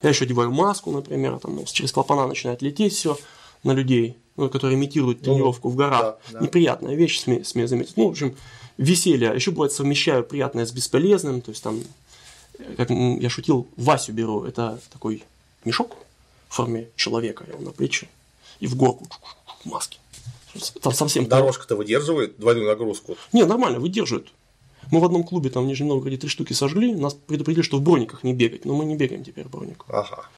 [0.00, 3.18] Я еще одеваю маску, например, там через клапана начинает лететь все
[3.64, 6.00] на людей, ну, которые имитируют ну, тренировку ну, в горах.
[6.00, 6.40] Да, да.
[6.40, 7.96] Неприятная вещь, смею, смею заметить.
[7.96, 8.36] Ну, в общем,
[8.76, 9.32] веселье.
[9.34, 11.40] Еще бывает совмещаю приятное с бесполезным.
[11.40, 11.82] То есть там,
[12.76, 14.44] как я шутил, Васю беру.
[14.44, 15.24] Это такой
[15.64, 15.96] мешок
[16.48, 18.08] в форме человека, его на плечи.
[18.60, 19.08] И в горку
[19.64, 19.98] в маске.
[20.80, 21.26] Там совсем...
[21.26, 23.16] Дорожка-то выдерживает двойную нагрузку?
[23.32, 24.28] Не, нормально, выдерживает.
[24.90, 27.82] Мы в одном клубе там в Нижнем Новгороде три штуки сожгли, нас предупредили, что в
[27.82, 29.86] брониках не бегать, но мы не бегаем теперь в брониках.
[29.90, 30.30] Ага.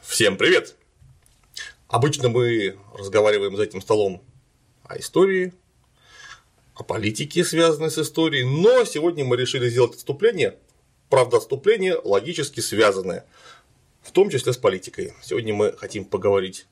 [0.00, 0.76] Всем привет!
[1.86, 4.22] Обычно мы разговариваем за этим столом
[4.82, 5.52] о истории,
[6.74, 10.58] о политике, связанной с историей, но сегодня мы решили сделать отступление,
[11.08, 13.24] правда отступление логически связанное,
[14.02, 15.14] в том числе с политикой.
[15.22, 16.66] Сегодня мы хотим поговорить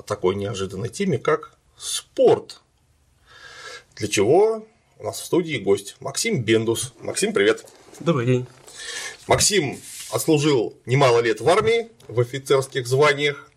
[0.00, 2.62] о такой неожиданной теме, как спорт.
[3.96, 4.66] Для чего
[4.98, 6.94] у нас в студии гость Максим Бендус.
[7.00, 7.66] Максим, привет.
[8.00, 8.46] Добрый день.
[9.26, 9.78] Максим
[10.10, 13.50] отслужил немало лет в армии, в офицерских званиях,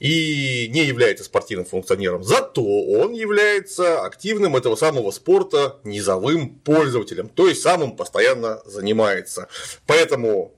[0.00, 2.24] и не является спортивным функционером.
[2.24, 9.46] Зато он является активным этого самого спорта низовым пользователем, то есть самым постоянно занимается.
[9.86, 10.52] Поэтому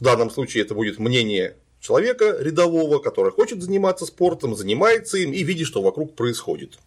[0.00, 5.42] в данном случае это будет мнение человека рядового, который хочет заниматься спортом, занимается им и
[5.42, 6.78] видит, что вокруг происходит.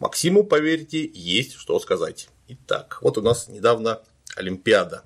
[0.00, 2.28] Максиму, поверьте, есть что сказать.
[2.48, 4.00] Итак, вот у нас недавно
[4.34, 5.04] Олимпиада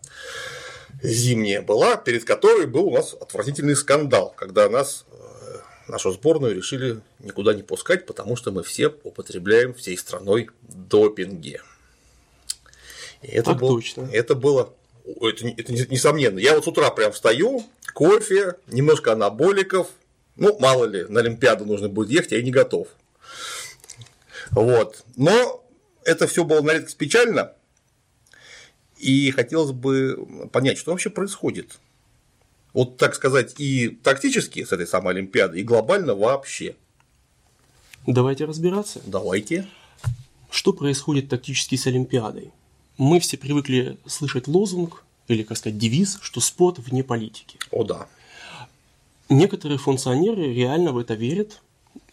[1.02, 5.58] зимняя была, перед которой был у нас отвратительный скандал, когда нас э,
[5.88, 11.60] нашу сборную решили никуда не пускать, потому что мы все употребляем всей страной допинги.
[13.22, 14.08] И это, так был, точно.
[14.12, 14.74] это было
[15.20, 16.38] это, это несомненно.
[16.38, 17.64] Я вот с утра прям встаю,
[17.94, 19.88] кофе, немножко анаболиков.
[20.36, 22.88] Ну, мало ли, на Олимпиаду нужно будет ехать, я не готов.
[24.50, 25.04] Вот.
[25.16, 25.64] Но
[26.04, 27.52] это все было на редкость печально.
[28.98, 31.78] И хотелось бы понять, что вообще происходит.
[32.72, 36.76] Вот так сказать, и тактически с этой самой Олимпиадой, и глобально вообще.
[38.06, 39.00] Давайте разбираться.
[39.06, 39.66] Давайте.
[40.50, 42.52] Что происходит тактически с Олимпиадой?
[42.98, 47.58] Мы все привыкли слышать лозунг или, как сказать, девиз, что спорт вне политики.
[47.70, 48.08] О, да.
[49.28, 51.60] Некоторые функционеры реально в это верят,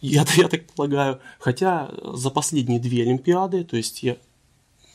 [0.00, 4.16] я, я так полагаю, хотя за последние две Олимпиады, то есть я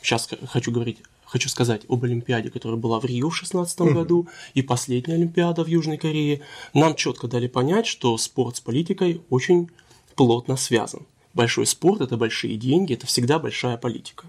[0.02, 0.98] сейчас хочу говорить
[1.32, 5.64] хочу сказать об Олимпиаде, которая была в Рио в 2016 mm году, и последняя Олимпиада
[5.64, 6.42] в Южной Корее,
[6.74, 9.70] нам четко дали понять, что спорт с политикой очень
[10.14, 11.06] плотно связан.
[11.32, 14.26] Большой спорт– это большие деньги, это всегда большая политика.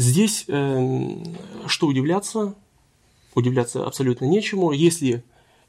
[0.00, 1.14] Здесь э,
[1.66, 2.54] что удивляться?
[3.34, 4.72] Удивляться абсолютно нечему.
[4.72, 5.22] Если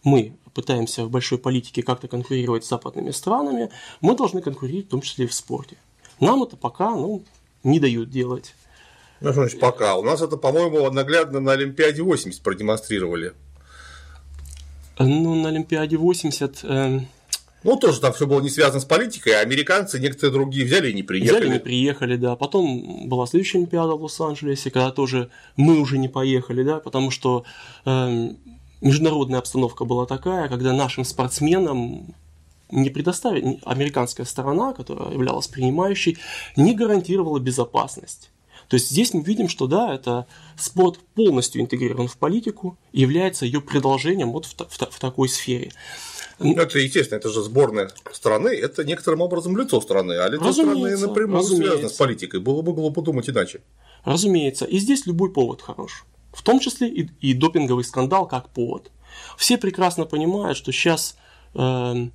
[0.06, 5.02] мы пытаемся в большой политике как-то конкурировать с западными странами, мы должны конкурировать в том
[5.02, 5.76] числе и в спорте.
[6.22, 7.24] Нам это пока ну,
[7.66, 8.56] не дают делать.
[9.20, 9.98] Ну, значит, пока.
[9.98, 13.34] У нас это, по-моему, наглядно на Олимпиаде 80 продемонстрировали.
[14.98, 16.60] Ну, на Олимпиаде 80...
[16.64, 17.02] Э...
[17.64, 20.94] Ну, тоже там все было не связано с политикой, а американцы, некоторые другие взяли и
[20.94, 21.38] не приехали.
[21.38, 22.36] Взяли и не приехали, да.
[22.36, 27.44] Потом была следующая Олимпиада в Лос-Анджелесе, когда тоже мы уже не поехали, да, потому что
[27.86, 28.32] э,
[28.82, 32.16] международная обстановка была такая, когда нашим спортсменам
[32.72, 36.18] не предоставили, американская сторона, которая являлась принимающей,
[36.56, 38.32] не гарантировала безопасность.
[38.70, 40.28] То есть здесь мы видим, что да, это
[40.58, 45.74] спорт полностью интегрирован в политику является ее продолжением вот в, в, в такой сфере.
[46.44, 51.08] Это естественно, это же сборная страны, это некоторым образом лицо страны, а лицо разумеется, страны
[51.08, 51.72] напрямую разумеется.
[51.72, 52.40] связано с политикой.
[52.40, 53.62] Было бы глупо думать иначе.
[54.04, 56.06] Разумеется, и здесь любой повод хорош.
[56.34, 58.92] В том числе и, и допинговый скандал как повод.
[59.38, 61.18] Все прекрасно понимают, что сейчас
[61.54, 62.08] э,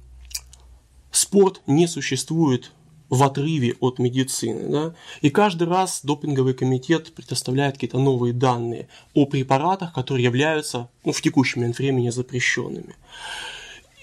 [1.10, 2.72] спорт не существует
[3.08, 4.68] в отрыве от медицины.
[4.68, 4.94] Да?
[5.20, 11.20] И каждый раз допинговый комитет предоставляет какие-то новые данные о препаратах, которые являются ну, в
[11.20, 12.96] текущий момент времени запрещенными.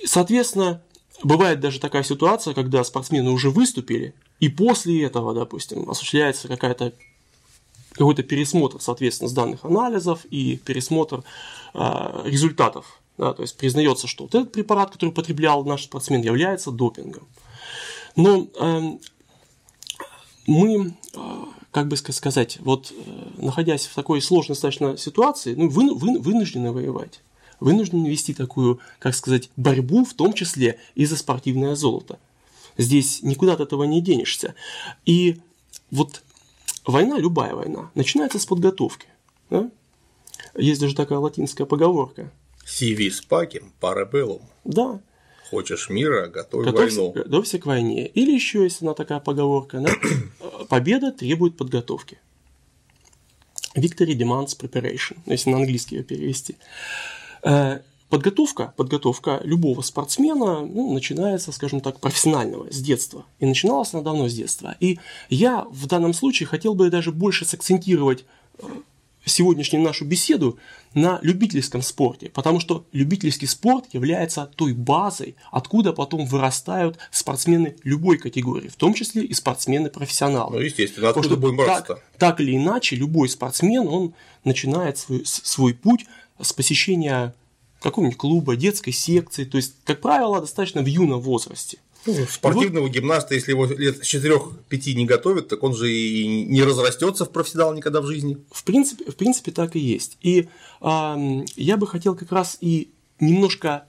[0.06, 0.82] Соответственно,
[1.24, 6.94] бывает даже такая ситуация, когда спортсмены уже выступили, и после этого, допустим, осуществляется какая-то
[7.94, 11.24] какой-то пересмотр, соответственно, с данных анализов и пересмотр
[11.74, 13.00] э, результатов.
[13.18, 17.28] Да, то есть признается, что вот этот препарат, который употреблял наш спортсмен, является допингом.
[18.16, 18.82] Но э,
[20.48, 25.94] мы, э, как бы сказать, вот э, находясь в такой сложной достаточно ситуации, ну, вы,
[25.94, 27.22] вы, вынуждены воевать.
[27.64, 32.20] Вынуждены вести такую, как сказать, борьбу, в том числе и за спортивное золото.
[32.78, 34.54] Здесь никуда от этого не денешься.
[35.06, 35.38] И
[35.90, 36.24] вот
[36.86, 39.08] война, любая война, начинается с подготовки.
[39.50, 39.72] Да?
[40.58, 42.30] Есть даже такая латинская поговорка.
[42.66, 44.42] Сиви спакем парабеллум.
[44.66, 45.00] Да.
[45.50, 47.14] Хочешь мира, готовь Готовься, войну.
[47.14, 48.08] Готовься к войне.
[48.08, 49.92] Или еще есть она такая поговорка, да?
[50.70, 52.20] победа требует подготовки.
[53.74, 56.58] Victory Demands Preparation, если на английский ее перевести.
[57.44, 57.80] Э,
[58.10, 63.26] подготовка, подготовка любого спортсмена ну, начинается, скажем так, профессионального, с детства.
[63.40, 64.76] И начиналась она давно с детства.
[64.80, 65.00] И
[65.30, 68.26] я в данном случае хотел бы даже больше сакцентировать
[68.60, 68.66] э,
[69.26, 70.58] сегодняшнюю нашу беседу
[70.94, 78.18] на любительском спорте, потому что любительский спорт является той базой, откуда потом вырастают спортсмены любой
[78.18, 80.58] категории, в том числе и спортсмены-профессионалы.
[80.58, 81.66] Ну, естественно, откуда потому будем?
[81.66, 84.14] Так, так или иначе, любой спортсмен, он
[84.44, 86.06] начинает свой, свой путь
[86.42, 87.34] с посещения
[87.82, 91.80] какого-нибудь клуба, детской секции, то есть, как правило, достаточно в юном возрасте.
[92.06, 96.44] Ну, спортивного вот, гимнаста, если его лет с 4-5 не готовят, так он же и
[96.46, 98.38] не разрастется в профессионал никогда в жизни.
[98.52, 100.18] В принципе, в принципе так и есть.
[100.22, 100.50] И
[100.82, 102.90] э, я бы хотел как раз и
[103.20, 103.86] немножко,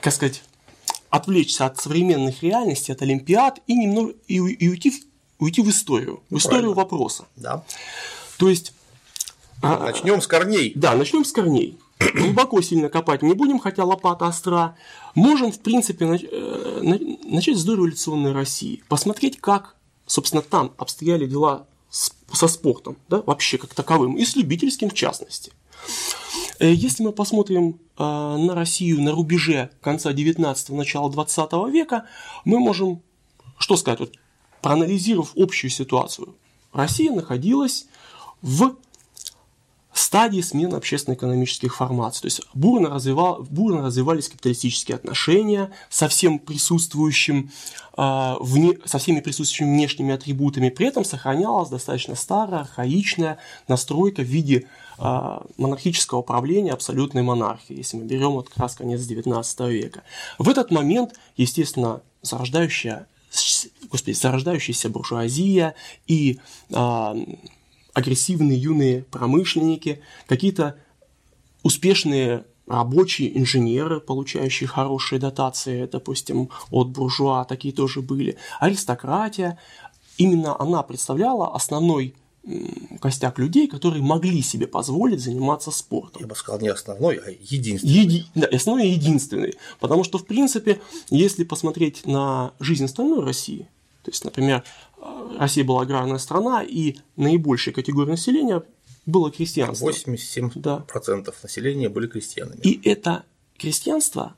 [0.00, 0.42] как сказать,
[1.08, 6.20] отвлечься от современных реальностей, от Олимпиад и, немного, и, и уйти, в, уйти в историю,
[6.30, 6.82] ну, в историю правильно.
[6.82, 7.26] вопроса.
[7.36, 7.64] Да.
[8.38, 8.72] То есть...
[9.64, 10.72] А, начнем с корней.
[10.74, 11.78] Да, начнем с корней
[12.14, 14.76] глубоко сильно копать не будем, хотя лопата остра.
[15.14, 16.80] Можем, в принципе, э,
[17.24, 18.82] начать с дореволюционной России.
[18.88, 19.76] Посмотреть, как,
[20.06, 25.52] собственно, там обстояли дела со спортом, да, вообще как таковым, и с любительским в частности.
[26.58, 32.06] Э, если мы посмотрим э, на Россию на рубеже конца 19-го, начала 20 века,
[32.44, 33.02] мы можем,
[33.58, 34.12] что сказать, вот,
[34.60, 36.34] проанализировав общую ситуацию,
[36.72, 37.86] Россия находилась
[38.42, 38.76] в
[39.94, 42.22] стадии смены общественно-экономических формаций.
[42.22, 47.50] То есть бурно, развивал, бурно развивались капиталистические отношения со всем присутствующим,
[47.96, 50.68] э, вне, со всеми присутствующими внешними атрибутами.
[50.68, 53.38] При этом сохранялась достаточно старая, архаичная
[53.68, 54.66] настройка в виде
[54.98, 60.02] э, монархического правления, абсолютной монархии, если мы берем вот как раз конец XIX века.
[60.38, 63.06] В этот момент, естественно, зарождающая
[63.90, 65.74] господи, зарождающаяся буржуазия
[66.06, 66.38] и
[66.70, 67.14] э,
[67.94, 70.76] агрессивные юные промышленники, какие-то
[71.62, 78.36] успешные рабочие инженеры, получающие хорошие дотации, допустим, от буржуа, такие тоже были.
[78.60, 79.58] Аристократия,
[80.18, 82.14] именно она представляла основной
[83.00, 86.22] костяк людей, которые могли себе позволить заниматься спортом.
[86.22, 87.92] Я бы сказал, не основной, а единственный.
[87.92, 88.26] Еди...
[88.34, 89.54] Да, основной и единственный.
[89.80, 93.68] Потому что, в принципе, если посмотреть на жизнь остальной России,
[94.04, 94.62] то есть, например,
[95.38, 98.62] Россия была аграрная страна, и наибольшая категория населения
[99.06, 99.88] было крестьянство.
[99.88, 100.84] 87% да.
[101.42, 102.60] населения были крестьянами.
[102.60, 103.24] И это
[103.56, 104.34] крестьянство,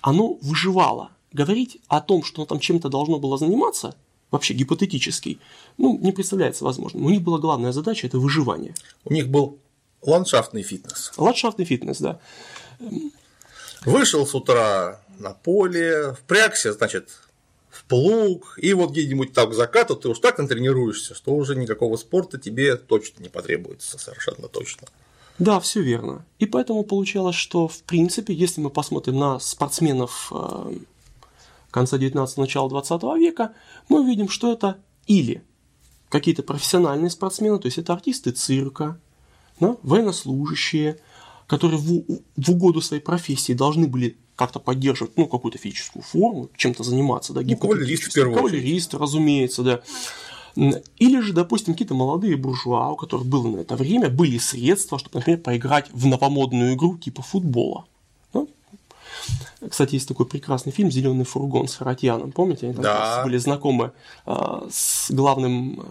[0.00, 1.10] оно выживало.
[1.32, 3.96] Говорить о том, что оно там чем-то должно было заниматься,
[4.30, 5.40] вообще гипотетически,
[5.76, 7.04] ну, не представляется возможным.
[7.04, 8.74] У них была главная задача– это выживание.
[9.04, 9.58] У них был
[10.02, 11.12] ландшафтный фитнес.
[11.16, 12.20] Ландшафтный фитнес, да.
[13.84, 17.10] Вышел с утра на поле, впрягся, значит,
[17.70, 21.96] в плуг, и вот где-нибудь так к закату ты уж так натренируешься, что уже никакого
[21.96, 24.88] спорта тебе точно не потребуется, совершенно точно.
[25.38, 26.24] Да, все верно.
[26.38, 30.78] И поэтому получалось, что в принципе, если мы посмотрим на спортсменов э,
[31.70, 33.54] конца 19-го, начала 20 века,
[33.88, 35.42] мы увидим, что это или
[36.08, 38.98] какие-то профессиональные спортсмены, то есть это артисты цирка,
[39.60, 40.98] да, военнослужащие,
[41.46, 42.04] которые в,
[42.36, 47.40] в угоду своей профессии должны были как-то поддерживать, ну, какую-то физическую форму, чем-то заниматься, да,
[47.42, 49.80] ну, кавалерист, в первую кавалерист, разумеется, да.
[50.98, 55.18] Или же, допустим, какие-то молодые буржуа, у которых было на это время, были средства, чтобы,
[55.18, 57.84] например, поиграть в новомодную игру типа футбола.
[58.32, 58.48] Ну,
[59.68, 62.30] кстати, есть такой прекрасный фильм «Зеленый фургон» с Харатьяном.
[62.30, 63.22] Помните, они там да.
[63.24, 63.90] были знакомы
[64.24, 65.84] э, с главным э,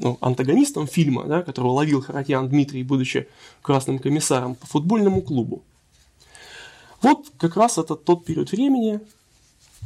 [0.00, 3.28] ну, антагонистом фильма, да, которого ловил Харатьян Дмитрий, будучи
[3.62, 5.62] красным комиссаром по футбольному клубу.
[7.02, 9.00] Вот как раз это тот период времени,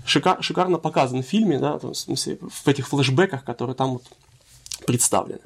[0.05, 4.05] шикар, шикарно показан в фильме, да, в, смысле, в этих флешбеках, которые там вот
[4.87, 5.41] представлены.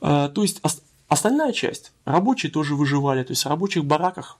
[0.00, 0.60] Э, то есть
[1.08, 4.38] остальная часть, рабочие тоже выживали, то есть в рабочих бараках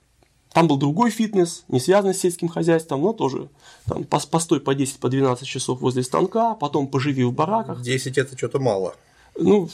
[0.55, 3.49] там был другой фитнес, не связанный с сельским хозяйством, но тоже
[3.87, 7.83] там, постой по 10-12 по 12 часов возле станка, потом поживи в бараках.
[7.83, 8.95] 10 это что-то мало.
[9.37, 9.69] Ну,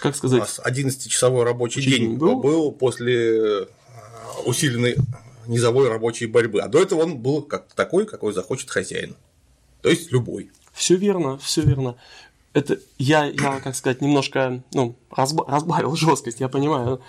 [0.00, 0.38] как сказать.
[0.38, 2.40] У нас 11-часовой рабочий день был.
[2.40, 3.66] был после э,
[4.46, 4.96] усиленной
[5.46, 6.60] низовой рабочей борьбы.
[6.60, 9.16] А до этого он был как такой, какой захочет хозяин.
[9.82, 10.50] То есть любой.
[10.72, 11.96] Все верно, все верно.
[12.52, 17.00] Это я, я, как сказать, немножко ну, разба- разбавил жесткость, я понимаю.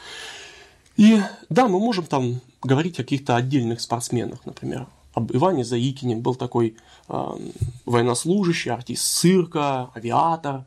[0.98, 6.36] И да, мы можем там говорить о каких-то отдельных спортсменах, например, об Иване Заикине, был
[6.36, 6.76] такой
[7.08, 7.38] э,
[7.86, 10.66] военнослужащий, артист цирка, авиатор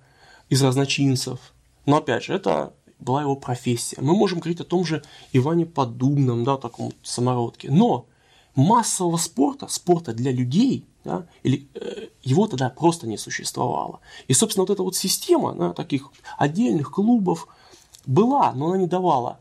[0.48, 1.38] из разночинцев.
[1.86, 3.96] Но опять же, это была его профессия.
[4.00, 5.02] Мы можем говорить о том же
[5.32, 7.70] Иване Подубном, да, таком самородке.
[7.70, 8.06] Но
[8.54, 14.00] массового спорта, спорта для людей, да, или, э, его тогда просто не существовало.
[14.26, 17.46] И, собственно, вот эта вот система да, таких отдельных клубов,
[18.06, 19.38] была, но она не давала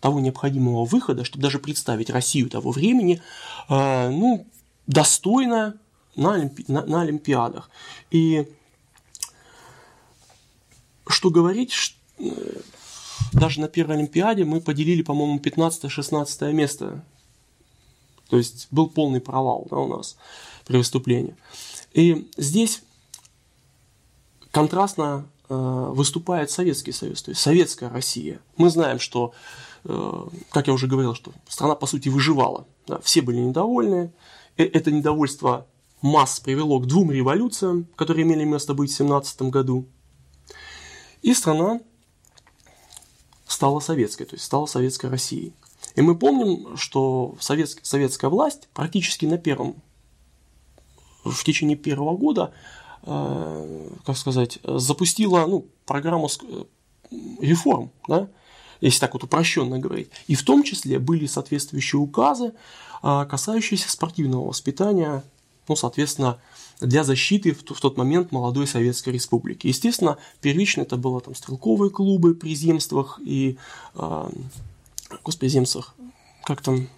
[0.00, 3.20] того необходимого выхода, чтобы даже представить Россию того времени,
[3.68, 4.46] э, ну,
[4.86, 5.78] достойно
[6.14, 7.70] на, Олимпи- на, на Олимпиадах.
[8.10, 8.48] И
[11.06, 12.60] что говорить, ш- э,
[13.32, 17.04] даже на первой Олимпиаде мы поделили, по-моему, 15-16 место.
[18.28, 20.16] То есть был полный провал да, у нас
[20.66, 21.36] при выступлении.
[21.92, 22.82] И здесь
[24.50, 28.40] контрастно э, выступает Советский Союз, то есть Советская Россия.
[28.56, 29.34] Мы знаем, что,
[29.84, 32.66] э, как я уже говорил, что страна по сути выживала.
[32.86, 34.12] Да, все были недовольны.
[34.56, 35.66] Э, это недовольство
[36.02, 39.86] масс привело к двум революциям, которые имели место быть в 17 году.
[41.22, 41.80] И страна
[43.46, 45.52] стала советской, то есть стала советской Россией.
[45.94, 49.76] И мы помним, что советск, советская власть практически на первом,
[51.24, 52.52] в течение первого года,
[53.02, 56.64] э, как сказать, запустила ну, программу э,
[57.40, 58.28] реформ, да,
[58.80, 60.10] если так вот упрощенно говорить.
[60.26, 62.52] И в том числе были соответствующие указы,
[63.02, 65.22] э, касающиеся спортивного воспитания,
[65.68, 66.40] ну, соответственно,
[66.80, 69.66] для защиты в, в тот момент молодой Советской Республики.
[69.66, 73.56] Естественно, первично это было там стрелковые клубы при земствах и,
[73.94, 74.28] э,
[75.22, 75.94] господи, земствах,
[76.44, 76.88] как там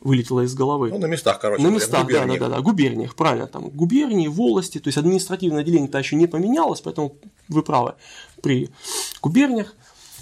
[0.00, 0.90] вылетело из головы.
[0.90, 1.62] Ну, на местах, короче.
[1.62, 5.98] На местах, да, да, да, да, губерниях, правильно, там губернии, волости, то есть административное отделение-то
[5.98, 7.16] еще не поменялось, поэтому
[7.48, 7.94] вы правы,
[8.42, 8.70] при
[9.20, 9.74] губерниях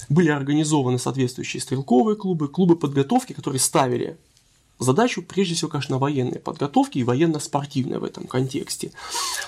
[0.09, 4.17] были организованы соответствующие стрелковые клубы, клубы подготовки, которые ставили
[4.79, 8.93] задачу, прежде всего, конечно, военной подготовки и военно-спортивной в этом контексте.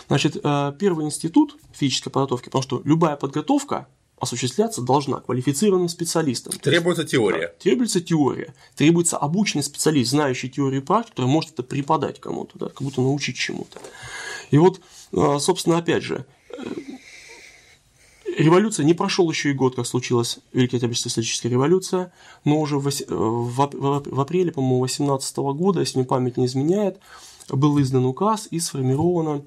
[0.09, 3.87] Значит, э, первый институт физической подготовки, потому что любая подготовка
[4.21, 6.53] осуществляться должна квалифицированным специалистом.
[6.59, 7.49] Требуется теория.
[7.49, 8.55] Да, требуется теория.
[8.75, 13.01] Требуется обученный специалист, знающий теорию и практику, который может это преподать кому-то, да, как будто
[13.01, 13.81] научить чему-то.
[14.51, 14.81] И вот,
[15.13, 16.65] э, собственно, опять же, э,
[18.39, 22.13] революция не прошел еще и год, как случилась Великая социалистическая революция,
[22.45, 23.71] но уже в, в,
[24.07, 26.99] в апреле, по-моему, 18 года, если мне память не изменяет,
[27.51, 29.43] был издан указ и сформировано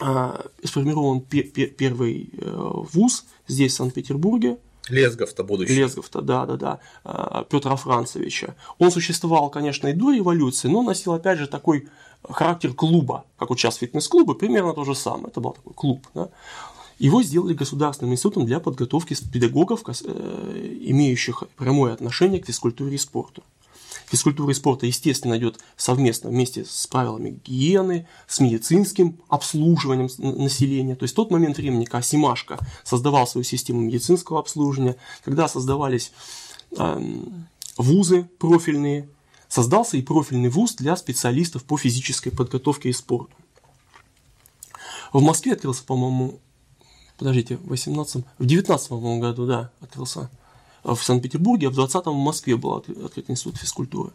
[0.00, 4.56] а, сформирован пер, пер, первый э, вуз здесь, в Санкт-Петербурге.
[4.88, 5.74] Лезгов-то будущий.
[5.74, 8.56] Лезгов-то, да, да, да, а, Петра Францевича.
[8.78, 11.88] Он существовал, конечно, и до революции, но носил, опять же, такой
[12.28, 15.28] характер клуба, как вот сейчас фитнес-клубы, примерно то же самое.
[15.28, 16.06] Это был такой клуб.
[16.14, 16.30] Да?
[17.00, 23.42] Его сделали государственным институтом для подготовки педагогов, э, имеющих прямое отношение к физкультуре и спорту.
[24.08, 30.94] Физкультура и спорта, естественно, идет совместно вместе с правилами гигиены, с медицинским обслуживанием населения.
[30.94, 36.12] То есть тот момент времени, когда Симашко создавал свою систему медицинского обслуживания, когда создавались
[36.76, 37.02] э,
[37.78, 39.08] вузы профильные,
[39.48, 43.32] создался и профильный вуз для специалистов по физической подготовке и спорту.
[45.14, 46.40] В Москве открылся, по-моему,
[47.20, 50.30] подождите, в 18 в 19 году, да, открылся
[50.82, 54.10] в Санкт-Петербурге, а в 20-м в Москве был открыт институт физкультуры.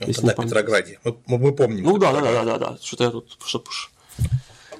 [0.00, 0.98] Ну, если на Петрограде.
[1.04, 1.84] Мы, мы помним.
[1.84, 2.78] Ну да, да, да, да, да.
[2.82, 3.66] Что-то я тут, чтобы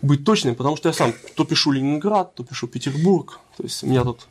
[0.02, 3.38] быть точным, потому что я сам то пишу Ленинград, то пишу Петербург.
[3.56, 4.26] То есть у меня тут.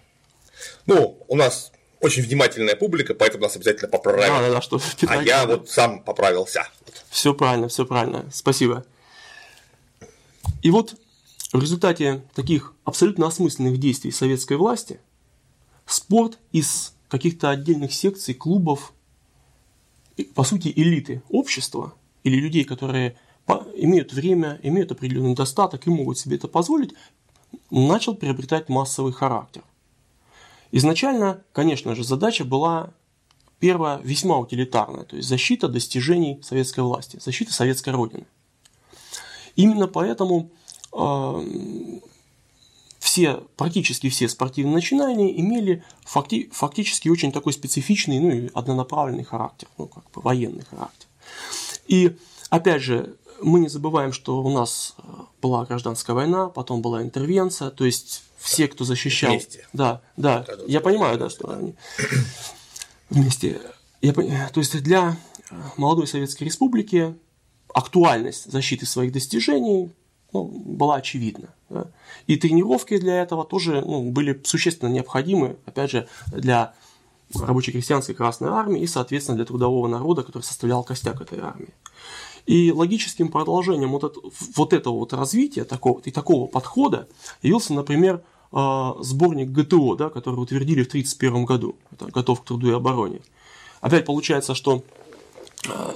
[0.85, 4.27] Ну, у нас очень внимательная публика, поэтому нас обязательно поправят.
[4.27, 6.67] Да, да, да, что А я вот сам поправился.
[7.09, 8.25] Все правильно, все правильно.
[8.33, 8.83] Спасибо.
[10.63, 10.95] И вот
[11.51, 14.99] в результате таких абсолютно осмысленных действий советской власти
[15.85, 18.93] спорт из каких-то отдельных секций, клубов,
[20.35, 23.17] по сути, элиты общества или людей, которые
[23.75, 26.93] имеют время, имеют определенный достаток и могут себе это позволить,
[27.71, 29.63] начал приобретать массовый характер.
[30.71, 32.93] Изначально, конечно же, задача была
[33.59, 38.27] первая весьма утилитарная, то есть защита достижений советской власти, защита советской родины.
[39.55, 40.51] Именно поэтому
[42.99, 49.67] все, практически все спортивные начинания имели факти, фактически очень такой специфичный, ну и однонаправленный характер,
[49.77, 51.07] ну как бы военный характер.
[51.87, 52.15] И
[52.49, 55.01] опять же, мы не забываем, что у нас э,
[55.41, 59.31] была гражданская война, потом была интервенция, то есть все, кто защищал...
[59.31, 59.65] Вместе.
[59.73, 61.75] Да, да, я понимаю, да, что они
[63.09, 63.61] вместе.
[64.01, 65.17] Я, то есть для
[65.77, 67.15] молодой Советской Республики
[67.73, 69.91] актуальность защиты своих достижений
[70.33, 71.49] ну, была очевидна.
[71.69, 71.87] Да?
[72.27, 76.73] И тренировки для этого тоже ну, были существенно необходимы, опять же, для
[77.33, 81.73] рабоче-крестьянской Красной Армии и, соответственно, для трудового народа, который составлял костяк этой армии.
[82.45, 84.19] И логическим продолжением вот, это,
[84.55, 87.07] вот этого вот развития такого, и такого подхода
[87.43, 91.75] явился, например, э, сборник ГТО, да, который утвердили в 1931 году.
[91.91, 93.21] Это «Готов к труду и обороне».
[93.81, 94.83] Опять получается, что
[95.67, 95.91] э,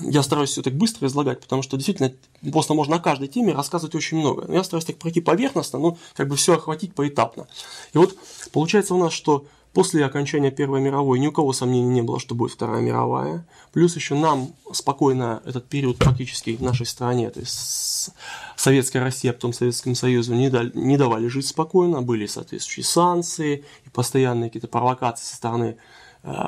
[0.00, 2.12] я стараюсь все так быстро излагать, потому что действительно
[2.52, 4.52] просто можно о каждой теме рассказывать очень много.
[4.52, 7.46] Я стараюсь так пройти поверхностно, но как бы все охватить поэтапно.
[7.92, 8.16] И вот
[8.52, 12.34] получается у нас, что После окончания Первой мировой ни у кого сомнений не было, что
[12.34, 13.46] будет Вторая мировая.
[13.72, 18.10] Плюс еще нам спокойно этот период практически в нашей стране, то есть
[18.56, 23.64] Советская Россия, а потом Советскому Союзу не, дали, не давали жить спокойно, были соответствующие санкции
[23.86, 25.76] и постоянные какие-то провокации со стороны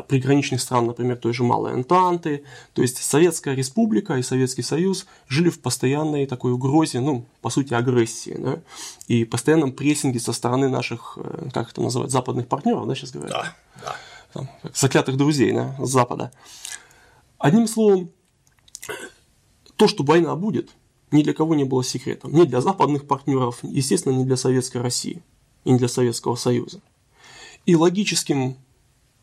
[0.09, 2.45] приграничных стран, например, той же Малой Антанты.
[2.75, 7.73] То есть Советская Республика и Советский Союз жили в постоянной такой угрозе, ну, по сути,
[7.73, 8.61] агрессии, да,
[9.09, 13.33] и постоянном прессинге со стороны наших, э, как это называть, западных партнеров, да, сейчас говорят?
[13.33, 13.97] Да, да.
[14.33, 16.33] Там, заклятых друзей, да, с Запада.
[17.39, 18.11] Одним словом,
[19.77, 20.71] то, что война будет,
[21.11, 22.33] ни для кого не было секретом.
[22.33, 25.23] Ни для западных партнеров, естественно, не для Советской России
[25.65, 26.81] и не для Советского Союза.
[27.67, 28.57] И логическим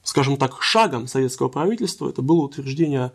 [0.09, 3.11] скажем так, шагом советского правительства это было утверждение,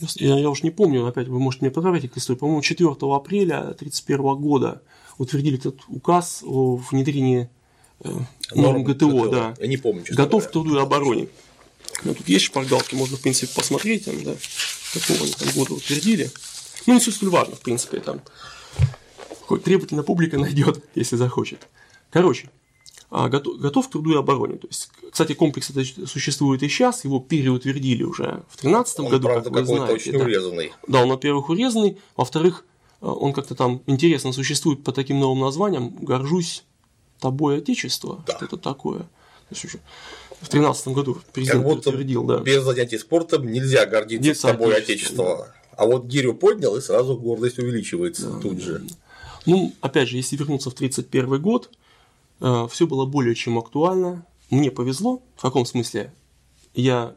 [0.00, 4.36] я, я уж не помню, опять вы можете мне поправить, историю, по-моему, 4 апреля 1931
[4.36, 4.82] года
[5.18, 7.50] утвердили этот указ о внедрении
[8.00, 8.10] э,
[8.54, 9.54] норм ГТО, ГТО, да.
[9.58, 10.04] Я не помню.
[10.08, 11.28] Готов к труду и обороне.
[12.02, 14.34] Ну, тут есть шпаргалки, можно, в принципе, посмотреть, там, да,
[14.94, 16.30] какого они там года утвердили.
[16.86, 18.22] Ну, не суть столь важно, в принципе, там.
[19.42, 21.68] Хоть требовательная публика найдет, если захочет.
[22.10, 22.48] Короче,
[23.10, 24.56] готов, готов к труду и обороне.
[24.56, 29.50] То есть, кстати, комплекс это существует и сейчас, его переутвердили уже в 2013 году, правда,
[29.50, 29.94] как вы знаете.
[29.94, 30.24] очень да.
[30.24, 30.72] урезанный.
[30.88, 32.64] Да, он, во-первых, урезанный, во-вторых,
[33.00, 35.90] э, он как-то там интересно существует по таким новым названиям.
[35.90, 36.64] Горжусь
[37.20, 38.22] тобой, Отечество.
[38.26, 38.36] Да.
[38.36, 39.08] Что-то такое.
[39.50, 42.38] В 2013 году президент как будто утвердил, да.
[42.38, 45.24] Без занятий спортом нельзя гордиться Нет, тобой, Отечество.
[45.24, 45.54] Да.
[45.76, 48.84] А вот гирю поднял, и сразу гордость увеличивается да, тут же.
[49.46, 51.70] Ну, опять же, если вернуться в 1931 год,
[52.68, 54.26] все было более чем актуально.
[54.50, 56.12] Мне повезло, в каком смысле?
[56.74, 57.16] Я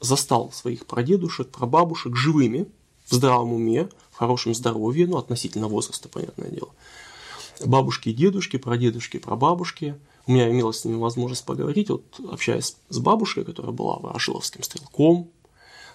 [0.00, 2.66] застал своих прадедушек, прабабушек живыми,
[3.06, 6.70] в здравом уме, в хорошем здоровье, ну, относительно возраста, понятное дело.
[7.64, 9.96] Бабушки и дедушки, прадедушки, прабабушки.
[10.26, 15.30] У меня имелась с ними возможность поговорить, вот общаясь с бабушкой, которая была ворошиловским стрелком,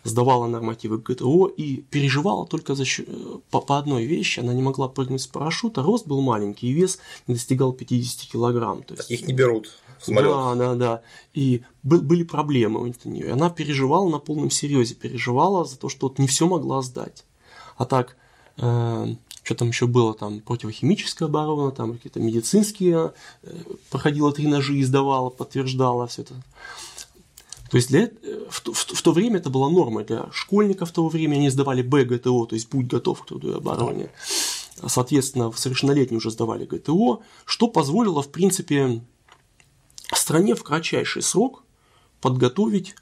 [0.03, 4.39] сдавала нормативы ГТО и переживала только за счет, э, по, по одной вещи.
[4.39, 8.83] Она не могла прыгнуть с парашюта, рост был маленький, и вес не достигал 50 килограмм.
[8.83, 9.69] То есть, Их не берут.
[10.01, 10.31] Самолет.
[10.31, 11.01] Да, да, да.
[11.33, 13.33] И были проблемы у нее.
[13.33, 17.25] Она переживала на полном серьезе, переживала за то, что вот не все могла сдать.
[17.77, 18.15] А так,
[18.57, 23.57] э, что там еще было, там противохимическая оборона, там какие-то медицинские, э,
[23.89, 26.35] проходила три ножи и сдавала, подтверждала все это.
[27.69, 28.09] То есть для,
[28.49, 32.45] в, в, в то время это была норма для школьников того времени, они сдавали БГТО,
[32.45, 34.09] то есть будь готов к труду и обороне.
[34.87, 39.01] Соответственно, в совершеннолетние уже сдавали ГТО, что позволило, в принципе,
[40.13, 41.63] стране в кратчайший срок
[42.21, 42.95] подготовить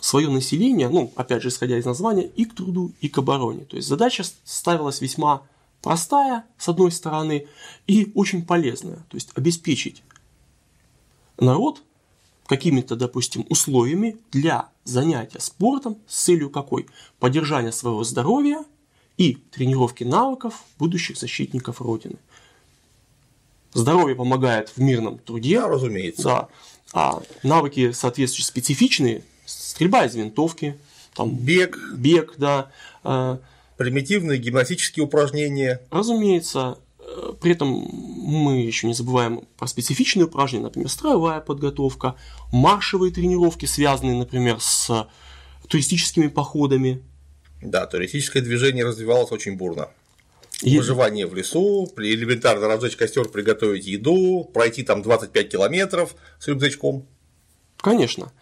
[0.00, 3.64] свое население, ну, опять же, исходя из названия, и к труду, и к обороне.
[3.64, 5.42] То есть задача ставилась весьма
[5.82, 7.46] простая, с одной стороны,
[7.86, 8.96] и очень полезная.
[9.10, 10.02] То есть обеспечить
[11.38, 11.82] народ
[12.46, 16.86] какими-то, допустим, условиями для занятия спортом с целью какой?
[17.18, 18.64] Поддержания своего здоровья
[19.16, 22.16] и тренировки навыков будущих защитников Родины.
[23.72, 25.60] Здоровье помогает в мирном труде.
[25.60, 26.22] Да, разумеется.
[26.22, 26.48] Да.
[26.92, 30.78] А навыки, соответствующие, специфичные, стрельба из винтовки,
[31.14, 32.70] там, бег, бег, да.
[33.02, 33.40] А,
[33.76, 35.80] Примитивные гимнастические упражнения.
[35.90, 36.78] Разумеется,
[37.40, 42.16] при этом мы еще не забываем про специфичные упражнения, например, строевая подготовка,
[42.52, 45.08] маршевые тренировки, связанные, например, с
[45.68, 47.02] туристическими походами.
[47.62, 49.88] Да, туристическое движение развивалось очень бурно.
[50.62, 50.76] И...
[50.78, 57.06] Выживание в лесу, элементарно разжечь костер, приготовить еду, пройти там 25 километров с рюкзачком.
[57.78, 58.32] Конечно.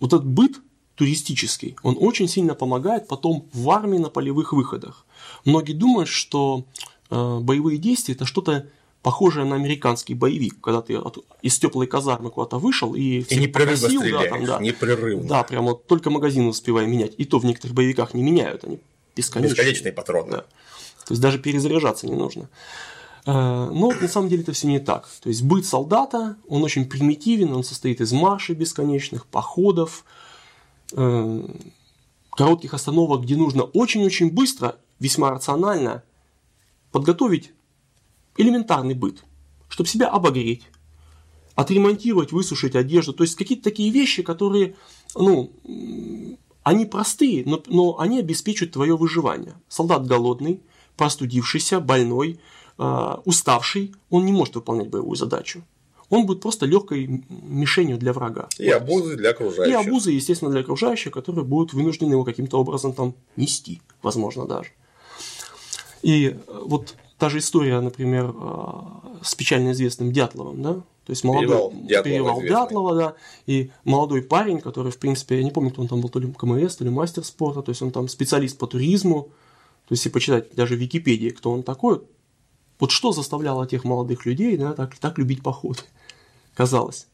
[0.00, 0.60] Вот этот быт
[0.94, 5.06] туристический, он очень сильно помогает потом в армии на полевых выходах.
[5.44, 6.64] Многие думают, что
[7.10, 8.66] боевые действия это что-то
[9.02, 13.88] похожее на американский боевик, когда ты от, из теплой казармы куда-то вышел и и непрерывно
[13.88, 15.28] покосил, да, там, да, непрерывно.
[15.28, 17.14] Да, прямо вот только магазин успевая менять.
[17.16, 18.80] И то в некоторых боевиках не меняют, они
[19.14, 19.56] бесконечные.
[19.56, 20.30] Бесконечные патроны.
[20.30, 20.38] Да.
[21.06, 22.48] То есть даже перезаряжаться не нужно.
[23.24, 25.08] Э, но на самом деле это все не так.
[25.22, 30.04] То есть быт солдата, он очень примитивен, он состоит из маршей бесконечных, походов,
[30.92, 31.48] э,
[32.30, 36.02] коротких остановок, где нужно очень-очень быстро, весьма рационально
[36.92, 37.52] подготовить
[38.36, 39.24] элементарный быт,
[39.68, 40.62] чтобы себя обогреть,
[41.54, 43.12] отремонтировать, высушить одежду.
[43.12, 44.76] То есть какие-то такие вещи, которые,
[45.14, 45.52] ну,
[46.62, 49.54] они простые, но, но они обеспечивают твое выживание.
[49.68, 50.60] Солдат голодный,
[50.96, 52.38] простудившийся, больной,
[52.78, 55.64] э, уставший, он не может выполнять боевую задачу.
[56.10, 58.48] он будет просто легкой мишенью для врага.
[58.58, 59.74] И обузы для окружающих.
[59.74, 64.70] И обузы, естественно, для окружающих, которые будут вынуждены его каким-то образом там нести, возможно, даже.
[66.02, 68.70] И э, вот та же история, например, э,
[69.22, 72.56] с печально известным Дятловым, да, то есть молодой Перевал Дятлова перевал известный.
[72.56, 73.14] Дятлова, да,
[73.46, 76.30] и молодой парень, который, в принципе, я не помню, кто он там был, то ли
[76.32, 79.30] КМС, то ли мастер спорта, то есть он там специалист по туризму,
[79.86, 82.02] то есть если почитать даже в Википедии, кто он такой,
[82.78, 85.80] вот что заставляло тех молодых людей, да, так, так любить походы,
[86.54, 87.06] казалось.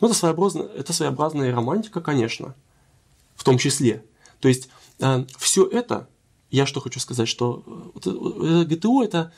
[0.00, 2.56] Ну, это своеобразная, это своеобразная романтика, конечно,
[3.36, 4.02] в том числе.
[4.40, 4.68] То есть
[5.38, 6.08] все это,
[6.52, 9.32] я что хочу сказать, что э, вот, э, ГТО это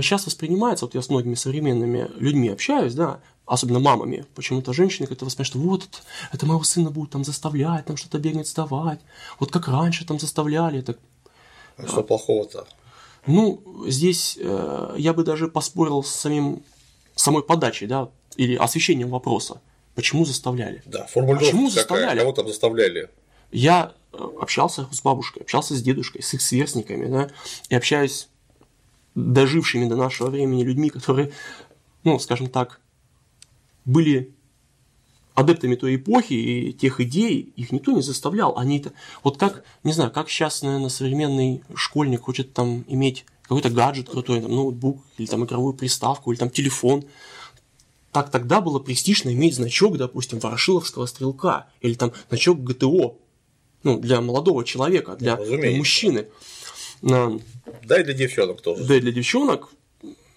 [0.00, 5.24] сейчас воспринимается, вот я с многими современными людьми общаюсь, да, особенно мамами, почему-то женщины как-то
[5.24, 9.00] воспринимают, что вот это, моего сына будут там заставлять, там что-то бегать, вставать,
[9.40, 10.96] вот как раньше там заставляли, это
[11.76, 12.64] А что плохого-то?
[13.26, 16.62] ну, здесь э, я бы даже поспорил с самим
[17.16, 19.60] самой подачей, да, или освещением вопроса.
[19.96, 20.82] Почему заставляли?
[20.86, 21.74] Да, формулировка Почему какая?
[21.74, 22.18] заставляли?
[22.20, 23.10] Кого там заставляли?
[23.50, 27.30] Я э, общался с бабушкой, общался с дедушкой, с их сверстниками, да,
[27.68, 28.28] и общаюсь
[29.14, 31.32] дожившими до нашего времени людьми, которые,
[32.04, 32.80] ну, скажем так,
[33.84, 34.34] были
[35.34, 38.56] адептами той эпохи и тех идей, их никто не заставлял.
[38.58, 43.70] Они это, вот как, не знаю, как сейчас, наверное, современный школьник хочет там иметь какой-то
[43.70, 47.04] гаджет крутой, там, ноутбук, или там игровую приставку, или там телефон.
[48.12, 53.16] Так тогда было престижно иметь значок, допустим, Ворошиловского стрелка, или там значок ГТО,
[53.82, 55.78] ну, для молодого человека, для, для разумеется.
[55.78, 56.26] мужчины.
[57.10, 57.38] А,
[57.84, 58.84] Да и для девчонок тоже.
[58.84, 59.70] Да и для девчонок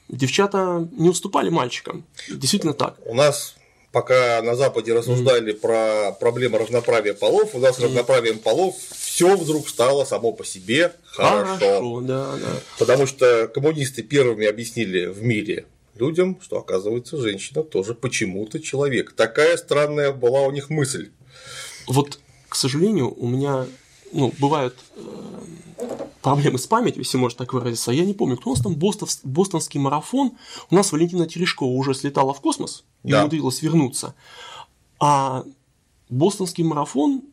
[0.09, 2.05] девчата не уступали мальчикам.
[2.29, 2.97] Действительно так.
[3.05, 3.55] У нас
[3.91, 9.69] пока на Западе рассуждали про проблемы равноправия полов, у нас с равноправием полов все вдруг
[9.69, 11.57] стало само по себе хорошо.
[11.57, 12.59] Хорошо, да, да.
[12.77, 19.13] Потому что коммунисты первыми объяснили в мире людям, что оказывается женщина тоже почему-то человек.
[19.13, 21.11] Такая странная была у них мысль.
[21.87, 22.19] Вот,
[22.55, 23.65] к сожалению, у меня
[24.13, 25.01] ну, бывают э,
[26.21, 27.91] проблемы с памятью, если можно так выразиться.
[27.91, 30.31] Я не помню, кто у нас там бостов, бостонский марафон.
[30.71, 33.19] У нас Валентина Терешкова уже слетала в космос и Да.
[33.19, 34.15] умудрилась вернуться.
[35.01, 35.43] А
[36.09, 37.23] бостонский марафон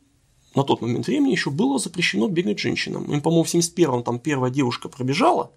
[0.55, 3.05] на тот момент времени еще было запрещено бегать женщинам.
[3.05, 5.51] Им, по-моему, в 71-м там первая девушка пробежала.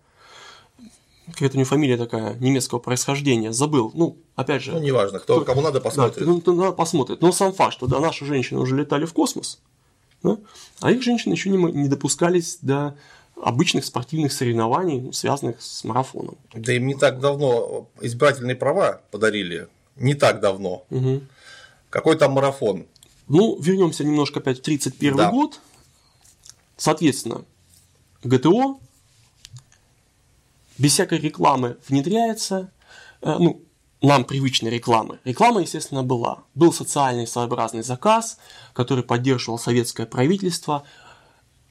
[1.33, 3.91] Какая-то у нее фамилия такая немецкого происхождения, забыл.
[3.95, 6.25] Ну, опять же, Ну, неважно, кто, кому надо, посмотрит.
[6.25, 7.21] да, ну, надо посмотрит.
[7.21, 9.59] Но сам факт, что да, наши женщины уже летали в космос,
[10.23, 10.39] да,
[10.81, 12.97] а их женщины еще не, не допускались до
[13.43, 16.37] обычных спортивных соревнований, ну, связанных с марафоном.
[16.55, 19.69] Да им не так давно избирательные права подарили.
[19.97, 20.85] Не так давно.
[20.91, 21.27] Мгм.
[21.91, 22.87] Какой там марафон?
[23.29, 25.31] Ну, вернемся немножко опять в 31 Да.
[25.31, 25.61] год.
[26.77, 27.45] Соответственно,
[28.23, 28.79] ГТО
[30.79, 32.71] без всякой рекламы внедряется,
[33.23, 33.63] э, ну,
[34.03, 35.19] нам привычной рекламы.
[35.25, 36.45] Реклама, естественно, была.
[36.55, 38.39] Был социальный своеобразный заказ,
[38.73, 40.85] который поддерживал советское правительство,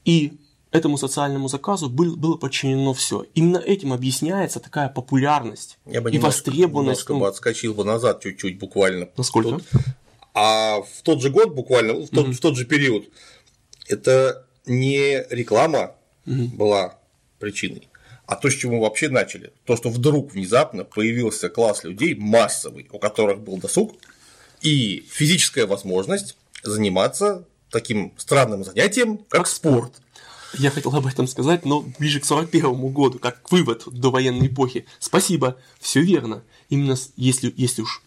[0.05, 0.33] и
[0.71, 3.25] этому социальному заказу был, было подчинено все.
[3.33, 7.01] Именно этим объясняется такая популярность Я бы и немножко, востребованность.
[7.01, 9.09] немножко ну, бы отскочил бы назад чуть-чуть буквально.
[9.17, 9.51] насколько?
[9.51, 9.63] Тут.
[10.33, 13.05] А в тот же год, буквально, в тот, в тот же период,
[13.87, 16.97] это не реклама была
[17.39, 17.87] причиной,
[18.27, 19.51] а то, с чего мы вообще начали.
[19.65, 23.95] То, что вдруг внезапно появился класс людей массовый, у которых был досуг
[24.61, 29.93] и физическая возможность заниматься таким странным занятием, как, Как спорт.
[30.57, 34.85] Я хотел об этом сказать, но ближе к 41 году, как вывод до военной эпохи.
[34.99, 36.43] Спасибо, все верно.
[36.69, 38.01] Именно если, если уж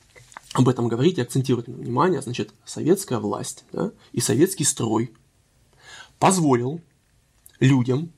[0.55, 5.13] об этом говорить и акцентировать на внимание, значит, советская власть да, и советский строй
[6.19, 6.81] позволил
[7.61, 8.13] людям,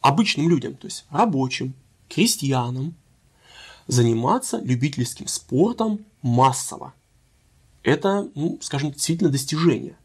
[0.00, 1.74] обычным людям, то есть рабочим,
[2.08, 2.94] крестьянам,
[3.86, 6.92] заниматься любительским спортом массово.
[7.82, 9.96] Это, ну, скажем, действительно достижение.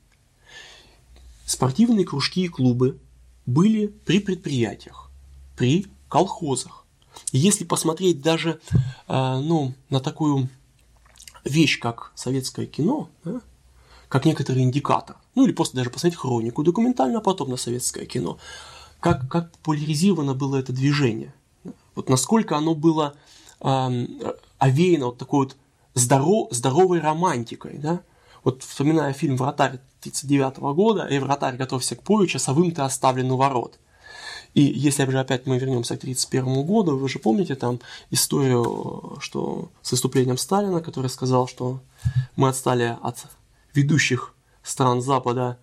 [1.45, 2.99] Спортивные кружки и клубы
[3.45, 5.10] были при предприятиях,
[5.58, 6.86] при колхозах.
[7.32, 8.62] Если посмотреть даже
[9.08, 10.47] э, ну, на такую
[11.43, 13.41] вещь, как советское кино, да,
[14.08, 18.38] как некоторый индикатор, ну или просто даже посмотреть хронику документально, а потом на советское кино,
[19.01, 21.33] как, как популяризировано было это движение,
[21.95, 23.15] вот насколько оно было
[23.59, 24.21] эм,
[24.59, 25.57] овеяно вот такой вот
[25.95, 28.01] здоров, здоровой романтикой, да,
[28.43, 33.37] вот вспоминая фильм «Вратарь» 1939 года, и «Вратарь, готовься к бою, часовым ты оставлен у
[33.37, 33.77] ворот».
[34.53, 39.69] И если же опять мы вернемся к 1931 году, вы же помните там историю, что
[39.81, 41.79] с выступлением Сталина, который сказал, что
[42.35, 43.25] мы отстали от
[43.73, 44.33] ведущих
[44.63, 45.57] стран Запада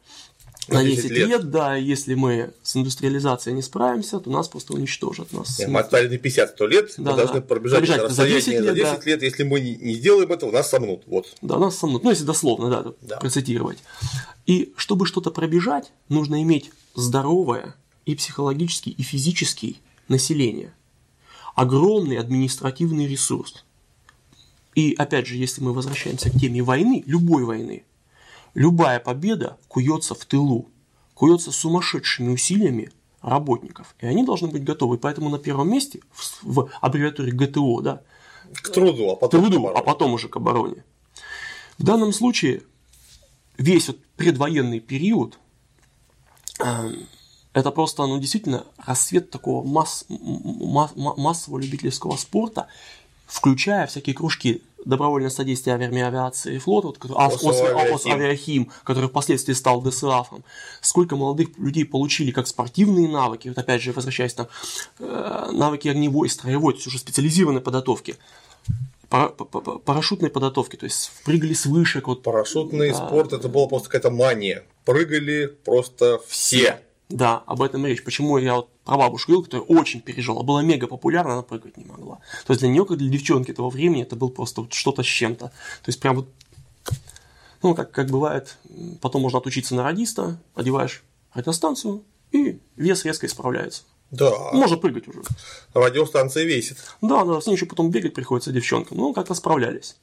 [0.68, 1.50] на 10, лет.
[1.50, 5.32] да, если мы с индустриализацией не справимся, то нас просто уничтожат.
[5.32, 8.50] Нас Нет, мы отстали на 50-100 лет, да, мы да, должны пробежать это расстояние за
[8.50, 11.02] 10 лет, за 10 лет, если мы не сделаем этого, нас сомнут.
[11.06, 11.26] Вот.
[11.42, 13.16] Да, нас сомнут, ну если дословно, да, да.
[13.18, 13.78] процитировать.
[14.46, 17.74] И чтобы что-то пробежать, нужно иметь здоровое
[18.06, 19.76] и психологически, и физически
[20.08, 20.72] население.
[21.54, 23.64] Огромный административный ресурс.
[24.74, 27.84] И опять же, если мы возвращаемся к теме войны, любой войны,
[28.54, 30.68] Любая победа куется в тылу,
[31.14, 32.90] куется сумасшедшими усилиями
[33.22, 33.94] работников.
[34.00, 34.98] И они должны быть готовы.
[34.98, 38.02] Поэтому на первом месте в, в аббревиатуре ГТО, да,
[38.52, 40.84] к труду, а потом, труду, к а потом уже к обороне.
[41.78, 42.62] В данном случае
[43.56, 45.38] весь вот предвоенный период
[46.60, 46.90] э,
[47.52, 52.68] это просто, ну, действительно, рассвет такого масс, масс, массового любительского спорта,
[53.26, 57.60] включая всякие кружки добровольное содействие армии авиации и флота, вот, который, ОС, ОС,
[57.92, 60.44] ОС Авиахим, который впоследствии стал ДСАФом,
[60.80, 64.48] сколько молодых людей получили как спортивные навыки, вот опять же, возвращаясь там,
[64.98, 68.16] э, навыки огневой, строевой, то есть уже специализированной подготовки,
[69.08, 72.08] парашютной подготовки, то есть прыгали с вышек.
[72.08, 72.96] Вот, Парашютный да.
[73.06, 74.64] спорт это была просто какая-то мания.
[74.84, 76.80] Прыгали просто все.
[77.08, 78.04] Да, об этом речь.
[78.04, 81.84] Почему я вот про бабушку говорил, которая очень пережила, была мега популярна, она прыгать не
[81.84, 82.16] могла.
[82.46, 85.06] То есть для нее, как для девчонки того времени, это был просто вот что-то с
[85.06, 85.46] чем-то.
[85.46, 85.52] То
[85.86, 86.28] есть прям вот,
[87.62, 88.58] ну, как, как бывает,
[89.00, 93.84] потом можно отучиться на радиста, одеваешь радиостанцию, и вес резко исправляется.
[94.10, 94.30] Да.
[94.52, 95.22] Можно прыгать уже.
[95.74, 96.78] Радиостанция весит.
[97.00, 98.98] Да, да, с ней еще потом бегать приходится девчонкам.
[98.98, 99.96] Ну, как-то справлялись.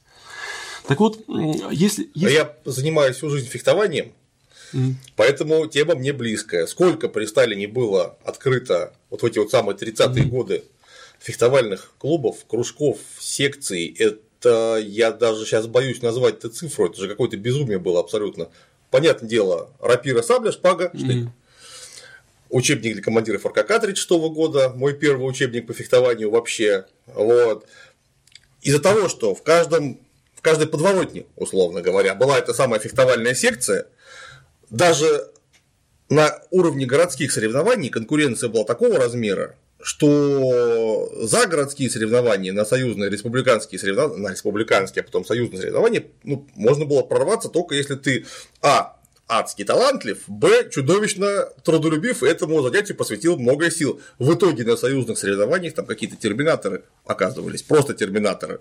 [0.86, 1.20] Так вот,
[1.70, 2.34] если, если...
[2.34, 4.12] Я занимаюсь всю жизнь фехтованием,
[5.16, 6.66] Поэтому тема мне близкая.
[6.66, 10.64] Сколько при Сталине было открыто вот в эти вот самые 30-е mm годы
[11.18, 17.36] фехтовальных клубов, кружков, секций, это я даже сейчас боюсь назвать эту цифру, это же какое-то
[17.36, 18.48] безумие было абсолютно.
[18.90, 21.28] Понятное дело, рапира, сабля, шпага, штык.
[22.48, 26.86] Учебник для командиров РКК 36 года, мой первый учебник по фехтованию вообще.
[27.06, 27.66] Вот.
[28.62, 29.98] Из-за того, что в каждом
[30.34, 33.88] в каждой подворотне, условно говоря, была эта самая фехтовальная секция,
[34.70, 35.30] даже
[36.08, 43.78] на уровне городских соревнований конкуренция была такого размера, что за городские соревнования, на союзные республиканские
[43.78, 48.26] соревнования, на республиканские, а потом союзные соревнования, ну, можно было прорваться только если ты,
[48.62, 48.96] а,
[49.28, 54.00] адски талантлив, б, чудовищно трудолюбив, и этому занятию посвятил много сил.
[54.18, 58.60] В итоге на союзных соревнованиях там какие-то терминаторы оказывались, просто терминаторы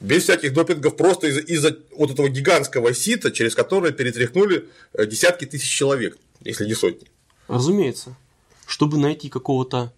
[0.00, 5.44] без всяких допингов, просто из-за из вот этого гигантского сита, через которое перетряхнули э, десятки
[5.44, 7.08] тысяч человек, если не сотни.
[7.48, 8.16] Разумеется.
[8.66, 9.92] Чтобы найти какого-то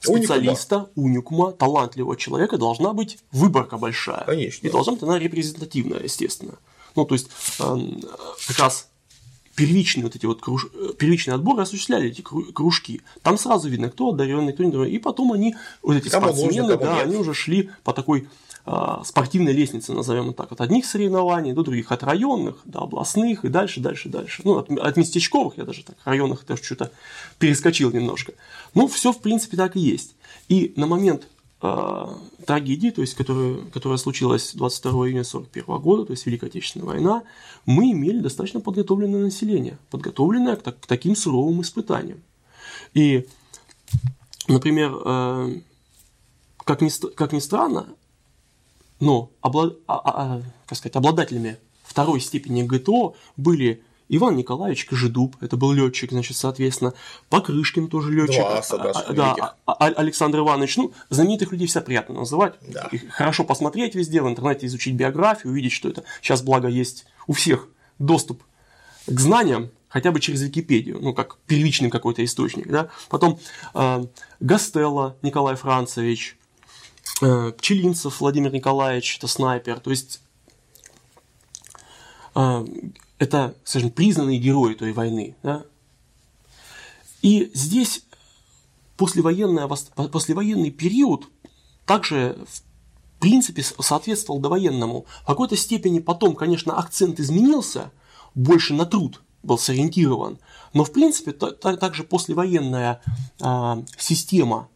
[0.00, 1.46] специалиста, уникума.
[1.46, 4.24] уникума, талантливого человека, должна быть выборка большая.
[4.24, 4.66] Конечно.
[4.66, 6.54] И должна быть она репрезентативная, естественно.
[6.96, 7.28] Ну, то есть,
[7.60, 8.02] эм,
[8.46, 8.88] как раз
[9.54, 10.66] первичные вот эти вот круж...
[10.74, 13.02] Э, первичные отборы осуществляли эти кружки.
[13.22, 14.92] Там сразу видно, кто одаренный, кто не одаренный.
[14.92, 17.04] И потом они, вот эти кому спортсмены, нужно, да, нет.
[17.04, 18.28] они уже шли по такой
[18.64, 23.48] спортивной лестницы, назовем это так, от одних соревнований до других, от районных до областных и
[23.48, 24.42] дальше, дальше, дальше.
[24.44, 26.92] Ну, от, от местечковых, я даже так, районных даже что-то
[27.40, 28.34] перескочил немножко.
[28.74, 30.14] Ну, все в принципе так и есть.
[30.48, 31.26] И на момент
[31.60, 32.06] э,
[32.46, 37.22] трагедии, то есть, которая, которая случилась 22 июня 1941 года, то есть Великая Отечественная война,
[37.66, 42.22] мы имели достаточно подготовленное население, подготовленное к, к таким суровым испытаниям.
[42.94, 43.26] И,
[44.46, 45.60] например, э,
[46.64, 47.88] как, ни, как ни странно,
[49.02, 49.78] но облад...
[49.88, 55.72] а, а, а, как сказать, обладателями второй степени ГТО были Иван Николаевич Кожедуб, это был
[55.72, 56.94] летчик, значит, соответственно,
[57.28, 62.14] Покрышкин тоже летчик, да, а, да, а, а, Александр Иванович, ну, знаменитых людей всегда приятно
[62.14, 62.88] называть, да.
[63.10, 67.68] хорошо посмотреть везде в интернете, изучить биографию, увидеть, что это сейчас, благо, есть у всех
[67.98, 68.42] доступ
[69.06, 73.40] к знаниям, хотя бы через Википедию, ну, как первичный какой-то источник, да, потом
[73.74, 74.04] э,
[74.38, 76.36] Гастелло Николай Францевич,
[77.22, 80.20] Пчелинцев Владимир Николаевич, это снайпер, то есть
[82.34, 82.66] э,
[83.18, 85.36] это, скажем, признанные герои той войны.
[85.42, 85.64] Да?
[87.22, 88.04] И здесь
[88.96, 89.68] послевоенный,
[90.08, 91.28] послевоенный период
[91.86, 95.06] также в принципе соответствовал довоенному.
[95.22, 97.92] В какой-то степени потом, конечно, акцент изменился,
[98.34, 100.38] больше на труд был сориентирован,
[100.72, 103.00] но в принципе также послевоенная
[103.40, 104.68] э, система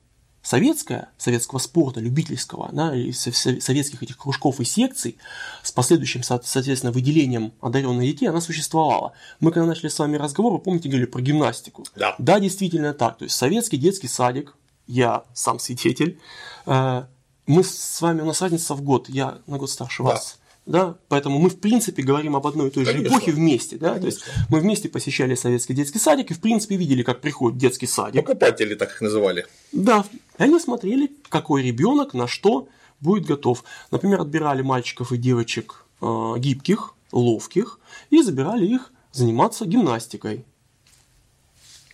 [0.46, 5.18] советская, советского спорта, любительского, да, и советских этих кружков и секций
[5.64, 9.12] с последующим, соответственно, выделением одаренных детей, она существовала.
[9.40, 11.84] Мы когда начали с вами разговор, вы помните, говорили про гимнастику.
[11.96, 12.14] Да.
[12.18, 13.18] Да, действительно так.
[13.18, 14.54] То есть советский детский садик,
[14.86, 16.20] я сам свидетель,
[16.66, 17.04] э,
[17.46, 20.10] мы с вами, у нас разница в год, я на год старше да.
[20.10, 20.38] вас.
[20.66, 23.14] Да, поэтому мы в принципе говорим об одной и той же Конечно.
[23.14, 24.46] эпохе вместе, да, то есть Конечно.
[24.50, 28.26] мы вместе посещали советский детский садик и в принципе видели, как приходит детский садик.
[28.26, 29.46] Покупатели так их называли.
[29.70, 30.04] Да,
[30.38, 32.68] и они смотрели, какой ребенок на что
[33.00, 33.62] будет готов.
[33.92, 37.78] Например, отбирали мальчиков и девочек э, гибких, ловких
[38.10, 40.44] и забирали их заниматься гимнастикой.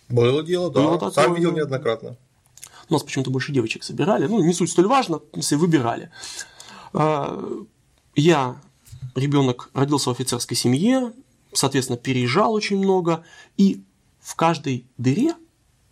[0.09, 0.81] Было дело, да.
[0.81, 2.17] Было такое, Сам видел неоднократно.
[2.89, 4.25] У нас почему-то больше девочек собирали.
[4.25, 6.11] Ну, не суть столь важно, смысле, выбирали.
[8.15, 8.61] Я,
[9.15, 11.13] ребенок, родился в офицерской семье,
[11.51, 13.23] соответственно, переезжал очень много,
[13.57, 13.83] и
[14.19, 15.35] в каждой дыре,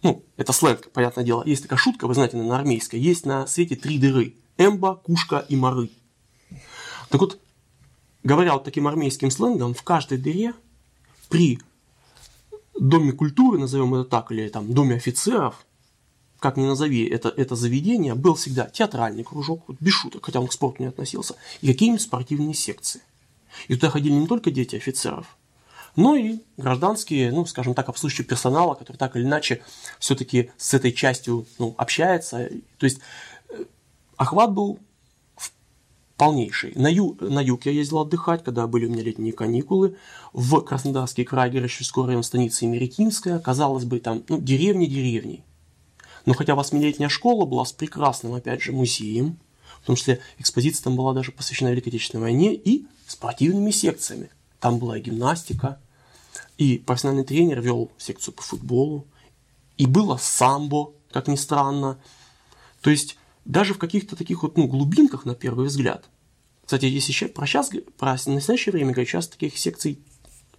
[0.03, 3.75] ну, это сленг, понятное дело, есть такая шутка, вы знаете, на армейской, есть на свете
[3.75, 4.35] три дыры.
[4.57, 5.89] Эмба, Кушка и Мары.
[7.09, 7.39] Так вот,
[8.23, 10.53] говоря вот таким армейским сленгом, в каждой дыре
[11.29, 11.59] при
[12.79, 15.65] доме культуры, назовем это так, или там доме офицеров,
[16.41, 20.47] как ни назови это, это заведение, был всегда театральный кружок, вот без шуток, хотя он
[20.47, 23.01] к спорту не относился, и какие-нибудь спортивные секции.
[23.67, 25.37] И туда ходили не только дети офицеров,
[25.95, 29.61] но и гражданские, ну, скажем так, обслуживающие персонала, который так или иначе
[29.99, 32.49] все-таки с этой частью ну, общается.
[32.79, 33.01] То есть
[33.49, 33.65] э,
[34.17, 34.79] охват был
[36.17, 36.71] полнейший.
[36.75, 39.95] На, ю- на юг я ездил отдыхать, когда были у меня летние каникулы.
[40.33, 43.37] В Краснодарский край, Геращевской район, станица Мерекинская.
[43.37, 45.43] Казалось бы, там ну, деревни деревней.
[46.25, 49.37] Но хотя восьмилетняя школа была с прекрасным, опять же, музеем,
[49.81, 54.29] в том числе экспозиция там была даже посвящена Великой Отечественной войне и спортивными секциями.
[54.59, 55.79] Там была и гимнастика,
[56.57, 59.07] и профессиональный тренер вел секцию по футболу,
[59.77, 61.99] и было самбо, как ни странно.
[62.81, 66.05] То есть даже в каких-то таких вот ну, глубинках, на первый взгляд.
[66.63, 69.99] Кстати, если ща- про сейчас, про настоящее время говорить, сейчас таких секций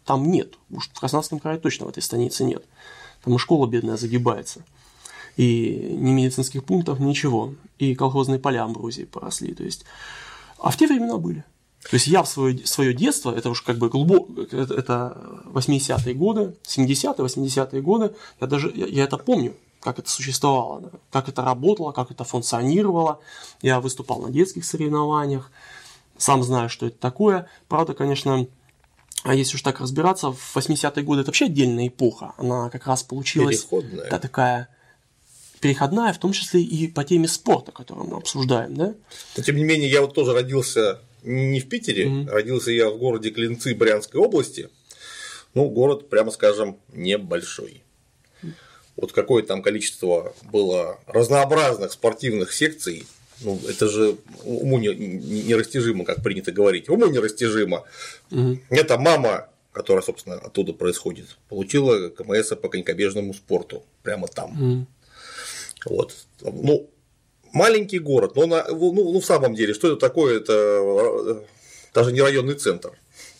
[0.04, 0.54] там нет.
[0.70, 2.64] Уж в Краснодарском крае точно в этой станице нет.
[3.22, 4.64] Там и школа бедная загибается.
[5.36, 7.54] И ни медицинских пунктов, ничего.
[7.78, 9.54] И колхозные поля амброзии поросли.
[9.54, 9.84] То есть,
[10.58, 11.44] а в те времена были.
[11.90, 16.14] То есть я в свое, свое детство, это уж как бы глубоко, это, это 80-е
[16.14, 21.42] годы, 70-е, 80-е годы, я даже, я, я это помню, как это существовало, как это
[21.42, 23.18] работало, как это функционировало.
[23.62, 25.50] Я выступал на детских соревнованиях,
[26.16, 27.48] сам знаю, что это такое.
[27.68, 28.46] Правда, конечно,
[29.24, 32.32] а если уж так разбираться, в 80-е годы это вообще отдельная эпоха.
[32.38, 34.10] Она как раз получилась Переходная.
[34.10, 34.68] да, такая
[35.62, 38.94] переходная, в том числе и по теме спорта, которую мы обсуждаем, да?
[39.36, 42.28] Но тем не менее, я вот тоже родился не в Питере, Мгм.
[42.28, 44.68] родился я в городе Клинцы Брянской области.
[45.54, 47.82] Ну, город, прямо скажем, небольшой.
[48.96, 53.06] Вот какое там количество было разнообразных спортивных секций,
[53.40, 56.88] ну, это же уму не- не- нерастяжимо, как принято говорить.
[56.90, 57.84] Уму нерастяжимо.
[58.30, 58.60] Мгм.
[58.70, 63.82] Это мама, которая, собственно, оттуда происходит, получила КМС по конькобежному спорту.
[64.02, 64.50] Прямо там.
[64.52, 64.86] Мгм.
[65.84, 66.14] Вот.
[66.40, 66.90] Ну,
[67.52, 70.38] маленький город, но на, ну, ну, в самом деле, что это такое?
[70.38, 71.40] Это э,
[71.94, 72.92] даже не районный центр.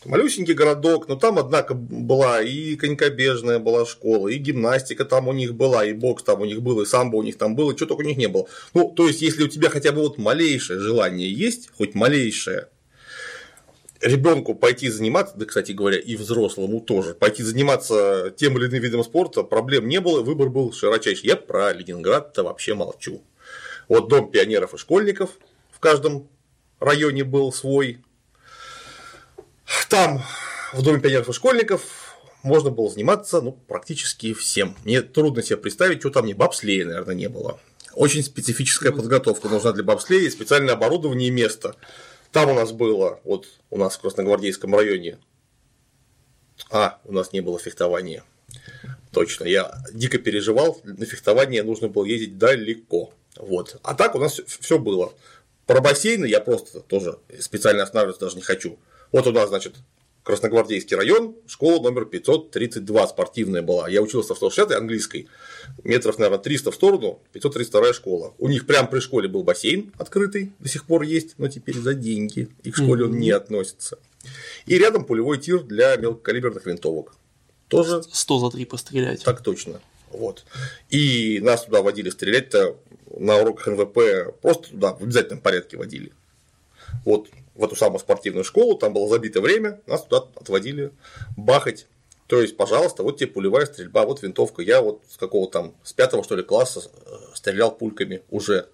[0.05, 5.55] Малюсенький городок, но там, однако, была и конькобежная была школа, и гимнастика там у них
[5.55, 7.87] была, и бокс там у них был, и самбо у них там было, и что
[7.87, 8.47] только у них не было.
[8.75, 12.69] Ну, то есть, если у тебя хотя бы вот малейшее желание есть, хоть малейшее,
[14.03, 19.05] ребенку пойти заниматься, да, кстати говоря, и взрослому тоже, пойти заниматься тем или иным видом
[19.05, 21.29] спорта, проблем не было, выбор был широчайший.
[21.29, 23.23] Я про Ленинград-то вообще молчу.
[23.89, 25.31] Вот дом пионеров и школьников
[25.71, 26.29] в каждом
[26.81, 27.99] районе был свой.
[29.89, 30.23] Там,
[30.73, 31.83] в доме пионеров и школьников,
[32.43, 34.77] можно было заниматься ну, практически всем.
[34.85, 37.61] Мне трудно себе представить, что там не бобслея, наверное, не было.
[37.95, 41.77] Очень специфическая подготовка нужна для бобслея, специальное оборудование и место.
[42.33, 45.19] Там у нас было, вот у нас в Красногвардейском районе,
[46.71, 48.25] а, у нас не было фехтования.
[49.13, 53.13] Точно, я дико переживал, на фехтование нужно было ездить далеко.
[53.37, 53.77] Вот.
[53.83, 55.13] А так у нас все было.
[55.67, 58.79] Про бассейны я просто тоже специально останавливаться даже не хочу.
[59.11, 59.75] Вот у нас, значит,
[60.23, 63.89] Красногвардейский район, школа номер 532 спортивная была.
[63.89, 65.29] Я учился в 160 английской,
[65.83, 68.33] метров, наверное, 300 в сторону, 532 школа.
[68.39, 71.95] У них прямо при школе был бассейн открытый, до сих пор есть, но теперь за
[71.95, 72.49] деньги.
[72.63, 73.99] И к школе он не относится.
[74.67, 77.17] И рядом пулевой тир для мелкокалиберных винтовок.
[77.67, 79.25] Тоже 100 за 3 пострелять.
[79.25, 79.81] так точно.
[80.13, 80.45] Вот.
[80.91, 82.77] И нас туда водили стрелять-то
[83.19, 86.13] на уроках НВП, просто туда в обязательном порядке водили.
[87.05, 90.93] Вот в эту самую спортивную школу, там было забито время, нас туда отводили
[91.37, 91.87] бахать.
[92.27, 94.63] То есть, пожалуйста, вот тебе пулевая стрельба, вот винтовка.
[94.63, 98.69] Я вот с какого там, с пятого что ли класса э, стрелял пульками уже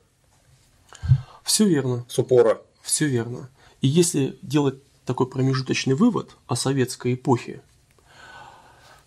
[1.43, 2.63] Все верно, с упора.
[2.83, 3.51] все верно.
[3.81, 7.63] И если делать такой промежуточный вывод о советской эпохе,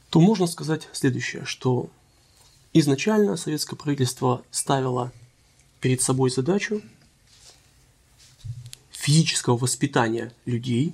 [0.09, 1.89] то можно сказать следующее, что
[2.73, 5.13] изначально советское правительство ставило
[5.79, 6.81] перед собой задачу
[9.01, 10.93] физического воспитания людей,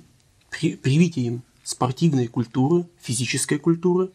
[0.50, 4.10] при, привития им спортивной культуры, физической культуры,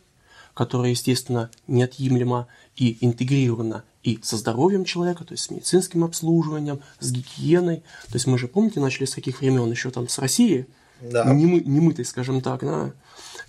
[0.55, 7.11] которая, естественно, неотъемлема и интегрирована и со здоровьем человека, то есть с медицинским обслуживанием, с
[7.11, 7.77] гигиеной.
[8.07, 10.65] То есть мы же, помните, начали с каких времен еще там с России,
[11.01, 11.31] Да.
[11.31, 12.91] немы, немытой, скажем так, да,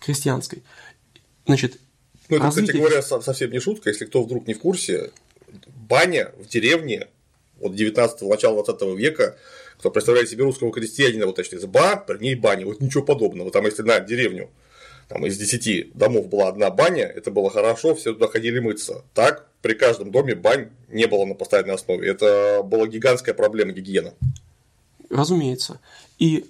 [0.01, 0.63] крестьянской.
[1.47, 1.79] Значит,
[2.29, 5.11] Ну, это, кстати развитие- говоря, со- совсем не шутка, если кто вдруг не в курсе,
[5.89, 7.09] баня в деревне
[7.61, 9.37] от 19 начала 20 века,
[9.79, 13.51] кто представляет себе русского крестьянина, вот точно изба, при ней баня, вот ничего подобного.
[13.51, 14.51] Там, если на деревню
[15.09, 19.05] там, из 10 домов была одна баня, это было хорошо, все туда ходили мыться.
[19.15, 22.09] Так, при каждом доме бань не было на постоянной основе.
[22.09, 24.15] Это была гигантская проблема гигиена.
[25.11, 25.81] Разумеется.
[26.19, 26.47] И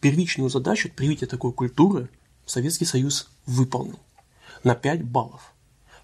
[0.00, 2.08] первичную задачу привития такой культуры
[2.46, 3.98] Советский Союз выполнил
[4.64, 5.52] на 5 баллов.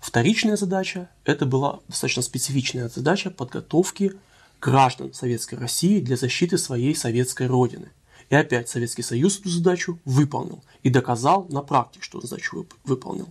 [0.00, 4.12] Вторичная задача– это была достаточно специфичная задача подготовки
[4.60, 7.90] граждан Советской России для защиты своей советской родины.
[8.30, 13.28] И опять Советский Союз эту задачу выполнил и доказал на практике, что задачу вып- выполнил.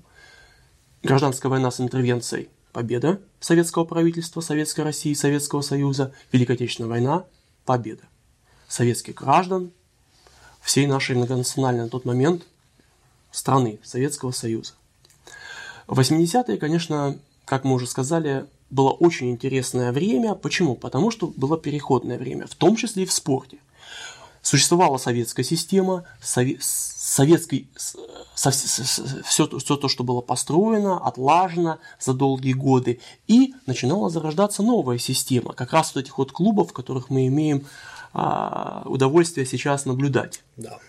[1.03, 6.13] Гражданская война с интервенцией– победа советского правительства, Советской России, Советского Союза.
[6.31, 7.25] Великая Отечественная война–
[7.65, 8.03] победа.
[8.67, 9.71] Советских граждан
[10.61, 12.43] всей нашей многонациональной на тот момент
[13.31, 14.73] страны Советского Союза.
[15.87, 20.35] 80-е, конечно, как мы уже сказали, было очень интересное время.
[20.35, 20.75] Почему?
[20.75, 23.57] Потому что было переходное время, в том числе и в спорте.
[24.41, 27.67] Существовала советская система, сове- советский,
[28.33, 35.73] все, то, что было построено, отлажено за долгие годы, и начинала зарождаться новая система, как
[35.73, 37.65] раз вот этих вот клубов, которых мы имеем
[38.13, 40.43] а, удовольствие сейчас наблюдать.
[40.55, 40.79] Да.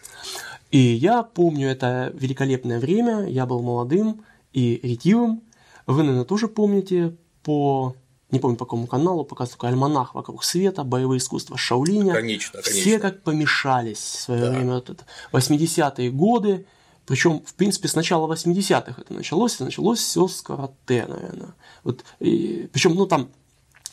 [0.71, 5.43] И я помню это великолепное время, я был молодым и ретивым.
[5.87, 7.95] Вы, наверное, тоже помните по,
[8.31, 12.13] не помню по какому каналу, показывают такой альманах «Вокруг света», «Боевые искусства Шаолиня».
[12.15, 13.01] Конечно, Все конечно.
[13.01, 14.51] как помешались в свое Да.
[14.51, 14.75] время.
[14.75, 16.67] Вот это 80-е годы,
[17.07, 21.55] причем, в принципе, с начала 80-х это началось, и началось все с карате, наверное.
[21.85, 23.31] Вот, и, причем, ну, там,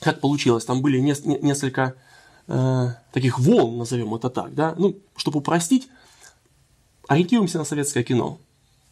[0.02, 1.96] как получилось, там были нес- не- несколько
[2.48, 5.88] э, таких волн, назовем это так, да, ну, чтобы упростить,
[7.08, 8.38] ориентируемся на советское кино.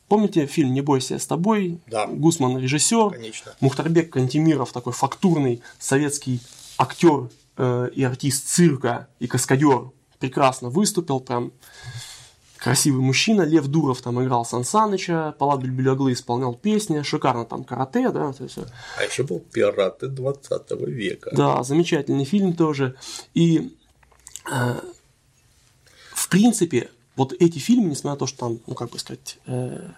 [0.08, 1.80] Помните фильм «Не бойся, с тобой»?
[1.88, 2.06] Да.
[2.08, 3.12] Гусман режиссер.
[3.12, 3.54] Конечно.
[3.62, 6.40] Мухтарбек Кантемиров, такой фактурный советский
[6.78, 11.52] актер э, и артист цирка и каскадер, прекрасно выступил, прям
[12.58, 13.42] красивый мужчина.
[13.42, 18.44] Лев Дуров там играл Сан Саныча, Палат Бельбелеглы исполнял песни, шикарно там карате, да, то
[18.44, 18.58] есть,
[18.98, 21.30] А еще был пираты 20 века.
[21.34, 22.96] да, замечательный фильм тоже.
[23.34, 23.76] И
[24.52, 24.76] э,
[26.14, 29.90] в принципе, вот эти фильмы, несмотря на то, что там, ну как бы сказать, э,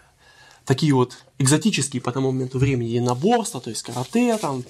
[0.65, 4.63] такие вот экзотические по тому моменту времени единоборства, то есть карате, там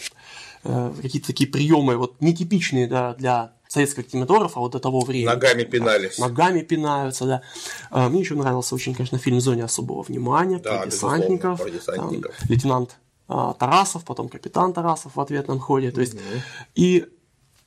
[0.63, 5.25] э, какие-то такие приемы вот нетипичные да, для советского кинематографа вот до того времени.
[5.25, 6.17] Ногами пинались.
[6.17, 7.41] Ногами пинаются, да.
[7.89, 11.61] А, Мне еще нравился очень, конечно, фильм «Зоне особого внимания» Да, про десантников.
[11.61, 12.35] про десантников.
[12.37, 15.91] Там лейтенант а, Тарасов, потом капитан Тарасов в ответном ходе.
[15.91, 16.15] То есть,
[16.75, 17.05] и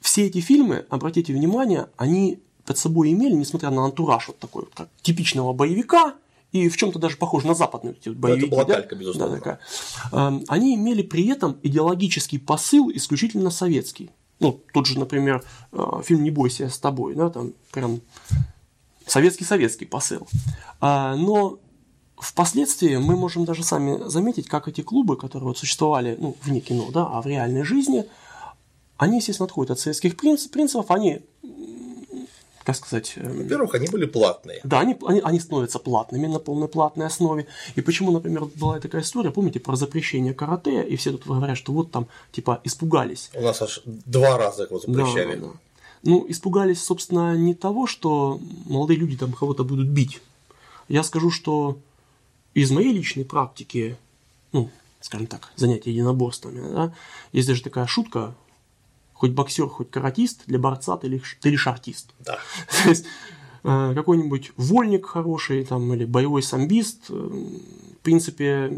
[0.01, 4.75] все эти фильмы, обратите внимание, они под собой имели, несмотря на антураж вот такой, вот,
[4.75, 6.15] как типичного боевика,
[6.53, 8.51] и в чем-то даже похож на западные эти вот боевики.
[8.51, 8.75] была да?
[8.75, 9.37] калька, безусловно.
[9.37, 9.59] Да, такая.
[10.13, 14.11] Эм, Они имели при этом идеологический посыл исключительно советский.
[14.39, 15.43] Ну, тот же, например,
[15.73, 18.01] э, фильм «Не бойся, я с тобой», да, там прям
[19.07, 20.29] советский-советский посыл.
[20.81, 21.59] А, Но
[22.19, 26.91] впоследствии мы можем даже сами заметить, как эти клубы, которые вот существовали ну, вне кино,
[26.93, 28.05] да, а в реальной жизни,
[28.99, 31.21] они, естественно, отходят от советских принцип- принципов, они,
[32.69, 34.61] м, как сказать, эм, Во-первых, они были платные.
[34.65, 37.47] да, они, они, они становятся платными на полной платной основе.
[37.77, 41.73] И почему, например, была такая история, помните, про запрещение карате, и все тут говорят, что
[41.73, 43.31] вот там, типа, испугались.
[43.35, 45.37] У нас аж два раза его Да, запрещали.
[45.37, 45.53] да, да.
[46.05, 50.21] Ну, испугались, собственно, не того, что молодые люди там кого-то будут бить.
[50.89, 51.79] Я скажу, что
[52.55, 53.97] из моей личной практики,
[54.53, 56.93] ну, скажем так, занятия единоборствами, да,
[57.33, 58.35] есть даже такая шутка,
[59.19, 62.11] хоть боксер, хоть каратист, для борца ты лишь, ты лишь артист.
[62.21, 62.39] Да.
[62.85, 63.05] То есть
[63.65, 68.73] э, какой-нибудь вольник хороший там, или боевой самбист, э, в принципе,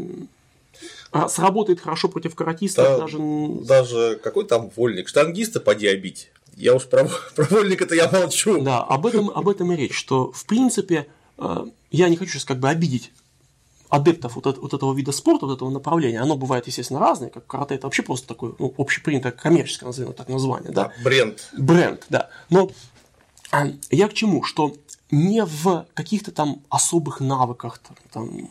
[1.13, 3.19] э, сработает хорошо против каратиста Да, даже
[3.67, 5.07] Даже какой там вольник?
[5.07, 6.31] Штангиста поди обить.
[6.57, 8.61] Я уж про, про вольника-то я молчу.
[8.61, 11.05] Да, об этом, об этом и речь, что в принципе
[11.37, 13.11] э, я не хочу сейчас как бы обидеть
[13.91, 16.21] адептов вот, эт- вот этого вида спорта, вот этого направления.
[16.21, 20.29] Оно бывает, естественно, разное, как карате это вообще просто такое ну, общепринятое коммерческое, назовем так
[20.29, 21.49] название, да, бренд.
[21.57, 22.29] бренд, да.
[22.49, 22.71] Но
[23.51, 24.43] а, я к чему?
[24.43, 24.73] Что
[25.11, 27.81] не в каких-то там особых навыках
[28.11, 28.49] там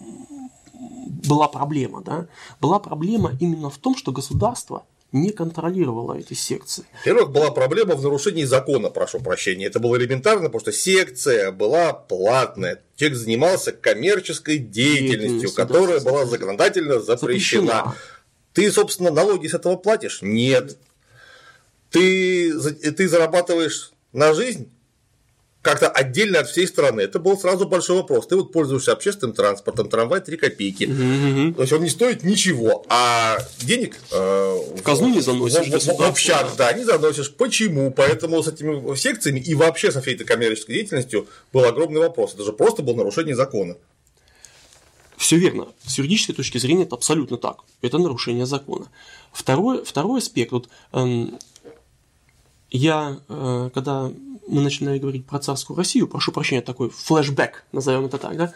[1.24, 2.26] была проблема, да?
[2.60, 6.84] Была проблема именно в том, что государство не контролировала эти секции.
[6.98, 9.66] Во-первых, была проблема в нарушении закона, прошу прощения.
[9.66, 12.82] Это было элементарно, потому что секция была платная.
[12.96, 17.66] Человек занимался коммерческой деятельностью, которая да, была законодательно запрещена.
[17.66, 17.96] запрещена.
[18.52, 20.20] Ты, собственно, налоги с этого платишь?
[20.22, 20.76] Нет.
[21.90, 22.52] Ты,
[22.92, 24.70] ты зарабатываешь на жизнь?
[25.62, 27.02] Как-то отдельно от всей страны.
[27.02, 28.26] Это был сразу большой вопрос.
[28.26, 30.84] Ты вот пользуешься общественным транспортом, трамвай 3 копейки.
[30.84, 31.54] Угу.
[31.54, 35.66] То есть он не стоит ничего, а денег э, в казну не заносишь.
[35.66, 37.34] В, в, в общак, да, не заносишь.
[37.34, 37.90] Почему?
[37.90, 42.34] Поэтому с этими секциями и вообще со всей этой коммерческой деятельностью был огромный вопрос.
[42.34, 43.76] Это же просто было нарушение закона.
[45.18, 45.68] Все верно.
[45.84, 47.58] С юридической точки зрения это абсолютно так.
[47.82, 48.86] Это нарушение закона.
[49.32, 50.52] Второй, второй аспект.
[50.52, 51.38] Вот, эм,
[52.70, 54.10] я, э, когда
[54.48, 58.52] мы начинали говорить про царскую Россию, прошу прощения, такой флешбэк, назовем это так, да,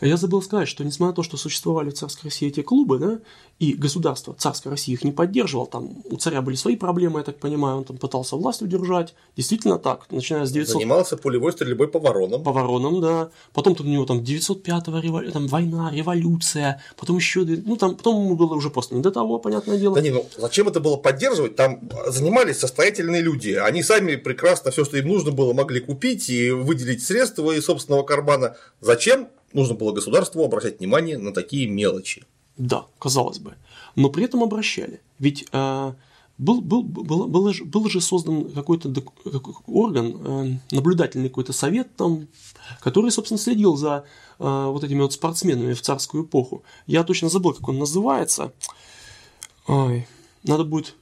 [0.00, 3.18] я забыл сказать, что несмотря на то, что существовали в царской России эти клубы, да,
[3.58, 7.38] и государство царской России их не поддерживал, там у царя были свои проблемы, я так
[7.38, 10.74] понимаю, он там пытался власть удержать, действительно так, начиная с 900...
[10.74, 12.42] Занимался пулевой стрельбой по воронам.
[12.42, 15.30] По воронам, да, потом там у него там 905-го револю...
[15.30, 19.38] там война, революция, потом еще, ну там, потом ему было уже просто не до того,
[19.38, 19.94] понятное дело.
[19.94, 24.84] Да не, ну зачем это было поддерживать, там занимались состоятельные люди, они сами прекрасно все,
[24.84, 28.56] что им нужно было, могли купить и выделить средства из собственного кармана.
[28.80, 29.28] Зачем?
[29.54, 32.24] Нужно было государству обращать внимание на такие мелочи.
[32.56, 33.54] Да, казалось бы.
[33.96, 35.00] Но при этом обращали.
[35.18, 35.92] Ведь э,
[36.38, 38.92] был, был, был, был, был же создан какой-то
[39.66, 42.28] орган, э, наблюдательный какой-то совет, там,
[42.80, 44.04] который, собственно, следил за
[44.38, 46.62] э, вот этими вот спортсменами в царскую эпоху.
[46.86, 48.52] Я точно забыл, как он называется.
[49.66, 50.06] Ой,
[50.42, 50.96] надо будет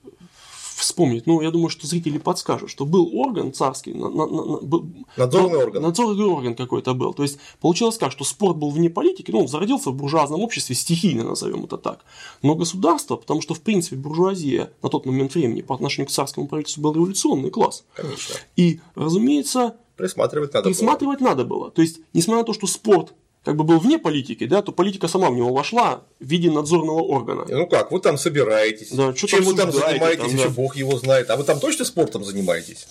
[0.81, 4.87] вспомнить, ну, я думаю, что зрители подскажут, что был орган царский, на, на, на, был,
[5.17, 5.83] надзорный орган.
[5.83, 7.15] Надзорный орган какой-то был.
[7.15, 10.75] То есть, получилось так, что спорт был вне политики, ну, он зародился в буржуазном обществе
[10.75, 12.05] стихийно, назовем это так.
[12.43, 16.49] Но государство, потому что, в принципе, буржуазия на тот момент времени по отношению к царскому
[16.49, 17.85] правительству был революционный класс.
[17.95, 18.35] Конечно.
[18.57, 21.29] И, разумеется, присматривать надо присматривать было.
[21.29, 21.71] надо было.
[21.71, 23.13] То есть, несмотря на то, что спорт
[23.45, 27.01] как бы был вне политики, да, то политика сама в него вошла в виде надзорного
[27.01, 27.47] органа.
[27.49, 30.43] Ну как, вы там собираетесь, да, что чем вы там занимаетесь, там, да.
[30.43, 31.31] еще бог его знает.
[31.31, 32.87] А вы там точно спортом занимаетесь?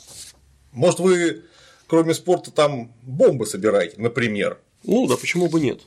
[0.71, 1.43] Может, вы
[1.89, 4.59] кроме спорта там бомбы собираете, например?
[4.83, 5.81] Ну да, почему бы нет?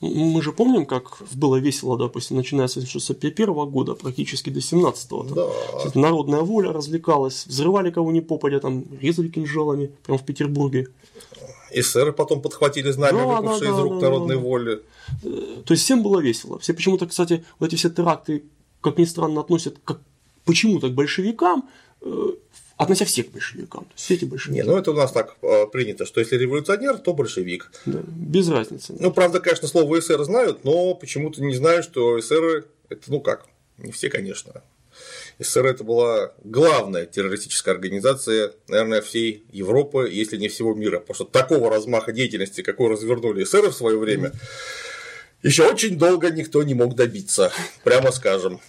[0.00, 5.24] Мы же помним, как было весело, допустим, начиная с 1961 года, практически до 17-го.
[5.24, 6.00] Да.
[6.00, 10.86] Народная воля развлекалась, взрывали кого ни попадя, там, резали кинжалами, прямо в Петербурге.
[11.70, 14.40] Эсеры потом подхватили знамя, да, выпавшие да, из рук да, народной да.
[14.40, 14.82] воли.
[15.22, 16.58] То есть всем было весело.
[16.58, 18.44] Все почему-то, кстати, вот эти все теракты,
[18.80, 20.00] как ни странно, относят как
[20.44, 21.68] почему-то к большевикам,
[22.00, 22.30] э,
[22.76, 23.84] относя всех к большевикам.
[23.84, 24.60] То есть все эти большевики.
[24.60, 27.70] Не, ну это у нас так э, принято, что если революционер, то большевик.
[27.86, 28.96] Да, без разницы.
[28.98, 33.46] Ну, правда, конечно, слово эсер знают, но почему-то не знают, что эсеры это, ну как,
[33.76, 34.62] не все, конечно,
[35.38, 40.98] СССР это была главная террористическая организация, наверное, всей Европы, если не всего мира.
[40.98, 44.32] Потому что такого размаха деятельности, какой развернули СССР в свое время,
[45.42, 47.52] еще очень долго никто не мог добиться,
[47.84, 48.60] прямо скажем.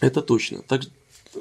[0.00, 0.62] Это точно.
[0.62, 0.82] Так,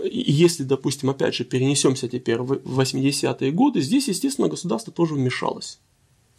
[0.03, 5.79] если, допустим, опять же, перенесемся теперь в 80-е годы, здесь, естественно, государство тоже вмешалось.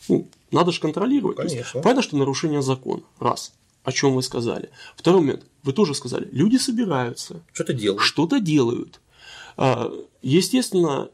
[0.09, 1.37] Ну, надо же контролировать.
[1.37, 1.81] Конечно.
[1.81, 3.03] понятно, что нарушение закона.
[3.21, 3.53] Раз
[3.85, 4.71] о чем вы сказали.
[4.97, 7.43] Второй момент, вы тоже сказали, люди собираются.
[7.53, 8.03] Что-то делают.
[8.03, 9.01] Что-то делают.
[9.57, 11.11] А, естественно,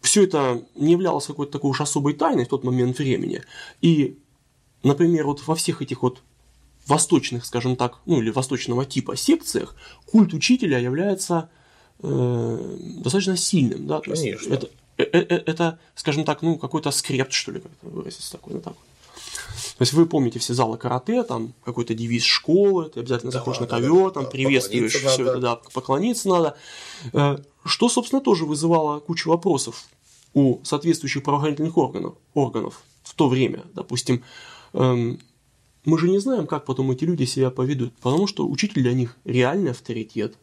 [0.00, 3.42] все это не являлось какой-то такой уж особой тайной в тот момент времени.
[3.80, 4.18] И,
[4.82, 6.22] например, вот во всех этих вот
[6.86, 11.48] восточных, скажем так, ну или восточного типа секциях, культ учителя является
[12.00, 13.86] э, достаточно сильным.
[13.86, 14.00] Да?
[14.00, 14.24] Конечно.
[14.24, 18.54] есть это, это, э, это, скажем так, ну какой-то скрепт, что ли, как-то выразиться такой,
[18.54, 18.91] ну так вот.
[19.76, 23.58] То есть вы помните все залы карате, там какой-то девиз школы, ты обязательно да, заходишь
[23.58, 26.56] да, на ковер, да, там да, приветствуешь все это, да, поклониться надо.
[27.12, 29.84] Э, что, собственно, тоже вызывало кучу вопросов
[30.34, 33.64] у соответствующих правоохранительных органов, органов в то время.
[33.74, 34.22] Допустим,
[34.72, 35.20] эм,
[35.84, 39.16] мы же не знаем, как потом эти люди себя поведут, потому что учитель для них
[39.24, 40.36] реальный авторитет.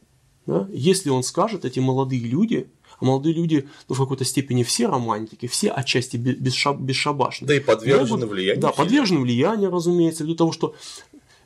[0.45, 0.67] Да?
[0.71, 2.69] Если он скажет, эти молодые люди,
[2.99, 7.47] а молодые люди, ну, в какой-то степени все романтики, все отчасти бесшабашные.
[7.47, 8.61] Да и подвержены могут, влиянию.
[8.61, 10.75] Да, подвержены влиянию, разумеется, ввиду того, что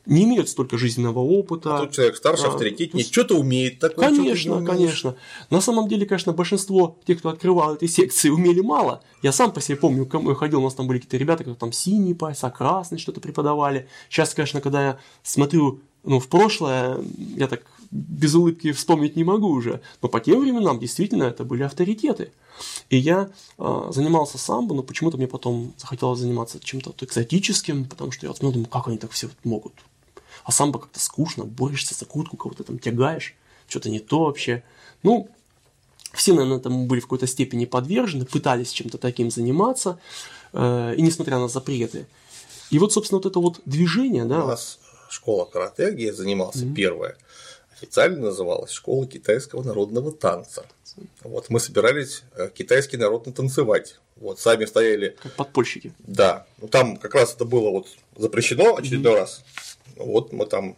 [0.06, 1.78] не имеют столько жизненного опыта.
[1.78, 4.10] А тут человек старше, а, авторитетнее, что-то умеет такое.
[4.10, 5.16] Конечно, конечно.
[5.50, 9.02] На самом деле, конечно, большинство тех, кто открывал эти секции, умели мало.
[9.22, 11.72] Я сам по себе помню, я ходил, у нас там были какие-то ребята, которые там
[11.72, 13.88] синий пальцы, а красный что-то преподавали.
[14.10, 16.98] Сейчас, конечно, когда я смотрю ну, в прошлое,
[17.38, 17.64] я так
[17.94, 22.32] без улыбки вспомнить не могу уже, но по тем временам действительно это были авторитеты.
[22.90, 23.30] И я
[23.60, 28.42] э, занимался самбо, но почему-то мне потом захотелось заниматься чем-то экзотическим, потому что я вот,
[28.42, 29.74] ну, думаю, как они так все вот могут.
[30.44, 33.36] А самбо как-то скучно, борешься за куртку, кого-то там тягаешь.
[33.68, 34.64] что-то не то вообще.
[35.04, 35.30] Ну,
[36.14, 40.00] все, наверное, этому были в какой-то степени подвержены, пытались чем-то таким заниматься,
[40.52, 42.08] э, и несмотря на запреты.
[42.72, 44.44] И вот, собственно, вот это вот движение, да.
[44.44, 44.80] У нас
[45.14, 46.74] школа карате, где я занимался mm-hmm.
[46.74, 47.18] первая,
[47.76, 50.66] официально называлась школа китайского народного танца.
[51.22, 54.00] Вот мы собирались э, китайский народно танцевать.
[54.16, 55.16] Вот сами стояли.
[55.22, 55.94] Как подпольщики.
[56.00, 56.46] Да.
[56.60, 59.18] Ну там как раз это было вот запрещено очередной mm-hmm.
[59.18, 59.44] раз.
[59.96, 60.76] Вот мы там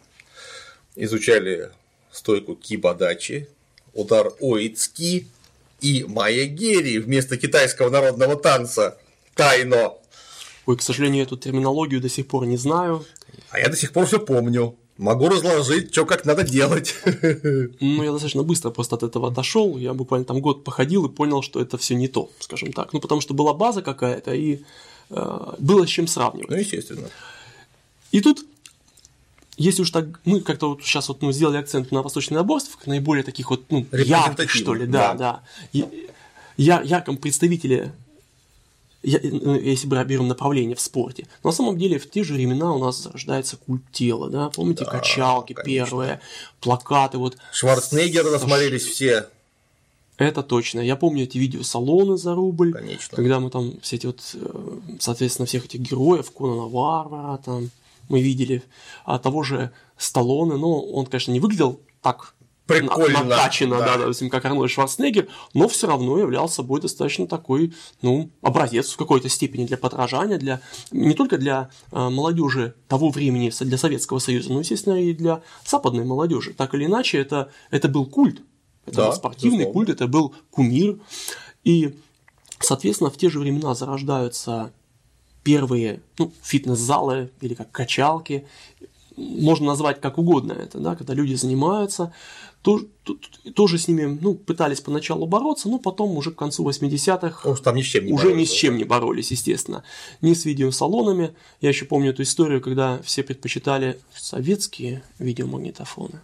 [0.94, 1.70] изучали
[2.10, 3.48] стойку кибадачи,
[3.92, 5.28] удар Оицки
[5.80, 8.98] и Маягери вместо китайского народного танца
[9.34, 9.92] Тайно.
[10.64, 13.04] Ой, к сожалению, эту терминологию до сих пор не знаю.
[13.50, 14.76] А я до сих пор все помню.
[14.98, 16.94] Могу разложить, что как надо делать.
[17.80, 19.76] Ну, я достаточно быстро просто от этого отошел.
[19.76, 22.92] Я буквально там год походил и понял, что это все не то, скажем так.
[22.92, 24.60] Ну, потому что была база какая-то, и
[25.10, 26.50] э, было с чем сравнивать.
[26.50, 27.08] Ну, естественно.
[28.12, 28.46] И тут
[29.58, 33.24] если уж так, мы как-то вот сейчас вот ну, сделали акцент на восточный наборствах, наиболее
[33.24, 35.42] таких вот ну, ярких, что ли, да, да,
[35.72, 35.90] да.
[36.56, 37.92] Я, ярком представителе,
[39.02, 41.26] ну, если мы берем направление в спорте.
[41.42, 44.84] Но на самом деле в те же времена у нас зарождается культ тела, да, помните,
[44.84, 45.70] да, качалки конечно.
[45.70, 46.20] первые,
[46.60, 47.36] плакаты, вот.
[47.52, 49.28] Шварценеггера насмотрелись все.
[50.18, 50.80] Это точно.
[50.80, 52.72] Я помню эти видеосалоны за рубль.
[52.72, 53.16] Конечно.
[53.16, 57.70] Когда мы там все эти вот, э, соответственно, всех этих героев, Конана Варвара, там,
[58.08, 58.62] мы видели
[59.04, 62.34] а, того же Сталлоне, но он, конечно, не выглядел так
[62.66, 67.72] прикольно, накачано, да, да, допустим, как Арнольд Шварценеггер, но все равно являл собой достаточно такой,
[68.02, 70.60] ну, образец в какой-то степени для подражания, для
[70.90, 76.04] не только для э, молодежи того времени, для Советского Союза, но, естественно, и для западной
[76.04, 76.52] молодежи.
[76.54, 78.42] Так или иначе, это, это был культ,
[78.86, 79.86] это да, был спортивный безусловно.
[79.86, 80.98] культ, это был кумир.
[81.64, 81.96] И,
[82.60, 84.72] соответственно, в те же времена зарождаются
[85.42, 88.46] первые ну, фитнес-залы или как качалки,
[89.16, 92.12] можно назвать как угодно это, да, когда люди занимаются,
[92.62, 93.16] то, то,
[93.54, 97.82] тоже с ними ну, пытались поначалу бороться, но потом уже к концу 80-х там ни
[97.82, 99.84] с чем не уже боролись, ни с чем не боролись, естественно.
[100.20, 101.34] Ни с видеосалонами.
[101.60, 106.20] Я еще помню эту историю, когда все предпочитали советские видеомагнитофоны.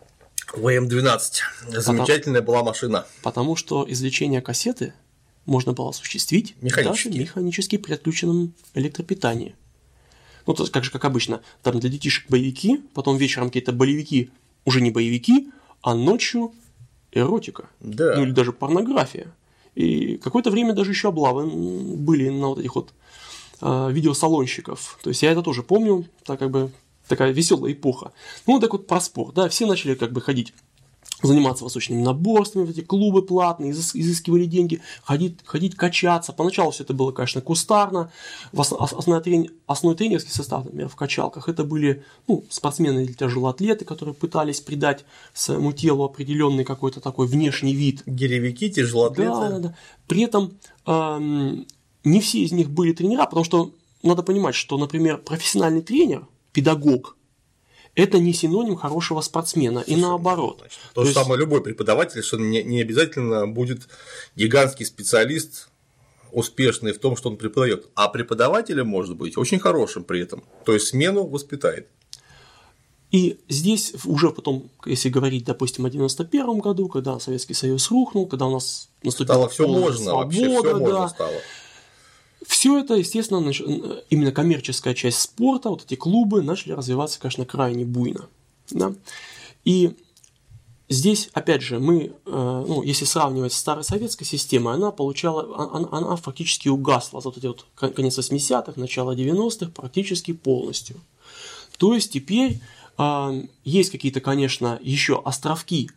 [0.55, 1.21] ВМ-12.
[1.69, 3.07] Замечательная потому, была машина.
[3.23, 4.95] Потому что извлечение кассеты
[5.47, 9.55] можно было осуществить механически, даже механически при отключенном электропитании.
[10.47, 14.31] Ну, то как же, как обычно, там для детишек боевики, потом вечером какие-то боевики,
[14.65, 15.51] уже не боевики,
[15.83, 16.53] а ночью
[17.13, 17.69] эротика.
[17.81, 18.17] Да.
[18.17, 19.33] Ну, или даже порнография.
[19.75, 21.47] И какое-то время даже еще облавы
[21.97, 22.93] были на вот этих вот
[23.61, 24.99] э, видеосалонщиков.
[25.03, 26.71] То есть я это тоже помню, так как бы
[27.09, 28.13] такая веселая эпоха.
[28.47, 30.53] Ну, так вот про спорт, да, все начали как бы ходить
[31.23, 36.33] заниматься восточными наборствами, эти клубы платные, изыскивали деньги, ходить, ходить качаться.
[36.33, 38.11] Поначалу все это было, конечно, кустарно.
[38.53, 44.15] Основной, трени, основной тренерский состав, например, в качалках, это были ну, спортсмены или тяжелоатлеты, которые
[44.15, 48.03] пытались придать своему телу определенный какой-то такой внешний вид.
[48.07, 49.31] Гиревики, тяжелоатлеты.
[49.31, 49.77] Да, да, да.
[50.07, 50.53] При этом
[50.87, 51.67] эм,
[52.05, 57.17] не все из них были тренера, потому что надо понимать, что, например, профессиональный тренер, педагог–
[57.95, 60.59] это не синоним хорошего спортсмена, и наоборот.
[60.61, 61.21] Значит, то, то же есть...
[61.21, 63.89] самое любой преподаватель, что не, не обязательно будет
[64.35, 65.69] гигантский специалист,
[66.31, 70.73] успешный в том, что он преподает, а преподавателем может быть очень хорошим при этом, то
[70.73, 71.89] есть смену воспитает.
[73.11, 78.47] И здесь уже потом, если говорить, допустим, о 91 году, когда Советский Союз рухнул, когда
[78.47, 81.33] у нас наступила стало все можно, свобода, вообще все да, можно стало.
[82.47, 83.39] Все это, естественно,
[84.11, 88.29] именно коммерческая часть спорта, вот эти клубы начали развиваться, конечно, крайне буйно.
[88.71, 88.95] Да?
[89.65, 89.95] И
[90.89, 95.77] здесь, опять же, мы, э, ну, если сравнивать с старой советской системой, она получала, а,
[95.77, 101.01] она, она фактически угасла за вот эти вот конец 80-х, начало 90-х практически полностью.
[101.79, 102.61] То есть теперь
[102.99, 105.91] э, есть какие-то, конечно, еще островки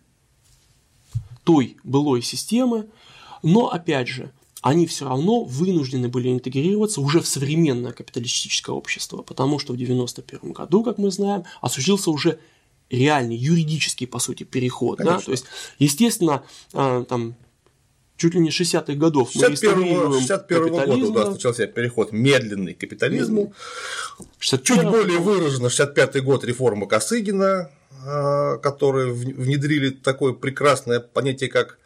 [1.44, 2.88] той былой системы,
[3.44, 4.32] но опять же,
[4.66, 10.54] они все равно вынуждены были интегрироваться уже в современное капиталистическое общество, потому что в 1991
[10.54, 12.40] году, как мы знаем, осуществился уже
[12.90, 14.98] реальный юридический, по сути, переход.
[14.98, 15.20] Да?
[15.20, 15.46] То есть,
[15.78, 16.44] естественно,
[16.74, 17.36] а, там,
[18.18, 23.54] чуть ли не 60-х годов 61 61 года у нас начался переход медленный к капитализму.
[24.40, 27.70] 61 Чуть более выраженно 65-й год реформа Косыгина,
[28.04, 31.78] а, которые внедрили такое прекрасное понятие, как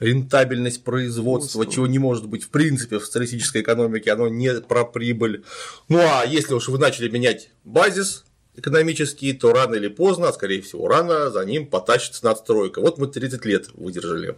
[0.00, 1.74] рентабельность производства, Просто.
[1.74, 5.44] чего не может быть в принципе в социалистической экономике, оно не про прибыль.
[5.88, 8.24] Ну а если уж вы начали менять базис
[8.56, 12.80] экономический, то рано или поздно, а скорее всего рано, за ним потащится надстройка.
[12.80, 14.36] Вот мы 30 лет выдержали.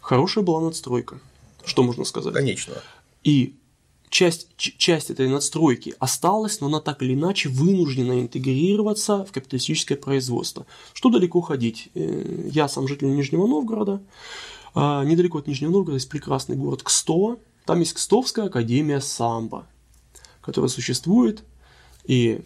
[0.00, 1.20] Хорошая была надстройка.
[1.64, 2.34] Что можно сказать?
[2.34, 2.74] Конечно.
[3.22, 3.54] И
[4.10, 10.66] часть, часть этой надстройки осталась, но она так или иначе вынуждена интегрироваться в капиталистическое производство.
[10.92, 11.88] Что далеко ходить?
[11.94, 14.02] Э, я сам житель Нижнего Новгорода.
[14.74, 17.38] А, недалеко от Нижнего Новгорода есть прекрасный город Кстово.
[17.64, 19.66] Там есть Кстовская академия самбо,
[20.40, 21.44] которая существует
[22.04, 22.42] и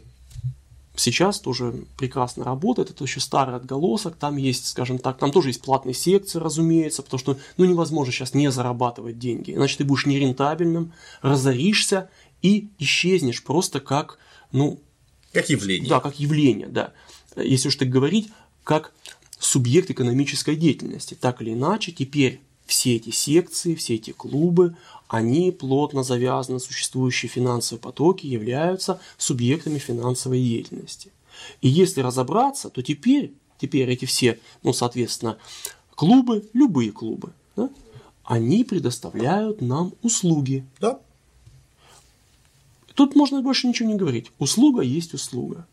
[0.97, 5.63] сейчас тоже прекрасно работает, это еще старый отголосок, там есть, скажем так, там тоже есть
[5.63, 10.93] платные секции, разумеется, потому что ну, невозможно сейчас не зарабатывать деньги, иначе ты будешь нерентабельным,
[11.23, 12.11] разоришься
[12.43, 14.19] и исчезнешь просто как,
[14.53, 14.81] ну...
[15.33, 15.89] Как явление.
[15.89, 16.93] Да, как явление, да.
[17.37, 18.31] Если уж так говорить,
[18.63, 18.93] как
[19.45, 21.15] субъект экономической деятельности.
[21.15, 24.77] Так или иначе, теперь все эти секции, все эти клубы,
[25.09, 31.13] они плотно завязаны, существующие финансовые потоки являются субъектами финансовой деятельности.
[31.61, 35.37] И если разобраться, то теперь, теперь эти все, ну, соответственно,
[35.95, 37.71] клубы, любые клубы, да,
[38.25, 40.65] они предоставляют нам услуги.
[40.81, 41.01] Да.
[42.95, 44.31] Тут можно больше ничего не говорить.
[44.39, 45.67] Услуга есть услуга.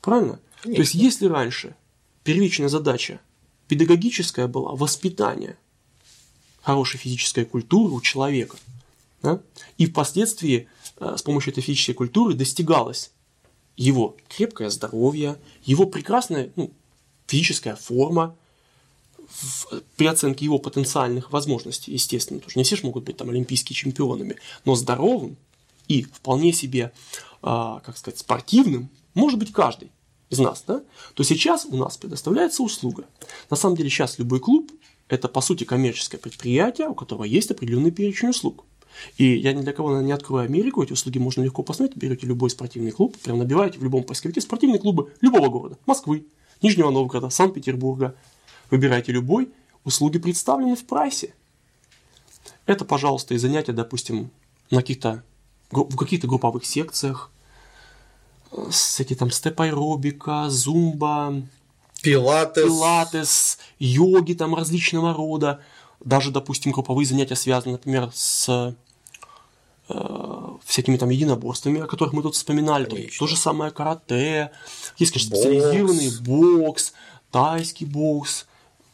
[0.00, 0.38] Правильно?
[0.62, 0.76] Конечно.
[0.76, 1.76] То есть, если раньше
[2.24, 3.20] первичная задача
[3.68, 5.58] педагогическая была воспитание–
[6.62, 8.56] хорошей физической культуры у человека.
[9.22, 9.40] Да?
[9.78, 13.10] И впоследствии э, с помощью этой физической культуры достигалось
[13.76, 16.70] его крепкое здоровье, его прекрасная ну,
[17.26, 18.36] физическая форма,
[19.96, 24.36] при оценке его потенциальных возможностей, естественно, тоже не все же могут быть там олимпийскими чемпионами,
[24.64, 25.36] но здоровым
[25.88, 26.92] и вполне себе,
[27.42, 29.90] э, как сказать, спортивным может быть каждый
[30.30, 30.82] из нас, да,
[31.14, 33.04] то сейчас у нас предоставляется услуга.
[33.50, 34.70] На самом деле сейчас любой клуб
[35.10, 38.64] это, по сути, коммерческое предприятие, у которого есть определенный перечень услуг.
[39.16, 41.98] И я ни для кого не открою Америку, эти услуги можно легко посмотреть.
[41.98, 45.78] Берете любой спортивный клуб, прям набиваете в любом поисковике спортивные клубы любого города.
[45.84, 46.26] Москвы,
[46.62, 48.14] Нижнего Новгорода, Санкт-Петербурга.
[48.70, 49.50] Выбирайте любой,
[49.84, 51.34] услуги представлены в прайсе.
[52.66, 54.30] Это, пожалуйста, и занятия, допустим,
[54.70, 55.24] на каких-то,
[55.72, 57.32] в каких-то групповых секциях,
[58.70, 61.42] всякие там степ-аэробика, зумба,
[62.02, 62.64] Пилатес.
[62.64, 65.60] Пилатес, йоги там различного рода.
[66.04, 68.74] Даже, допустим, групповые занятия связаны, например, с
[69.88, 72.84] э, всякими там единоборствами, о которых мы тут вспоминали.
[72.86, 74.50] То, то же самое карате.
[74.96, 75.42] Есть, конечно, бокс.
[75.42, 76.92] специализированный бокс,
[77.30, 78.46] тайский бокс,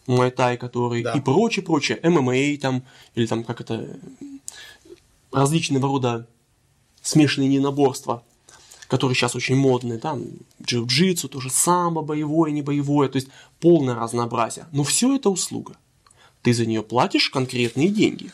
[0.06, 1.12] муай-тай, который да.
[1.12, 2.00] и прочее, прочее.
[2.02, 2.82] ММА там,
[3.14, 3.98] или там как это,
[5.32, 6.26] различного рода
[7.02, 8.22] смешанные единоборства
[8.88, 10.24] которые сейчас очень модные, там
[10.62, 13.28] джиу-джитсу, тоже самбо, боевое, не боевое, то есть
[13.60, 14.66] полное разнообразие.
[14.72, 15.76] Но все это услуга.
[16.42, 18.30] Ты за нее платишь конкретные деньги.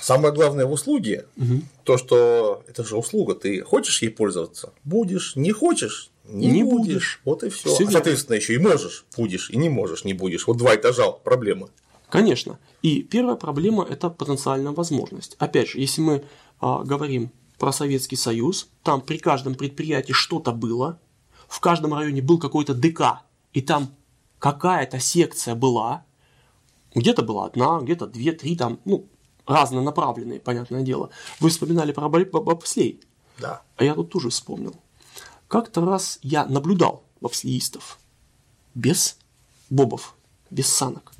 [0.00, 1.62] Самое главное в услуге угу.
[1.84, 6.86] то, что это же услуга, ты хочешь ей пользоваться, будешь, не хочешь, не, не будешь.
[6.86, 7.20] будешь.
[7.24, 7.74] Вот и все.
[7.74, 10.46] все а, соответственно, еще и можешь, будешь, и не можешь, не будешь.
[10.46, 11.68] Вот два этажа проблемы.
[12.10, 12.58] Конечно.
[12.82, 15.36] И первая проблема это потенциальная возможность.
[15.38, 16.24] Опять же, если мы
[16.60, 17.30] а, говорим
[17.64, 21.00] про Советский Союз, там при каждом предприятии что-то было,
[21.48, 23.22] в каждом районе был какой-то ДК,
[23.54, 23.94] и там
[24.38, 26.04] какая-то секция была,
[26.94, 29.06] где-то была одна, где-то две, три, там, ну,
[29.46, 31.08] разнонаправленные, понятное дело.
[31.40, 33.00] Вы вспоминали про бобслей.
[33.38, 33.62] Да.
[33.78, 34.74] А я тут тоже вспомнил.
[35.48, 37.98] Как-то раз я наблюдал бобслеистов
[38.74, 39.16] без
[39.70, 40.16] бобов,
[40.50, 41.14] без санок.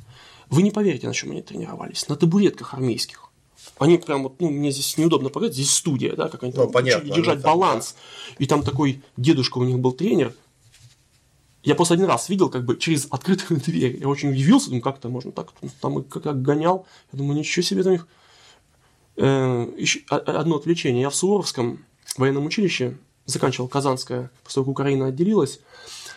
[0.51, 2.07] Вы не поверите, на чем они тренировались.
[2.07, 3.24] На табуретках армейских.
[3.79, 6.73] Они прям вот, ну, мне здесь неудобно показать, здесь студия, да, как они ну, там
[6.73, 7.97] понятно, держать там, баланс.
[8.31, 8.45] Да.
[8.45, 10.35] И там такой дедушка у них был тренер.
[11.63, 13.99] Я просто один раз видел, как бы через открытую дверь.
[13.99, 15.53] Я очень удивился, думаю, как это можно так.
[15.81, 16.87] Там как, как гонял.
[17.13, 18.07] Я думаю, ничего себе там их.
[19.17, 21.03] Э, еще одно отвлечение.
[21.03, 21.85] Я в Суворовском
[22.17, 25.61] военном училище заканчивал Казанское, после того, как Украина отделилась.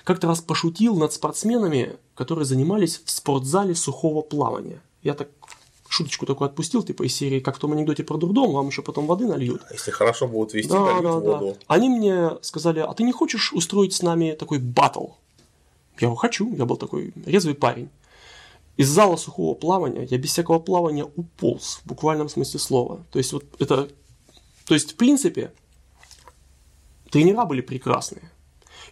[0.03, 4.81] Как-то раз пошутил над спортсменами, которые занимались в спортзале сухого плавания.
[5.01, 5.29] Я так
[5.89, 9.07] шуточку такую отпустил, типа из серии, как в том анекдоте про дурдом, вам еще потом
[9.07, 9.61] воды нальют.
[9.69, 11.55] А если хорошо будут вести, да, да, воду.
[11.59, 11.65] Да.
[11.67, 15.07] Они мне сказали, а ты не хочешь устроить с нами такой батл?
[15.99, 17.89] Я говорю, хочу, я был такой резвый парень.
[18.75, 23.05] Из зала сухого плавания я без всякого плавания уполз, в буквальном смысле слова.
[23.11, 23.89] То есть, вот это...
[24.65, 25.51] То есть, в принципе,
[27.09, 28.29] тренера были прекрасные.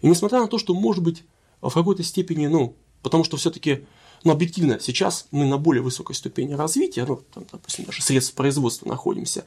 [0.01, 1.23] И несмотря на то, что, может быть,
[1.61, 3.85] в какой-то степени, ну, потому что все-таки
[4.25, 8.87] но объективно, сейчас мы на более высокой ступени развития, ну, там, допустим, даже средств производства
[8.87, 9.45] находимся,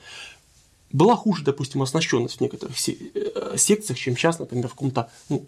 [0.92, 5.44] была хуже, допустим, оснащенность в некоторых э, секциях, чем сейчас, например, в каком-то ну,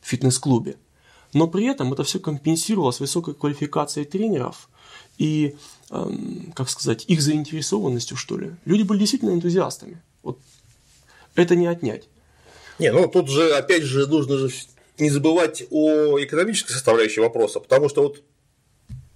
[0.00, 0.76] фитнес-клубе.
[1.34, 4.70] Но при этом это все компенсировалось высокой квалификацией тренеров
[5.18, 5.54] и,
[5.90, 8.52] эм, как сказать, их заинтересованностью, что ли.
[8.64, 10.00] Люди были действительно энтузиастами.
[10.22, 10.38] Вот
[11.34, 12.04] это не отнять.
[12.78, 14.50] Не, ну тут же, опять же, нужно же
[14.98, 18.22] не забывать о экономической составляющей вопроса, потому что вот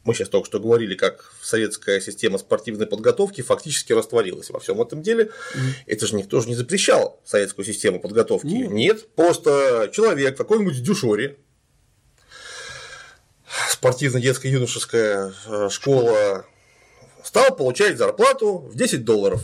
[0.07, 5.03] мы сейчас только что говорили, как советская система спортивной подготовки фактически растворилась во всем этом
[5.03, 5.31] деле.
[5.55, 5.61] Mm.
[5.87, 8.47] Это же никто же не запрещал советскую систему подготовки.
[8.47, 11.37] Нет, Нет просто человек какой-нибудь дюшоре,
[13.71, 16.47] спортивно-детская юношеская э, школа
[17.23, 19.43] стал получать зарплату в 10 долларов.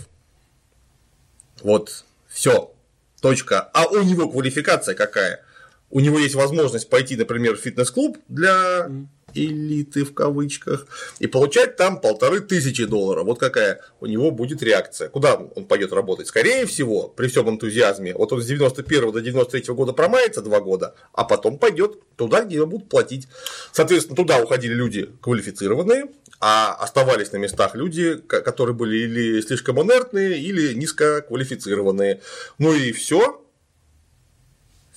[1.62, 2.72] Вот, все,
[3.20, 3.60] точка.
[3.74, 5.44] А у него квалификация какая?
[5.92, 8.88] У него есть возможность пойти, например, в фитнес-клуб для
[9.34, 10.86] элиты в кавычках
[11.18, 13.26] и получать там полторы тысячи долларов.
[13.26, 15.08] Вот какая у него будет реакция.
[15.08, 16.26] Куда он пойдет работать?
[16.26, 20.94] Скорее всего, при всем энтузиазме, вот он с 91 до 93 года промается два года,
[21.12, 23.28] а потом пойдет туда, где его будут платить.
[23.72, 26.06] Соответственно, туда уходили люди квалифицированные,
[26.40, 32.20] а оставались на местах люди, которые были или слишком инертные, или низкоквалифицированные.
[32.58, 33.41] Ну и все.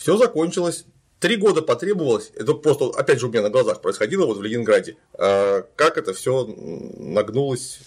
[0.06, 0.86] Все закончилось.
[1.20, 4.98] Три года потребовалось, это просто, опять же, у меня на глазах происходило вот в Ленинграде,
[5.18, 7.80] а как это все нагнулось,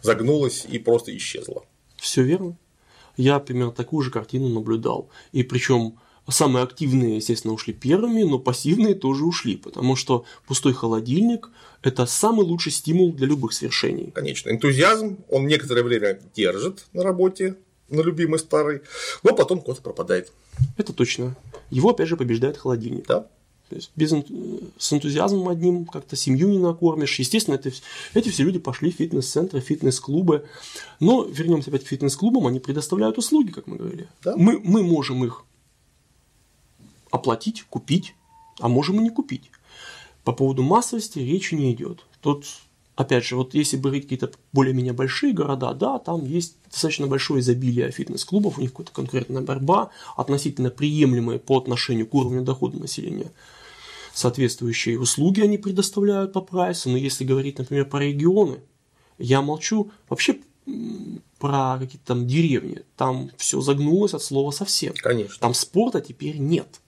[0.00, 1.64] загнулось и просто исчезло.
[1.96, 2.56] Все верно.
[3.16, 5.10] Я примерно такую же картину наблюдал.
[5.32, 5.98] И причем
[6.28, 11.50] самые активные, естественно, ушли первыми, но пассивные тоже ушли, потому что пустой холодильник–
[11.82, 14.12] это самый лучший стимул для любых свершений.
[14.14, 17.56] Конечно, энтузиазм, он некоторое время держит на работе,
[17.88, 18.82] на любимой старой,
[19.22, 20.32] но потом куда-то пропадает.
[20.76, 21.36] Это точно.
[21.70, 23.06] Его, опять же, побеждает холодильник.
[23.06, 23.26] Да.
[23.68, 24.10] То есть без,
[24.78, 27.18] с энтузиазмом одним как-то семью не накормишь.
[27.18, 27.70] Естественно, это,
[28.14, 30.46] эти все люди пошли в фитнес-центры, фитнес-клубы.
[31.00, 34.08] Но вернемся опять к фитнес-клубам, они предоставляют услуги, как мы говорили.
[34.22, 34.36] Да.
[34.36, 35.44] Мы, мы можем их
[37.10, 38.14] оплатить, купить,
[38.58, 39.50] а можем и не купить.
[40.24, 42.04] По поводу массовости речи не идет.
[42.20, 42.46] Тут
[42.98, 47.92] Опять же, вот если брать какие-то более-менее большие города, да, там есть достаточно большое изобилие
[47.92, 53.30] фитнес-клубов, у них какая-то конкретная борьба, относительно приемлемая по отношению к уровню дохода населения.
[54.12, 58.58] Соответствующие услуги они предоставляют по прайсу, но если говорить, например, про регионы,
[59.16, 60.38] я молчу вообще
[61.38, 64.92] про какие-то там деревни, там все загнулось от слова совсем.
[64.96, 65.36] Конечно.
[65.38, 66.80] Там спорта теперь нет.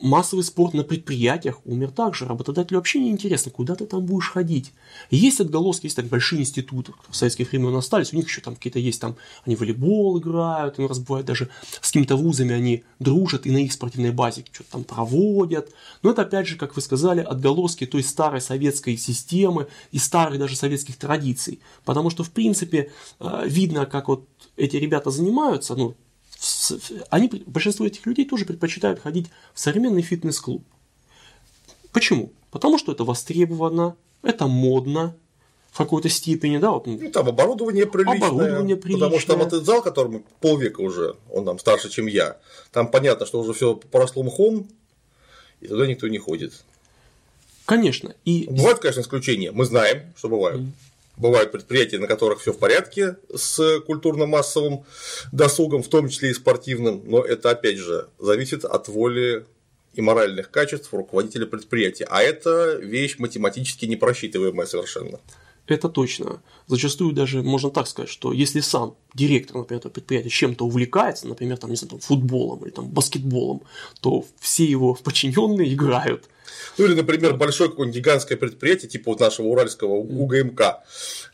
[0.00, 2.26] Массовый спорт на предприятиях умер также.
[2.26, 4.72] Работодателю вообще не интересно, куда ты там будешь ходить.
[5.10, 8.78] Есть отголоски, есть так большие институты, в советских времен остались, у них еще там какие-то
[8.78, 11.48] есть, там они волейбол играют, иной раз бывает даже
[11.80, 15.72] с какими-то вузами они дружат и на их спортивной базе что-то там проводят.
[16.02, 20.54] Но это опять же, как вы сказали, отголоски той старой советской системы и старых даже
[20.54, 21.60] советских традиций.
[21.84, 25.96] Потому что, в принципе, э, видно, как вот эти ребята занимаются, ну,
[27.10, 30.62] они, большинство этих людей тоже предпочитают ходить в современный фитнес-клуб.
[31.92, 32.32] Почему?
[32.50, 35.16] Потому что это востребовано, это модно,
[35.70, 36.86] в какой-то степени, да, вот.
[36.86, 38.28] Ну, там оборудование приличное.
[38.28, 39.08] Оборудование приличное.
[39.08, 42.38] Потому что там этот зал, которому полвека уже, он там старше, чем я,
[42.72, 44.66] там понятно, что уже все поросло мхом,
[45.60, 46.52] и туда никто не ходит.
[47.64, 48.14] Конечно.
[48.24, 48.46] И...
[48.48, 49.52] Бывают, конечно, исключения.
[49.52, 50.62] Мы знаем, что бывают.
[51.18, 54.84] Бывают предприятия, на которых все в порядке с культурно-массовым
[55.32, 59.44] досугом, в том числе и спортивным, но это, опять же, зависит от воли
[59.94, 62.06] и моральных качеств руководителя предприятия.
[62.08, 65.18] А это вещь математически непросчитываемая совершенно.
[65.66, 66.40] Это точно.
[66.66, 71.58] Зачастую даже можно так сказать, что если сам директор, например, этого предприятия чем-то увлекается, например,
[71.58, 73.62] там, не знаю, там, футболом или там, баскетболом,
[74.00, 76.28] то все его подчиненные играют.
[76.76, 80.62] Ну или, например, большое какое-нибудь гигантское предприятие, типа вот нашего уральского УГМК,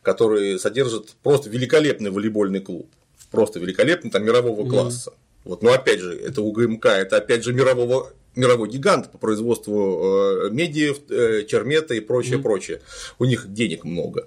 [0.03, 2.89] который содержит просто великолепный волейбольный клуб.
[3.31, 5.13] Просто великолепный, там мирового класса.
[5.45, 10.51] Вот, но опять же, это УГМК, это опять же мирового мировой гигант по производству э,
[10.51, 12.43] меди, э, чермета и прочее, mm.
[12.43, 12.81] прочее.
[13.19, 14.25] У них денег много.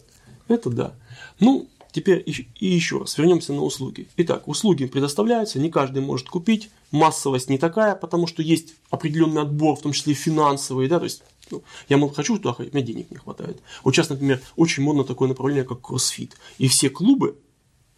[0.48, 0.94] Это да.
[1.40, 1.68] Ну,
[1.98, 4.08] теперь и еще раз вернемся на услуги.
[4.18, 9.76] Итак, услуги предоставляются, не каждый может купить, массовость не такая, потому что есть определенный отбор,
[9.76, 12.86] в том числе финансовый, да, то есть ну, я мол, хочу туда ходить, у меня
[12.86, 13.60] денег не хватает.
[13.84, 16.38] Вот сейчас, например, очень модно такое направление, как кроссфит.
[16.60, 17.36] И все клубы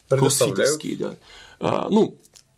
[0.08, 1.16] кроссфитовские, да,
[1.60, 2.16] а, ну,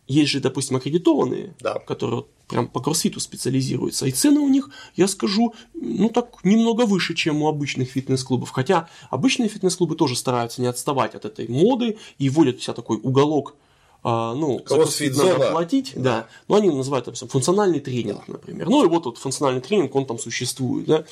[0.07, 1.79] есть же, допустим, аккредитованные, да.
[1.79, 4.05] которые прям по кроссфиту специализируются.
[4.05, 8.51] И цены у них, я скажу, ну так немного выше, чем у обычных фитнес-клубов.
[8.51, 13.55] Хотя обычные фитнес-клубы тоже стараются не отставать от этой моды и вводят вся такой уголок
[14.03, 16.01] а, ну, кроссфит надо платить, да.
[16.01, 18.67] да, но они называют это функциональный тренинг, например.
[18.67, 21.05] Ну и вот этот функциональный тренинг, он там существует, да.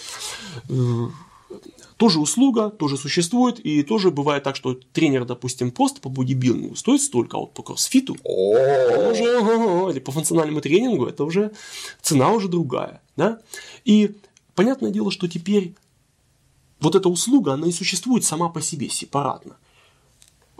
[2.00, 7.02] Тоже услуга, тоже существует, и тоже бывает так, что тренер, допустим, просто по бодибилдингу стоит
[7.02, 11.52] столько, а вот по кроссфиту уже, или по функциональному тренингу, это уже
[12.02, 13.40] цена уже другая, да.
[13.84, 14.16] И
[14.56, 15.76] понятное дело, что теперь
[16.80, 19.58] вот эта услуга, она и существует сама по себе, сепаратно.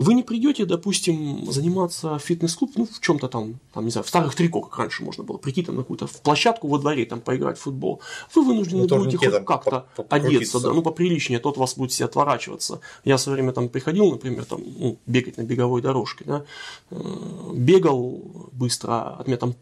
[0.02, 4.34] Вы не придете, допустим, заниматься фитнес-клуб, ну, в чем-то там, там, не знаю, в старых
[4.34, 7.60] трико, как раньше можно было прийти там на какую-то площадку во дворе, там, поиграть в
[7.60, 8.00] футбол.
[8.34, 12.80] Вы вынуждены Ну, будете хоть как-то одеться, да, ну, поприличнее, тот вас будет все отворачиваться.
[13.04, 16.44] Я в свое время там приходил, например, там, ну, бегать на беговой дорожке, да,
[16.90, 18.22] э, бегал
[18.52, 19.54] быстро, от меня там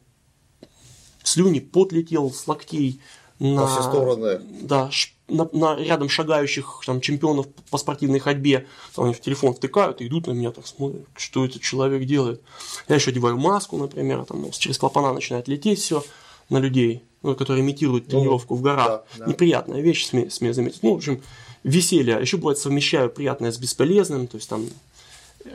[1.25, 3.01] слюни, пот летел с локтей
[3.41, 4.41] на, Во все стороны.
[4.63, 9.55] да, ш- на, на рядом шагающих там, чемпионов по спортивной ходьбе, там, они в телефон
[9.55, 12.43] втыкают и идут на меня, так смотрят, что этот человек делает.
[12.89, 16.03] Я еще одеваю маску, например, там, через клапана начинает лететь все
[16.49, 18.87] на людей, ну, которые имитируют Ну, тренировку в горах.
[18.87, 19.27] да, да.
[19.27, 20.83] Неприятная вещь, смею, смею заметить.
[20.83, 21.21] Ну, в общем,
[21.63, 22.19] веселье.
[22.21, 24.67] Еще бывает совмещаю приятное с бесполезным, то есть там,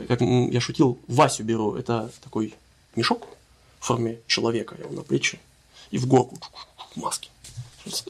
[0.08, 2.54] как я шутил, Васю беру, это такой
[2.96, 3.28] мешок
[3.80, 5.40] в форме человека, я его на плечи,
[5.92, 6.38] и в горку
[6.96, 7.30] в маске.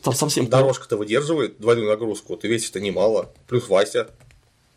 [0.03, 3.31] Там совсем Дорожка-то выдерживает двойную нагрузку, ты весишь-то немало.
[3.47, 4.09] Плюс Вася.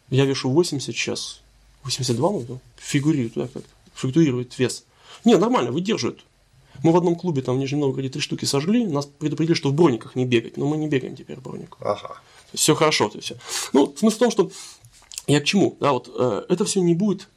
[0.08, 1.42] Я вешу 80 сейчас.
[1.82, 2.48] 82, может?
[2.76, 3.62] Фигурирует, да, как
[3.94, 4.84] флуктуирует вес.
[5.24, 6.20] Не, нормально, выдерживает.
[6.82, 9.74] Мы в одном клубе там в Нижнем Новгороде три штуки сожгли, нас предупредили, что в
[9.74, 11.78] брониках не бегать, но мы не бегаем теперь в брониках.
[11.80, 12.20] Ага.
[12.52, 13.36] Все хорошо, то есть всё.
[13.72, 14.50] Ну, смысл в том, что
[15.26, 17.28] я к чему, да, вот э, это все не будет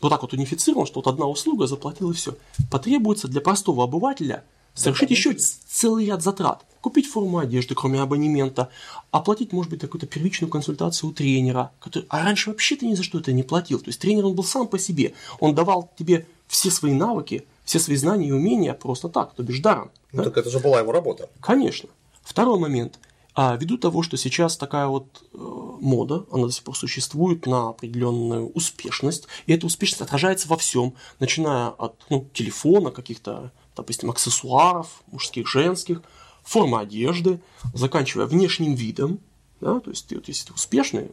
[0.00, 2.36] вот так вот унифицировано, что вот одна услуга заплатила и все.
[2.70, 4.44] Потребуется для простого обывателя
[4.74, 6.64] совершить еще целый ряд затрат.
[6.80, 8.68] Купить форму одежды, кроме абонемента,
[9.10, 12.04] оплатить, может быть, какую-то первичную консультацию у тренера, который...
[12.10, 13.78] а раньше вообще ты ни за что это не платил.
[13.78, 15.14] То есть тренер, он был сам по себе.
[15.40, 19.60] Он давал тебе все свои навыки, все свои знания и умения просто так, то бишь
[19.60, 19.90] даром.
[20.12, 20.30] Ну да?
[20.30, 21.30] так это же была его работа.
[21.40, 21.88] Конечно.
[22.22, 22.98] Второй момент.
[23.34, 25.36] А ввиду того, что сейчас такая вот э,
[25.80, 30.94] мода, она до сих пор существует на определенную успешность, и эта успешность отражается во всем,
[31.18, 36.02] начиная от ну, телефона, каких-то, допустим, аксессуаров, мужских, женских,
[36.42, 37.40] формы одежды,
[37.72, 39.18] заканчивая внешним видом,
[39.60, 41.08] да, то есть ты, вот, если ты успешный,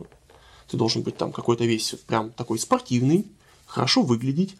[0.67, 3.25] ты должен быть там какой-то весь вот прям такой спортивный,
[3.65, 4.55] хорошо выглядеть.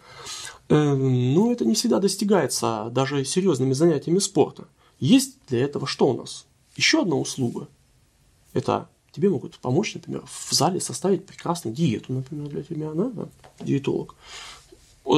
[0.69, 4.67] Э, Но это не всегда достигается даже серьезными занятиями спорта.
[4.99, 6.45] Есть для этого что у нас?
[6.75, 7.67] Еще одна услуга.
[8.53, 13.27] Это тебе могут помочь, например, в зале составить прекрасную диету, например, для тебя, да,
[13.59, 14.15] диетолог.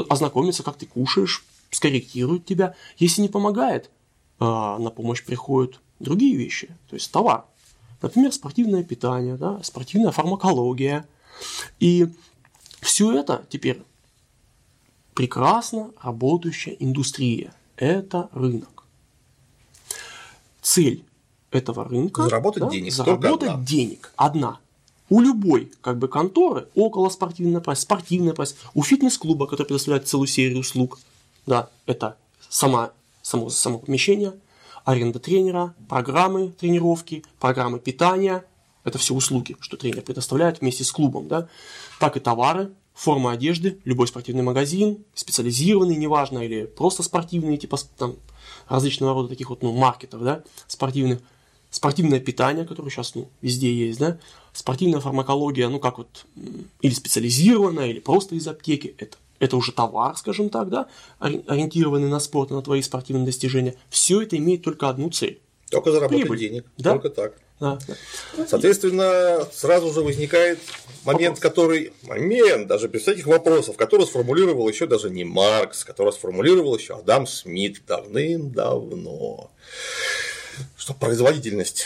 [0.09, 1.43] Ознакомиться, как ты кушаешь,
[1.73, 2.75] скорректирует тебя.
[2.97, 3.89] Если не помогает,
[4.39, 7.45] а, на помощь приходят другие вещи, то есть товар.
[8.01, 11.07] Например, спортивное питание, да, спортивная фармакология.
[11.79, 12.07] И
[12.81, 13.81] все это теперь
[15.13, 17.53] прекрасно работающая индустрия.
[17.77, 18.83] Это рынок.
[20.61, 21.03] Цель
[21.51, 23.65] этого рынка Заработать денег, только заработать одна.
[23.65, 24.59] денег одна.
[25.09, 30.27] У любой как бы конторы около спортивная прайс, спортивная прайс, у фитнес-клуба, который предоставляет целую
[30.27, 30.99] серию услуг,
[31.45, 32.17] да, это
[32.49, 32.91] сама,
[33.21, 34.33] само, само помещение,
[34.85, 38.43] аренда тренера, программы тренировки, программы питания,
[38.83, 41.47] это все услуги, что тренер предоставляет вместе с клубом, да,
[41.99, 48.15] так и товары, форма одежды, любой спортивный магазин, специализированный, неважно, или просто спортивные, типа там
[48.67, 51.19] различного рода таких вот, ну, маркетов, да, спортивных,
[51.69, 54.19] спортивное питание, которое сейчас, ну, везде есть, да,
[54.53, 56.25] спортивная фармакология, ну, как вот,
[56.81, 60.87] или специализированная, или просто из аптеки, это, это уже товар, скажем так, да,
[61.19, 63.75] ори- ориентированный на спорт, на твои спортивные достижения.
[63.89, 65.41] Все это имеет только одну цель.
[65.69, 66.39] Только заработать Прибыль.
[66.39, 66.65] денег.
[66.77, 66.91] Да.
[66.91, 67.33] Только так.
[67.59, 68.45] Да, да.
[68.47, 70.59] Соответственно, сразу же возникает
[71.05, 71.93] момент, который...
[72.03, 77.25] Момент, даже без всяких вопросов, который сформулировал еще даже не Маркс, который сформулировал еще Адам
[77.25, 79.49] Смит давным-давно.
[80.75, 81.85] Что производительность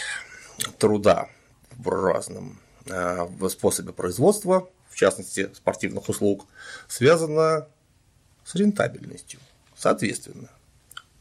[0.79, 1.29] труда
[1.77, 4.67] в разном э, в способе производства,
[4.97, 6.45] частности спортивных услуг,
[6.87, 7.67] связана
[8.45, 9.39] с рентабельностью.
[9.75, 10.49] Соответственно,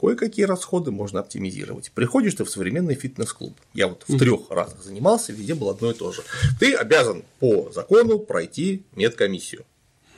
[0.00, 1.90] кое-какие расходы можно оптимизировать.
[1.94, 3.56] Приходишь ты в современный фитнес-клуб.
[3.74, 6.22] Я вот в трех разах занимался, везде было одно и то же.
[6.58, 9.64] Ты обязан по закону пройти медкомиссию.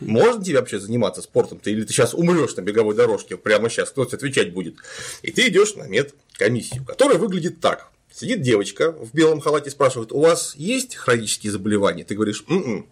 [0.00, 3.90] Можно тебе вообще заниматься спортом, ты, или ты сейчас умрешь на беговой дорожке прямо сейчас,
[3.90, 4.76] кто тебе отвечать будет.
[5.22, 7.90] И ты идешь на медкомиссию, которая выглядит так.
[8.12, 12.04] Сидит девочка в белом халате, спрашивает, у вас есть хронические заболевания?
[12.04, 12.86] Ты говоришь, «М-м».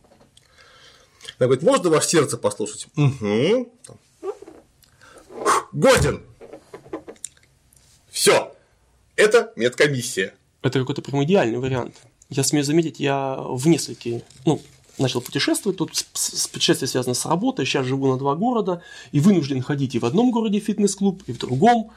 [1.39, 2.87] Она говорит, можно ваше сердце послушать?
[2.97, 3.73] Угу.
[5.73, 6.23] Годен.
[8.11, 8.53] Все.
[9.17, 10.35] Это медкомиссия.
[10.63, 11.97] Это какой-то прям идеальный вариант.
[12.29, 14.61] Я смею заметить, я в нескольких, ну,
[14.99, 15.93] начал путешествовать, тут
[16.53, 20.31] путешествие связано с работой, сейчас живу на два города, и вынужден ходить и в одном
[20.31, 21.93] городе фитнес-клуб, и в другом,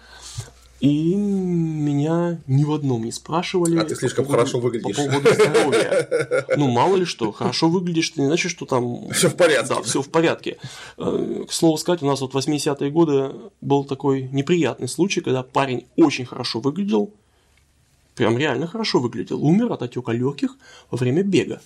[0.79, 3.77] и меня ни в одном не спрашивали.
[3.77, 4.95] А ты по слишком поводу- хорошо выглядишь.
[4.95, 6.45] По поводу здоровья.
[6.57, 9.09] Ну, мало ли что, хорошо выглядишь, это не значит, что там...
[9.11, 9.73] Всё в порядке.
[9.75, 10.57] Да, все в порядке.
[10.97, 15.43] Э, К слову сказать, у нас вот в 80-е годы был такой неприятный случай, когда
[15.43, 17.11] парень очень хорошо выглядел,
[18.15, 20.55] прям реально хорошо выглядел, умер от отека легких
[20.91, 21.61] во время бега.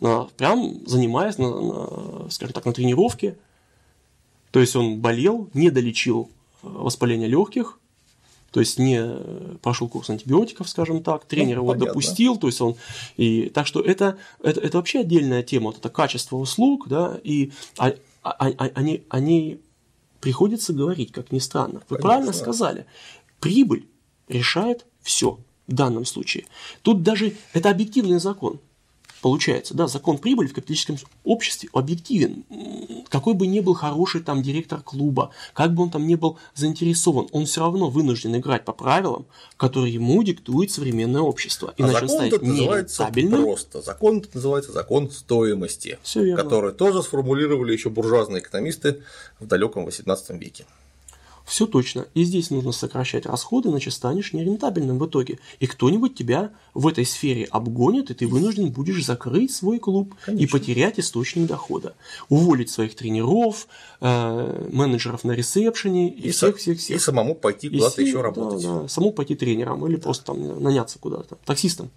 [0.00, 3.36] на, прям занимаясь, на, на, скажем так, на тренировке.
[4.50, 6.30] То есть он болел, не долечил
[6.62, 7.77] э, воспаление легких,
[8.50, 9.02] то есть не
[9.58, 11.86] прошел курс антибиотиков, скажем так, тренер ну, его понятно.
[11.86, 12.76] допустил, то есть он
[13.16, 17.52] и так что это, это это вообще отдельная тема, вот это качество услуг, да, и
[17.76, 17.92] а,
[18.22, 19.60] а, а, они они
[20.20, 21.80] приходится говорить, как ни странно.
[21.88, 22.02] Вы Конечно.
[22.02, 22.86] правильно сказали,
[23.40, 23.86] прибыль
[24.28, 26.46] решает все в данном случае.
[26.82, 28.60] Тут даже это объективный закон
[29.20, 32.44] получается, да, закон прибыли в капиталистическом обществе объективен.
[33.08, 37.28] Какой бы ни был хороший там директор клуба, как бы он там ни был заинтересован,
[37.32, 41.74] он все равно вынужден играть по правилам, которые ему диктует современное общество.
[41.76, 43.82] А Иначе а закон он называется просто.
[43.82, 45.98] Закон называется закон стоимости,
[46.36, 49.02] который тоже сформулировали еще буржуазные экономисты
[49.40, 50.64] в далеком 18 веке.
[51.48, 52.06] Все точно.
[52.12, 55.38] И здесь нужно сокращать расходы, иначе станешь нерентабельным в итоге.
[55.60, 60.44] И кто-нибудь тебя в этой сфере обгонит, и ты вынужден будешь закрыть свой клуб Конечно.
[60.44, 61.94] и потерять источник дохода.
[62.28, 63.66] Уволить своих тренеров,
[64.02, 66.96] э, менеджеров на ресепшене и, и всех-всех-всех.
[66.96, 68.62] И самому пойти куда-то еще работать.
[68.62, 70.02] Да, да, самому пойти тренером или да.
[70.02, 71.90] просто там наняться куда-то, таксистом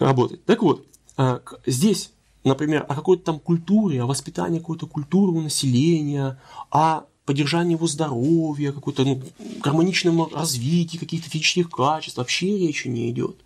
[0.00, 0.44] работать.
[0.46, 0.84] Так вот,
[1.16, 2.10] э, здесь
[2.42, 6.38] например, о какой-то там культуре, о воспитании какой-то культуры у населения,
[6.70, 9.22] о поддержании его здоровья, какой-то ну,
[9.60, 13.36] гармоничном развитии каких-то физических качеств вообще речи не идет.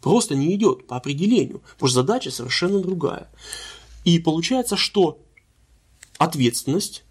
[0.00, 3.28] Просто не идет по определению, потому что задача совершенно другая.
[4.04, 5.18] И получается, что
[6.18, 7.04] ответственность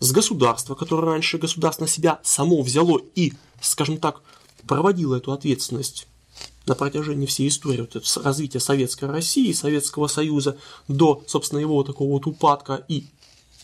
[0.00, 4.22] с государства, которое раньше государство на себя само взяло и, скажем так,
[4.66, 6.06] проводило эту ответственность
[6.66, 10.56] на протяжении всей истории вот развития Советской России, Советского Союза
[10.88, 13.06] до, собственно, его такого вот упадка и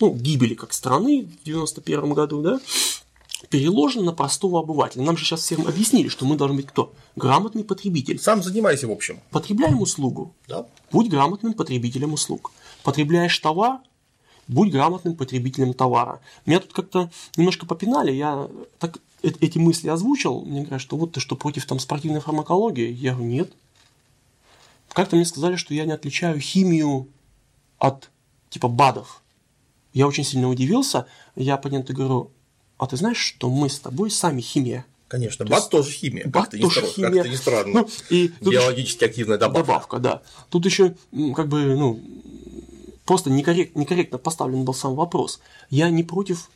[0.00, 2.60] ну, гибели как страны в 91 году, да,
[3.50, 5.02] переложено на простого обывателя.
[5.02, 6.92] Нам же сейчас всем объяснили, что мы должны быть кто?
[7.16, 8.18] Грамотный потребитель.
[8.18, 9.20] Сам занимайся, в общем.
[9.30, 10.34] Потребляем услугу.
[10.46, 10.66] Да.
[10.90, 12.52] Будь грамотным потребителем услуг.
[12.82, 13.80] Потребляешь товар,
[14.48, 16.20] будь грамотным потребителем товара.
[16.46, 21.20] Меня тут как-то немножко попинали, я так эти мысли озвучил, мне говорят, что вот ты
[21.20, 22.92] что, против там спортивной фармакологии?
[22.92, 23.52] Я говорю, нет.
[24.90, 27.08] Как-то мне сказали, что я не отличаю химию
[27.78, 28.10] от
[28.48, 29.22] типа БАДов.
[29.98, 31.06] Я очень сильно удивился.
[31.34, 32.30] Я оппоненту говорю,
[32.76, 34.86] а ты знаешь, что мы с тобой сами химия?
[35.08, 36.24] Конечно, то БАД тоже химия.
[36.24, 37.10] БАД как тоже не, химия.
[37.10, 37.80] Как-то не странно.
[37.80, 39.66] Ну, и Биологически активная добавка.
[39.66, 40.22] Добавка, да.
[40.50, 40.94] Тут еще
[41.34, 42.00] как бы, ну,
[43.06, 45.40] просто некоррект, некорректно поставлен был сам вопрос.
[45.68, 46.48] Я не против,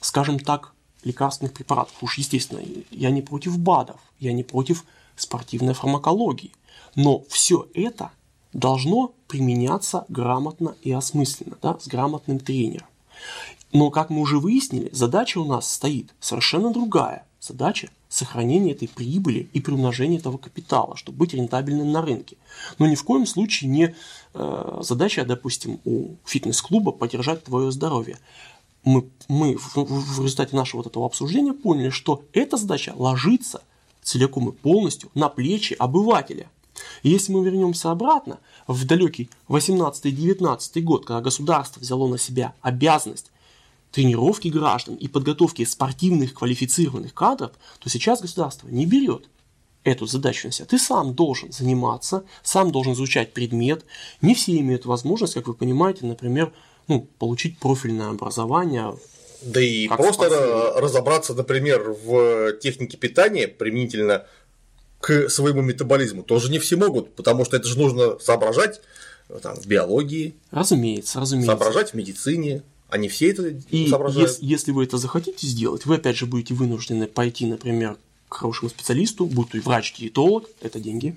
[0.00, 1.96] скажем так, лекарственных препаратов.
[2.00, 4.84] Уж естественно, я не против БАДов, я не против
[5.16, 6.52] спортивной фармакологии.
[6.94, 8.12] Но все это
[8.52, 12.86] должно применяться грамотно и осмысленно, да, с грамотным тренером.
[13.72, 17.24] Но, как мы уже выяснили, задача у нас стоит совершенно другая.
[17.40, 22.36] Задача сохранения этой прибыли и приумножения этого капитала, чтобы быть рентабельным на рынке.
[22.78, 23.94] Но ни в коем случае не
[24.34, 28.18] э, задача, допустим, у фитнес-клуба поддержать твое здоровье.
[28.84, 33.62] Мы, мы в, в результате нашего вот этого обсуждения поняли, что эта задача ложится
[34.02, 36.50] целиком и полностью на плечи обывателя–
[37.02, 43.30] и если мы вернемся обратно, в далекий 18-19 год, когда государство взяло на себя обязанность
[43.90, 49.28] тренировки граждан и подготовки спортивных квалифицированных кадров, то сейчас государство не берет
[49.84, 50.66] эту задачу на себя.
[50.66, 53.84] Ты сам должен заниматься, сам должен изучать предмет.
[54.20, 56.52] Не все имеют возможность, как вы понимаете, например,
[56.88, 58.94] ну, получить профильное образование.
[59.42, 60.82] Да и просто спортсмен.
[60.82, 64.24] разобраться, например, в технике питания применительно
[65.02, 68.80] к своему метаболизму тоже не все могут, потому что это же нужно соображать
[69.28, 70.36] э, там, в биологии.
[70.52, 71.56] Разумеется, разумеется.
[71.56, 72.62] Соображать в медицине.
[72.88, 74.30] Они все это и соображают.
[74.30, 77.96] Если, если вы это захотите сделать, вы опять же будете вынуждены пойти, например,
[78.28, 81.16] к хорошему специалисту, будь то и врач-диетолог, это деньги,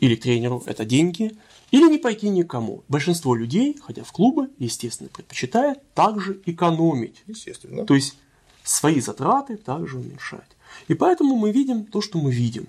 [0.00, 1.36] или к тренеру, это деньги,
[1.70, 2.82] или не пойти никому.
[2.88, 7.22] Большинство людей, хотя в клубы, естественно, предпочитает также экономить.
[7.28, 7.86] Естественно.
[7.86, 8.16] То есть
[8.64, 10.55] свои затраты также уменьшать.
[10.88, 12.66] И поэтому мы видим то, что мы видим.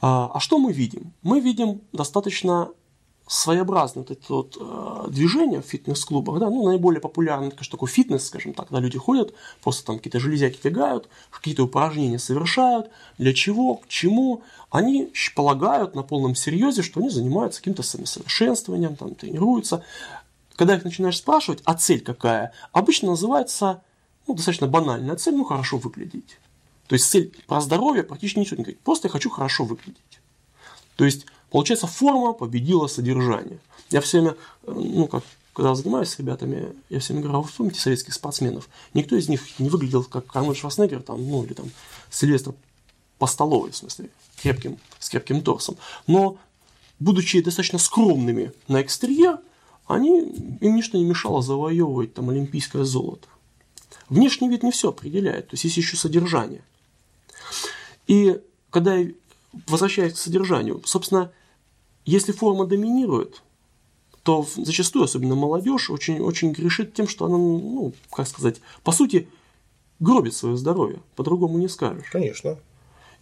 [0.00, 1.12] А, а что мы видим?
[1.22, 2.70] Мы видим достаточно
[3.28, 8.26] своеобразное вот это вот э, движение в фитнес-клубах, да, ну, наиболее популярный, конечно, такой фитнес,
[8.26, 12.88] скажем так, когда люди ходят, просто там какие-то железяки фигают, какие-то упражнения совершают,
[13.18, 19.16] для чего, к чему, они полагают на полном серьезе, что они занимаются каким-то самосовершенствованием, там,
[19.16, 19.82] тренируются.
[20.54, 23.82] Когда их начинаешь спрашивать, а цель какая, обычно называется,
[24.28, 26.38] ну, достаточно банальная цель, ну, хорошо выглядеть.
[26.86, 28.80] То есть цель про здоровье практически ничего не говорит.
[28.80, 30.20] Просто я хочу хорошо выглядеть.
[30.96, 33.58] То есть, получается, форма победила содержание.
[33.90, 35.24] Я все время, э, ну, как
[35.56, 38.68] когда занимаюсь с ребятами, я все время говорю, а вы вспомните советских спортсменов.
[38.92, 41.70] Никто из них не выглядел как Арнольд Шварценеггер, там, ну, или там
[42.10, 42.52] Сильвестр
[43.16, 45.78] по столовой, в смысле, крепким, с крепким торсом.
[46.06, 46.36] Но
[46.98, 49.38] будучи достаточно скромными на экстерьер,
[49.86, 53.26] они, им ничто не мешало завоевывать там олимпийское золото.
[54.10, 56.62] Внешний вид не все определяет, то есть есть еще содержание.
[58.06, 58.40] И
[58.70, 59.10] когда я
[59.66, 61.32] возвращаясь к содержанию, собственно,
[62.04, 63.42] если форма доминирует,
[64.22, 69.28] то зачастую, особенно молодежь, очень, очень грешит тем, что она, ну, как сказать, по сути,
[70.00, 72.10] гробит свое здоровье, по-другому не скажешь.
[72.10, 72.58] Конечно.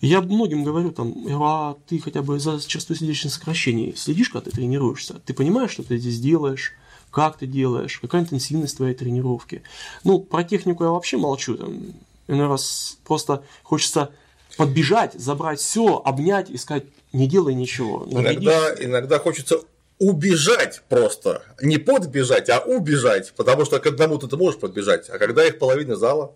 [0.01, 4.57] Я многим говорю, там, а ты хотя бы за частоту сердечных сокращений следишь, когда ты
[4.57, 5.21] тренируешься?
[5.25, 6.73] Ты понимаешь, что ты здесь делаешь?
[7.11, 8.01] Как ты делаешь?
[8.01, 9.63] Какая интенсивность твоей тренировки?
[10.03, 11.57] Ну, про технику я вообще молчу.
[11.57, 11.95] Там,
[12.29, 14.11] иной раз просто хочется
[14.57, 18.07] подбежать, забрать все, обнять и сказать, не делай ничего.
[18.11, 19.61] Иногда, иногда хочется
[19.99, 21.43] убежать просто.
[21.63, 23.33] Не подбежать, а убежать.
[23.37, 26.35] Потому что к одному ты можешь подбежать, а когда их половина зала.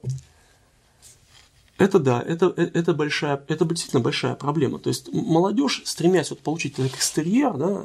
[1.77, 4.81] Это да, это, э, это, большая, это действительно большая проблема.
[4.81, 7.85] То есть молодежь, стремясь вот получить этот экстерьер, да,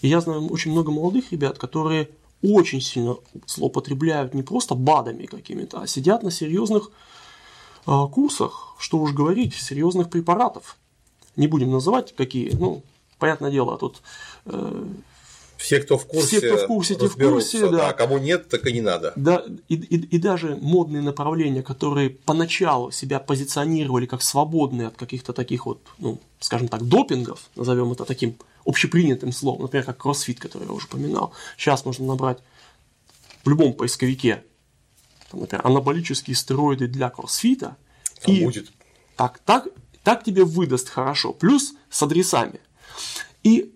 [0.00, 2.08] и я знаю очень много молодых ребят, которые
[2.52, 3.16] очень сильно
[3.46, 6.90] злоупотребляют не просто БАДами какими-то, а сидят на серьезных
[7.86, 10.76] э, курсах, что уж говорить, серьезных препаратов.
[11.36, 12.82] Не будем называть какие, ну,
[13.18, 14.02] понятное дело, тут
[14.46, 14.84] э,
[15.56, 17.70] все, кто в курсе, все, кто в курсе, те в курсе, да.
[17.70, 17.92] да.
[17.92, 19.12] Кому нет, так и не надо.
[19.16, 25.32] Да, и, и, и даже модные направления, которые поначалу себя позиционировали как свободные от каких-то
[25.32, 30.64] таких вот, ну, скажем так, допингов, назовем это таким общепринятым словом, например, как кроссфит, который
[30.66, 31.32] я уже упоминал.
[31.56, 32.38] Сейчас можно набрать
[33.44, 34.42] в любом поисковике,
[35.30, 37.76] там, например, анаболические стероиды для кроссфита.
[38.22, 38.72] Там и будет.
[39.16, 39.68] Так, так,
[40.02, 41.32] так тебе выдаст хорошо.
[41.32, 42.60] Плюс с адресами.
[43.42, 43.70] И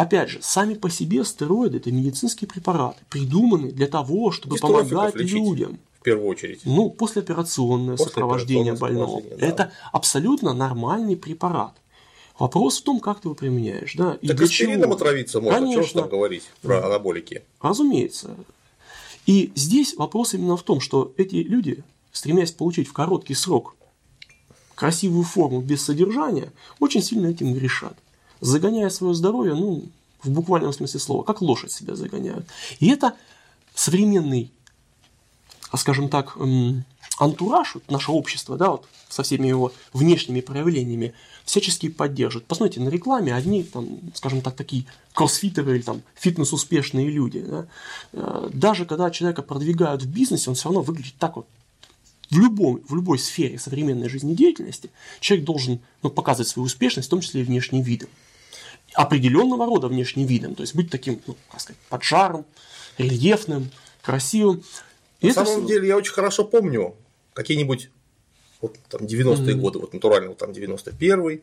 [0.00, 5.78] Опять же, сами по себе стероиды– это медицинские препараты, придуманные для того, чтобы помогать людям.
[5.98, 6.62] В первую очередь.
[6.64, 9.20] Ну, послеоперационное После сопровождение больного.
[9.20, 9.46] Да.
[9.46, 11.74] Это абсолютно нормальный препарат.
[12.40, 13.94] Вопрос в том, как ты его применяешь.
[13.94, 14.92] Да, и так чего.
[14.92, 15.84] отравиться можно, Конечно.
[15.84, 17.44] что там говорить про анаболики.
[17.60, 18.34] Разумеется.
[19.26, 23.76] И здесь вопрос именно в том, что эти люди, стремясь получить в короткий срок
[24.74, 27.96] красивую форму без содержания, очень сильно этим грешат
[28.40, 29.84] загоняя свое здоровье, ну,
[30.22, 32.46] в буквальном смысле слова, как лошадь себя загоняют.
[32.78, 33.14] И это
[33.74, 34.52] современный,
[35.70, 36.36] а скажем так,
[37.20, 41.14] антураж, вот наше общество, да, вот со всеми его внешними проявлениями,
[41.44, 42.46] всячески поддерживает.
[42.46, 47.40] Посмотрите, на рекламе одни, там, скажем так, такие кроссфитеры или там фитнес-успешные люди.
[47.40, 47.66] Да,
[48.12, 51.46] э, даже когда человека продвигают в бизнесе, он все равно выглядит так вот
[52.30, 57.20] в, любом, в любой сфере современной жизнедеятельности человек должен ну, показывать свою успешность, в том
[57.20, 58.08] числе и внешним видом
[58.94, 62.44] определенного рода внешним видом, то есть быть таким, ну, как сказать, поджаром,
[62.98, 63.70] рельефным,
[64.02, 64.62] красивым.
[65.20, 65.66] И На самом все...
[65.66, 66.94] деле я очень хорошо помню
[67.34, 67.90] какие-нибудь
[68.60, 69.54] вот, там 90-е mm-hmm.
[69.54, 71.42] годы, вот натурально вот, там 91-й,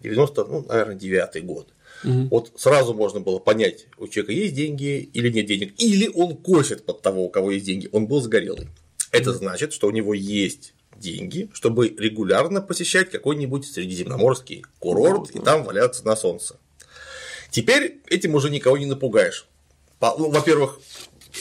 [0.00, 1.68] 90, ну, наверное, 9 год.
[2.04, 2.28] Угу.
[2.30, 6.84] Вот сразу можно было понять, у человека есть деньги или нет денег, или он косит
[6.84, 8.68] под того, у кого есть деньги, он был загорелый.
[9.12, 15.64] Это значит, что у него есть деньги, чтобы регулярно посещать какой-нибудь средиземноморский курорт и там
[15.64, 16.56] валяться на солнце.
[17.50, 19.46] Теперь этим уже никого не напугаешь.
[20.00, 20.80] Ну, во-первых,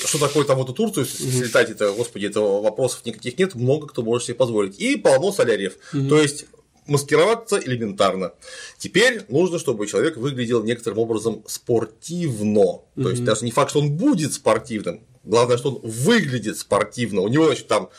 [0.04, 4.28] что такое там эту Турцию слетать, это, господи, этого вопросов никаких нет, много кто может
[4.28, 4.80] себе позволить.
[4.80, 5.78] И полно соляриев.
[5.92, 6.46] То есть
[6.88, 8.34] маскироваться элементарно.
[8.78, 12.60] Теперь нужно, чтобы человек выглядел некоторым образом спортивно.
[12.60, 13.04] Mm-hmm.
[13.04, 17.22] То есть даже не факт, что он будет спортивным, главное, что он выглядит спортивно.
[17.22, 17.90] У него, значит, там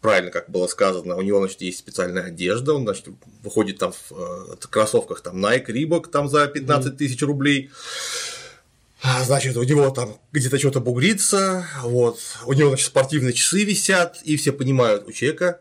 [0.00, 3.06] правильно, как было сказано, у него, значит, есть специальная одежда, он, значит,
[3.42, 7.70] выходит там в э, кроссовках там Nike, Reebok там за 15 тысяч рублей.
[9.24, 14.36] Значит, у него там где-то что-то бугрится, вот, у него, значит, спортивные часы висят, и
[14.36, 15.60] все понимают, у человека,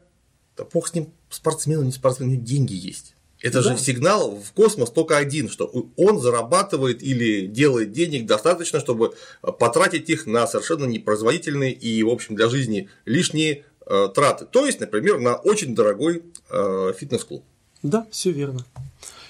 [0.58, 3.16] да бог с ним, спортсмен, не спортсмен, у него деньги есть.
[3.42, 3.72] Это да.
[3.76, 5.66] же сигнал в космос только один, что
[5.98, 12.36] он зарабатывает или делает денег достаточно, чтобы потратить их на совершенно непроизводительные и, в общем,
[12.36, 14.46] для жизни лишние Э, траты.
[14.46, 17.44] То есть, например, на очень дорогой э, фитнес-клуб.
[17.82, 18.66] Да, все верно.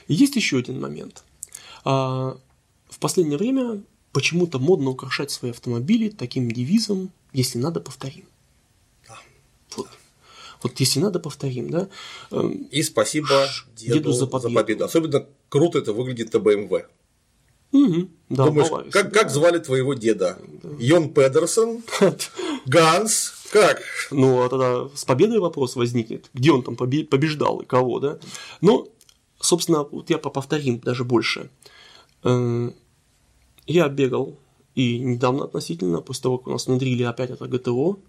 [0.08, 1.24] Есть еще один момент.
[1.86, 2.38] А,
[2.88, 3.82] в последнее время
[4.14, 8.26] почему-то модно украшать свои автомобили таким девизом «Если надо, повторим».
[9.08, 9.20] Да.
[9.76, 9.90] Вот.
[10.62, 11.90] Вот если надо, повторим, да.
[12.32, 14.50] Эм, И спасибо деду, деду за, победу.
[14.50, 14.86] за победу.
[14.86, 16.86] Особенно круто это выглядит на BMW.
[17.72, 19.20] Угу, да, Думаешь, как, да.
[19.20, 20.38] как звали твоего деда?
[20.62, 20.70] Да.
[20.78, 21.82] Йон Педерсон,
[22.68, 23.82] Ганс, как?
[24.12, 26.30] Ну, а тогда с победой вопрос возникнет.
[26.36, 28.20] Где он там побеждал и кого, да?
[28.62, 28.92] Ну,
[29.40, 31.50] собственно, вот я повторим даже больше.
[33.68, 34.38] Я бегал
[34.76, 38.00] и недавно относительно, после того, как у нас внедрили опять это ГТО,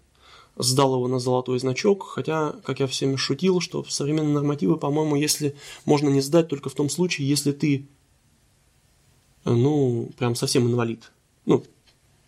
[0.57, 5.55] сдал его на золотой значок, хотя, как я всем шутил, что современные нормативы, по-моему, если
[5.85, 7.87] можно не сдать только в том случае, если ты
[9.45, 11.11] ну, прям совсем инвалид.
[11.45, 11.63] Ну,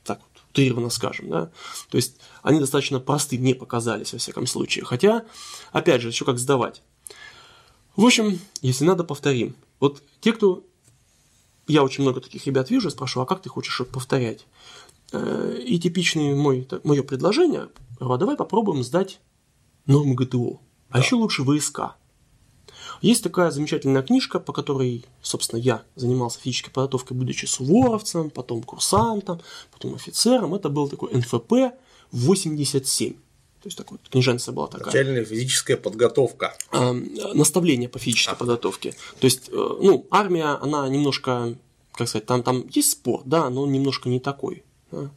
[0.03, 1.51] так вот, утрированно скажем, да.
[1.89, 4.85] То есть они достаточно просты мне показались, во всяком случае.
[4.85, 5.25] Хотя,
[5.71, 6.83] опять же, еще как сдавать.
[7.95, 9.55] В общем, если надо, повторим.
[9.79, 10.63] Вот те, кто...
[11.67, 14.45] Я очень много таких ребят вижу, спрашиваю, а как ты хочешь это повторять?
[15.11, 17.69] Э, и типичное мой, мое предложение,
[17.99, 19.19] а давай попробуем сдать
[19.85, 20.59] норму ГТО.
[20.89, 20.99] А да.
[20.99, 21.95] еще лучше ВСК.
[23.01, 29.41] Есть такая замечательная книжка, по которой, собственно, я занимался физической подготовкой, будучи суворовцем, потом курсантом,
[29.71, 30.55] потом офицером.
[30.55, 31.75] Это был такой НФП
[32.11, 33.13] 87.
[33.61, 34.85] То есть такой книженция была такая.
[34.85, 36.55] Начальная физическая подготовка.
[36.71, 36.93] Э,
[37.33, 38.35] наставление по физической а.
[38.35, 38.91] подготовке.
[39.19, 41.55] То есть, э, ну, армия, она немножко,
[41.93, 44.63] как сказать, там, там есть спорт, да, но он немножко не такой.
[44.91, 45.11] Да.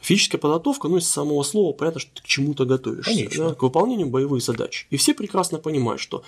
[0.00, 4.08] Физическая подготовка, ну, из самого слова понятно, что ты к чему-то готовишься, да, к выполнению
[4.08, 4.86] боевых задач.
[4.90, 6.22] И все прекрасно понимают, что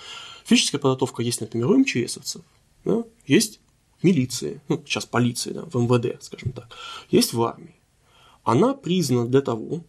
[0.45, 2.41] физическая подготовка есть, например, у МЧСовцев,
[2.83, 3.61] да, есть
[4.01, 6.67] милиции, ну, сейчас полиции, да, в МВД, скажем так,
[7.11, 7.75] есть в армии.
[8.43, 9.83] Она признана для того,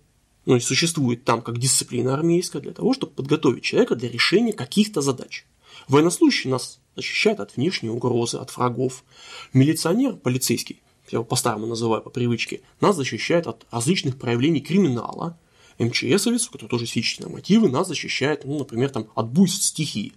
[0.44, 5.00] ну, и существует там как дисциплина армейская для того, чтобы подготовить человека для решения каких-то
[5.00, 5.46] задач.
[5.88, 9.04] Военнослужащий нас защищает от внешней угрозы, от врагов.
[9.52, 15.38] Милиционер, полицейский я его по-старому называю по привычке, нас защищает от различных проявлений криминала.
[15.78, 20.12] МЧСовец, у которого тоже физические мотивы, нас защищает, ну, например, там, от буйств стихии.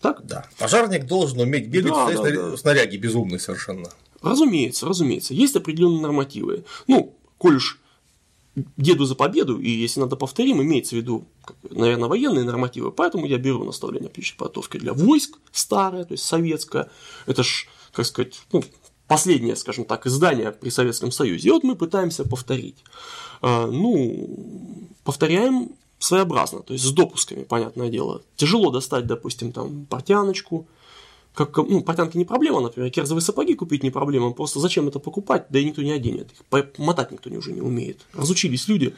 [0.00, 0.24] Так?
[0.24, 0.46] Да.
[0.58, 2.56] Пожарник должен уметь бегать да, да, да.
[2.56, 3.90] снаряги безумный совершенно.
[4.22, 5.34] Разумеется, разумеется.
[5.34, 6.64] Есть определенные нормативы.
[6.86, 7.79] Ну, коль уж
[8.76, 11.24] деду за победу, и если надо повторим, имеется в виду,
[11.70, 16.90] наверное, военные нормативы, поэтому я беру наставление птичьей подготовки для войск старое, то есть советское,
[17.26, 18.62] это ж, как сказать, ну,
[19.10, 21.48] последнее, скажем так, издание при Советском Союзе.
[21.48, 22.76] И вот мы пытаемся повторить.
[23.42, 28.22] А, ну, повторяем своеобразно, то есть с допусками, понятное дело.
[28.36, 30.68] Тяжело достать, допустим, там портяночку,
[31.34, 35.46] как, ну, портянки не проблема, например, керзовые сапоги купить не проблема, просто зачем это покупать,
[35.48, 38.94] да и никто не оденет их, мотать никто уже не умеет, разучились люди.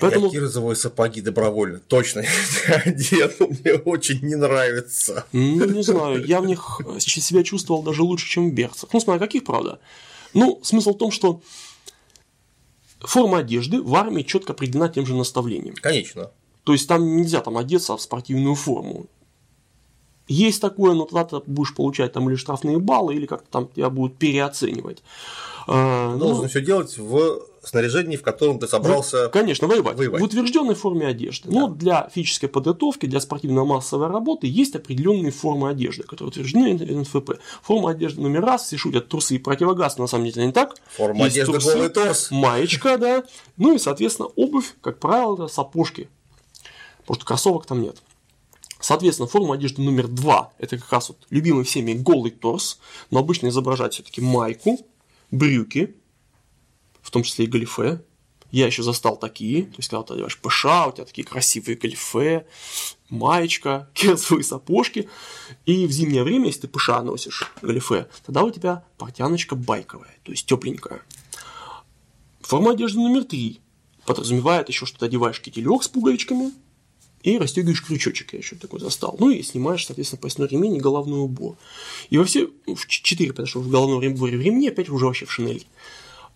[0.00, 0.26] Поэтому...
[0.26, 2.22] Я кирзовые сапоги добровольно, точно
[2.84, 5.26] одену, мне очень не нравится.
[5.32, 8.90] Ну, не знаю, я в них себя чувствовал даже лучше, чем в берцах.
[8.92, 9.80] Ну, смотри, каких, правда?
[10.32, 11.42] Ну, смысл в том, что
[13.00, 15.74] форма одежды в армии четко определена тем же наставлением.
[15.74, 16.30] Конечно.
[16.64, 19.06] То есть там нельзя там одеться в спортивную форму.
[20.26, 23.90] Есть такое, но тогда ты будешь получать там или штрафные баллы, или как-то там тебя
[23.90, 25.02] будут переоценивать.
[25.66, 29.28] А, Должен ну, все делать в снаряжении, в котором ты собрался.
[29.28, 29.96] Конечно, воевать.
[29.96, 30.20] воевать.
[30.20, 31.48] В утвержденной форме одежды.
[31.48, 31.60] Да.
[31.60, 37.32] Но для физической подготовки, для спортивно-массовой работы есть определенные формы одежды, которые утверждены НФП.
[37.62, 40.74] Форма одежды номер раз, все шутят, трусы и противогаз, на самом деле не так.
[40.96, 42.30] Форма есть одежды трусы, голый торс.
[42.30, 43.24] Маечка, да.
[43.56, 46.08] Ну и, соответственно, обувь, как правило, сапожки.
[47.00, 47.96] Потому что кроссовок там нет.
[48.84, 52.78] Соответственно, форма одежды номер два– это как раз вот любимый всеми голый торс,
[53.10, 54.78] но обычно изображать все-таки майку,
[55.30, 55.96] брюки,
[57.00, 58.04] в том числе и галифе.
[58.50, 62.46] Я еще застал такие, то есть, когда ты одеваешь ПШ, у тебя такие красивые галифе,
[63.08, 65.08] маечка, керсовые сапожки.
[65.64, 70.30] И в зимнее время, если ты ПШ носишь галифе, тогда у тебя портяночка байковая, то
[70.30, 71.00] есть тепленькая.
[72.42, 73.62] Форма одежды номер три
[74.04, 76.52] подразумевает еще, что ты одеваешь кителек с пуговичками,
[77.24, 79.16] и расстегиваешь крючочек, я еще такой застал.
[79.18, 81.56] Ну и снимаешь, соответственно, поясной ремень и головной убор.
[82.10, 85.32] И во все, в 4 подошел в головной уборе в ремне, опять уже вообще в
[85.32, 85.62] шинели.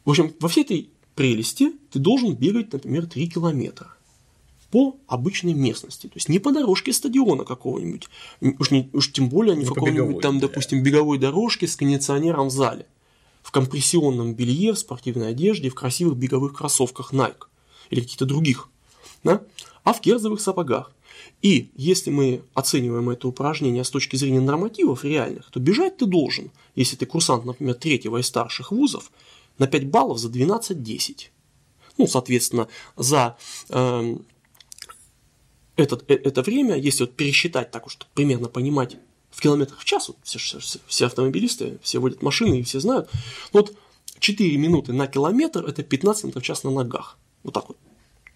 [0.06, 3.94] В общем, во всей этой прелести ты должен бегать, например, 3 километра
[4.70, 8.08] по обычной местности, то есть не по дорожке стадиона какого-нибудь,
[8.58, 10.46] уж, не, уж тем более не, не в каком-нибудь там, да.
[10.46, 12.86] допустим, беговой дорожке с кондиционером в зале,
[13.42, 17.44] в компрессионном белье, в спортивной одежде, в красивых беговых кроссовках Nike
[17.88, 18.68] или каких-то других,
[19.24, 19.42] да?
[19.88, 20.92] А в керзовых сапогах.
[21.40, 26.50] И если мы оцениваем это упражнение с точки зрения нормативов реальных, то бежать ты должен,
[26.74, 29.10] если ты курсант, например, третьего и старших вузов,
[29.56, 31.28] на 5 баллов за 12-10.
[31.96, 33.38] Ну, соответственно, за
[33.70, 34.16] э,
[35.76, 38.98] этот, э, это время, если вот пересчитать так, чтобы примерно понимать
[39.30, 43.08] в километрах в час, вот все, все, все автомобилисты, все водят машины и все знают,
[43.54, 43.74] вот
[44.18, 47.16] 4 минуты на километр– это 15 минут в час на ногах.
[47.42, 47.78] Вот так вот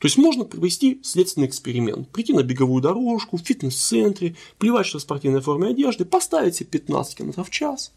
[0.03, 5.03] то есть можно провести следственный эксперимент, прийти на беговую дорожку, в фитнес-центре, плевать, что в
[5.03, 7.93] спортивной форме одежды, поставить себе 15 км в час,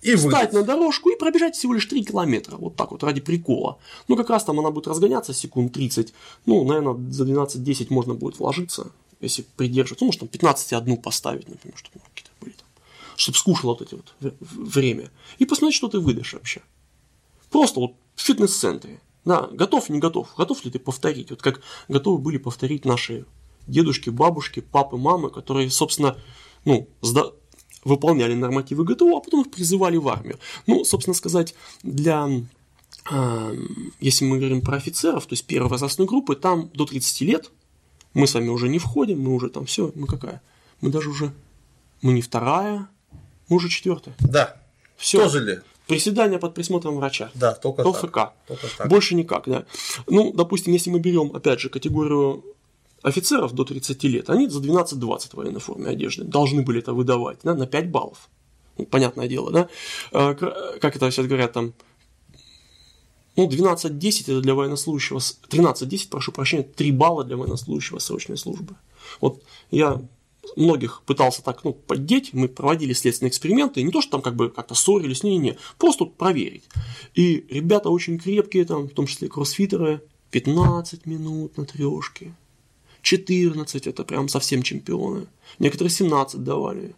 [0.00, 3.76] и встать на дорожку и пробежать всего лишь 3 километра, вот так вот, ради прикола.
[4.08, 6.14] Ну, как раз там она будет разгоняться секунд 30,
[6.46, 8.90] ну, наверное, за 12-10 можно будет вложиться,
[9.20, 12.66] если придерживаться, ну, может, там 15 одну поставить, например, чтобы ну, какие-то были там,
[13.16, 16.62] чтобы скушал вот эти вот время, и посмотреть, что ты выдашь вообще.
[17.50, 18.98] Просто вот в фитнес-центре.
[19.24, 20.28] Да, готов, не готов.
[20.36, 21.30] Готов ли ты повторить?
[21.30, 23.26] Вот как готовы были повторить наши
[23.66, 26.16] дедушки, бабушки, папы, мамы, которые, собственно,
[26.64, 27.24] ну, сда...
[27.84, 30.38] выполняли нормативы ГТО, а потом их призывали в армию.
[30.66, 32.28] Ну, собственно сказать, для
[33.10, 33.56] э,
[34.00, 37.50] если мы говорим про офицеров, то есть первой возрастной группы, там до 30 лет
[38.14, 40.42] мы с вами уже не входим, мы уже там все, мы какая?
[40.80, 41.32] Мы даже уже,
[42.02, 42.88] мы не вторая,
[43.48, 44.14] мы уже четвертая.
[44.20, 44.56] Да.
[44.96, 45.22] Все.
[45.22, 45.58] Тоже ли?
[45.94, 47.30] Приседания под присмотром врача.
[47.34, 48.00] Да, только До так.
[48.48, 48.88] Только так.
[48.88, 49.64] Больше никак, да.
[50.06, 52.44] Ну, допустим, если мы берем, опять же, категорию
[53.02, 57.38] офицеров до 30 лет, они за 12-20 в военной форме одежды должны были это выдавать,
[57.42, 58.28] да, на 5 баллов.
[58.78, 59.68] Ну, понятное дело, да.
[60.12, 60.34] Э,
[60.80, 61.72] Как это сейчас говорят там,
[63.36, 68.74] ну, 12-10 это для военнослужащего, с- 13-10, прошу прощения, 3 балла для военнослужащего срочной службы.
[69.20, 70.00] Вот я
[70.56, 74.50] многих пытался так, ну, поддеть, мы проводили следственные эксперименты, не то, что там как бы
[74.50, 76.64] как-то ссорились, не-не-не, просто проверить.
[77.14, 82.34] И ребята очень крепкие, там, в том числе кроссфитеры, 15 минут на трешке,
[83.02, 85.26] 14 это прям совсем чемпионы,
[85.58, 86.94] некоторые 17 давали,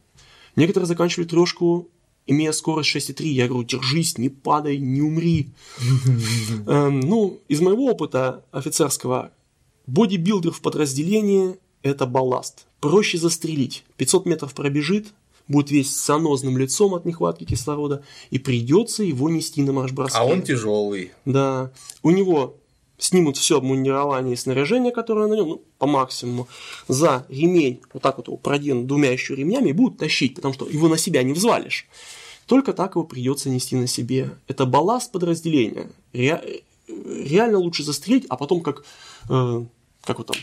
[0.56, 1.88] некоторые заканчивали трешку
[2.26, 5.50] имея скорость 6,3, я говорю, держись, не падай, не умри.
[6.68, 9.32] Эм, Ну, из моего опыта офицерского,
[9.86, 12.66] бодибилдер в подразделении– это балласт.
[12.80, 13.84] Проще застрелить.
[13.96, 15.08] 500 метров пробежит,
[15.48, 20.18] будет весь с анозным лицом от нехватки кислорода, и придется его нести на марш-броске.
[20.18, 21.12] А он тяжелый.
[21.24, 21.70] Да.
[22.02, 22.56] У него
[22.98, 26.48] снимут все обмундирование и снаряжение, которое на нем, ну, по максимуму,
[26.88, 30.68] за ремень, вот так вот его проденут двумя еще ремнями и будут тащить, потому что
[30.68, 31.88] его на себя не взвалишь.
[32.46, 34.30] Только так его придется нести на себе.
[34.46, 35.90] Это балласт подразделения.
[36.12, 38.84] Ре- реально лучше застрелить, а потом как,
[39.28, 39.64] э,
[40.04, 40.36] как вот там,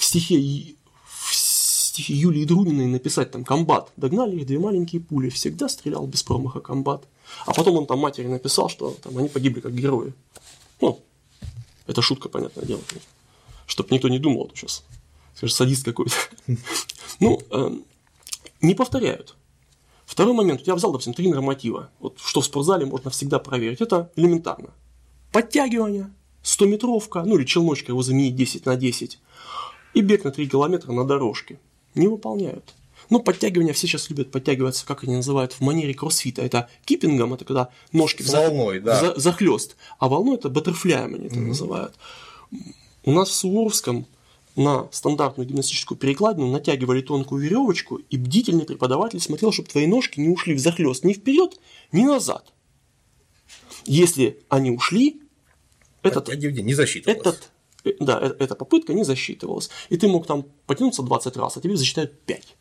[0.00, 0.74] в стихе,
[1.04, 3.92] в стихе Юлии Друниной написать там комбат.
[3.96, 7.06] Догнали их две маленькие пули, всегда стрелял без промаха комбат.
[7.44, 10.14] А потом он там матери написал, что там они погибли как герои.
[10.80, 11.02] Ну,
[11.86, 12.80] это шутка, понятное дело.
[13.66, 14.84] Чтоб никто не думал, то сейчас
[15.34, 16.14] скажешь, садист какой-то.
[17.18, 17.70] Ну, э,
[18.62, 19.36] не повторяют.
[20.06, 20.62] Второй момент.
[20.66, 21.90] Я взял, допустим, три норматива.
[21.98, 23.82] Вот что в спортзале можно всегда проверить.
[23.82, 24.70] Это элементарно.
[25.30, 26.10] Подтягивание,
[26.42, 29.18] 100-метровка, ну или челночка его заменить 10 на 10.
[29.94, 31.58] И бег на 3 километра на дорожке.
[31.94, 32.74] Не выполняют.
[33.08, 36.42] Ну, подтягивания все сейчас любят подтягиваться, как они называют, в манере кроссфита.
[36.42, 39.14] Это киппингом, это когда ножки С волной, да.
[39.16, 39.76] захлест.
[39.98, 41.94] А волной это баттерфляем они это называют.
[43.04, 44.06] У нас в Суворовском
[44.56, 50.28] на стандартную гимнастическую перекладину натягивали тонкую веревочку, и бдительный преподаватель смотрел, чтобы твои ножки не
[50.28, 51.58] ушли в захлест ни вперед,
[51.92, 52.52] ни назад.
[53.86, 55.22] Если они ушли,
[56.02, 57.20] этот, не засчитывалось.
[57.20, 57.50] этот,
[58.00, 59.70] да, э- эта попытка не засчитывалась.
[59.88, 62.56] И ты мог там потянуться 20 раз, а тебе засчитают 5.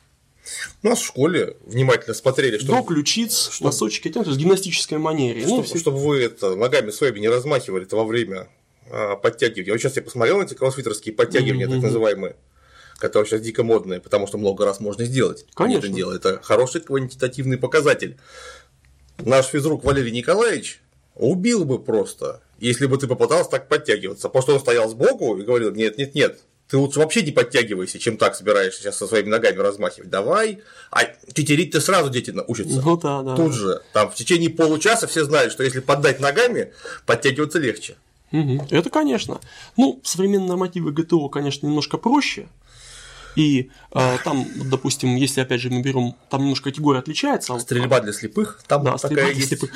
[0.82, 4.98] У нас в школе внимательно смотрели, До чтобы, ключиц, носочки тянут, то есть в гимнастической
[4.98, 5.42] манере.
[5.42, 8.48] Ну, чтобы, все- чтобы вы это, ногами своими не размахивали это во время
[8.92, 9.72] а, подтягивания.
[9.74, 11.86] Вот сейчас я посмотрел на эти кроссфитерские подтягивания, так Мгм.
[11.86, 12.36] называемые,
[12.98, 15.46] которые сейчас дико модные, потому что много раз можно сделать.
[15.54, 15.86] Конечно.
[15.86, 16.14] Это дело.
[16.16, 18.18] Это хороший квантитативный показатель.
[19.20, 20.82] Наш физрук Валерий Николаевич
[21.20, 24.30] убил бы просто, если бы ты попытался так подтягиваться.
[24.30, 26.40] Потому что он стоял сбоку и говорил, нет, нет, нет,
[26.70, 30.10] ты лучше вообще не подтягивайся, чем так собираешься сейчас со своими ногами размахивать.
[30.10, 30.60] Давай.
[30.92, 32.82] А тетерить-то сразу дети научатся.
[32.82, 33.36] Ну да, да.
[33.36, 36.72] Тут же, там в течение получаса все знают, что если поддать ногами,
[37.06, 37.96] подтягиваться легче.
[38.32, 38.68] Мгм.
[38.70, 39.40] Это, конечно.
[39.78, 42.48] Ну, современные нормативы ГТО, конечно, немножко проще.
[43.36, 47.54] И э, там, допустим, если опять же мы берем, там немножко категория отличается.
[47.54, 49.48] вот- Стрельба для слепых, там Да, такая стрельба для есть.
[49.50, 49.72] слепых.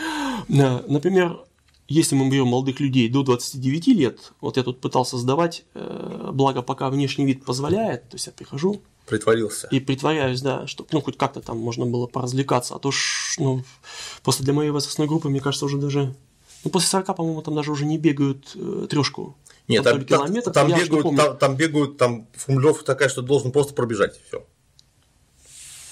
[0.49, 1.39] Э, Например,
[1.87, 6.61] если мы берем молодых людей до 29 лет, вот я тут пытался сдавать, э, благо
[6.61, 9.67] пока внешний вид позволяет, то есть я прихожу Притворился.
[9.67, 13.63] и притворяюсь, да, чтобы ну, хоть как-то там можно было поразвлекаться, а то ж, ну,
[14.23, 16.15] просто для моей возрастной группы, мне кажется, уже даже,
[16.63, 19.35] ну, после 40, по-моему, там даже уже не бегают э, трешку.
[19.67, 20.27] Нет, Там ли там-
[20.67, 24.19] бегают, там, там бегают, там формулировка такая, что должен просто пробежать.
[24.27, 24.45] Все.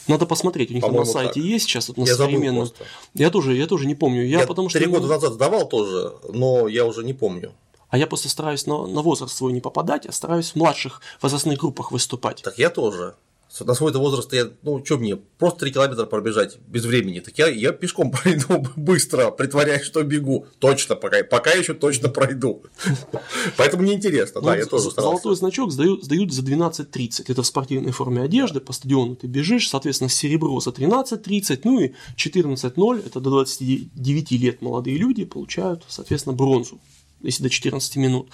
[0.07, 1.43] Надо посмотреть, у них там на сайте так.
[1.43, 2.15] есть сейчас вот на Я
[2.53, 2.85] просто.
[3.14, 4.26] Я тоже, я тоже не помню.
[4.26, 7.53] Я, Я, потому что три года назад сдавал тоже, но я уже не помню.
[7.89, 11.60] А я просто стараюсь на, на возраст свой не попадать, а стараюсь в младших возрастных
[11.60, 12.41] группах выступать.
[12.41, 13.15] Так я тоже.
[13.60, 17.19] На свой возраст я, ну, что мне, просто 3 километра пробежать без времени.
[17.19, 20.48] Так я, я пешком пройду быстро, притворяясь, что бегу.
[20.60, 22.64] Точно, пока, пока еще точно пройду.
[23.57, 24.91] Поэтому мне интересно, да, Ну, я тоже.
[24.91, 27.26] Золотой значок сдают, сдают за 12.30.
[27.28, 31.91] Это в спортивной форме одежды, по стадиону ты бежишь, соответственно, серебро за 13.30, ну и
[32.15, 36.80] 14.0, это до 29 лет молодые люди получают, соответственно, бронзу,
[37.22, 38.30] если до 14 минут.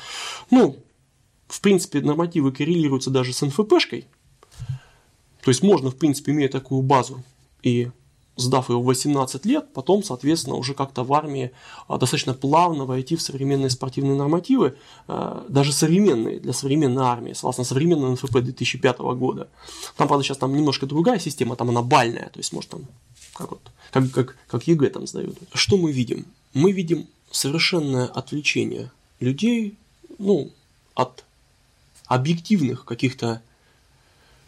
[0.51, 0.77] Ну,
[1.47, 4.07] в принципе, нормативы коррелируются даже с НФПшкой,
[5.47, 7.23] то есть можно, в принципе, имея такую базу
[7.63, 7.89] и
[8.35, 11.53] сдав его в 18 лет, потом, соответственно, уже как-то в армии
[11.87, 14.75] а, достаточно плавно войти в современные спортивные нормативы,
[15.07, 19.47] а, даже современные, для современной армии, согласно современному НФП 2005 года.
[19.95, 22.81] Там, правда, сейчас там немножко другая система, там она балльная, то есть, может, там,
[23.31, 23.61] как, вот,
[23.91, 25.37] как, как, как ЕГЭ там сдают.
[25.53, 26.25] Что мы видим?
[26.53, 28.91] Мы видим совершенное отвлечение
[29.21, 29.77] людей,
[30.19, 30.51] ну,
[30.93, 31.23] от
[32.07, 33.41] объективных каких-то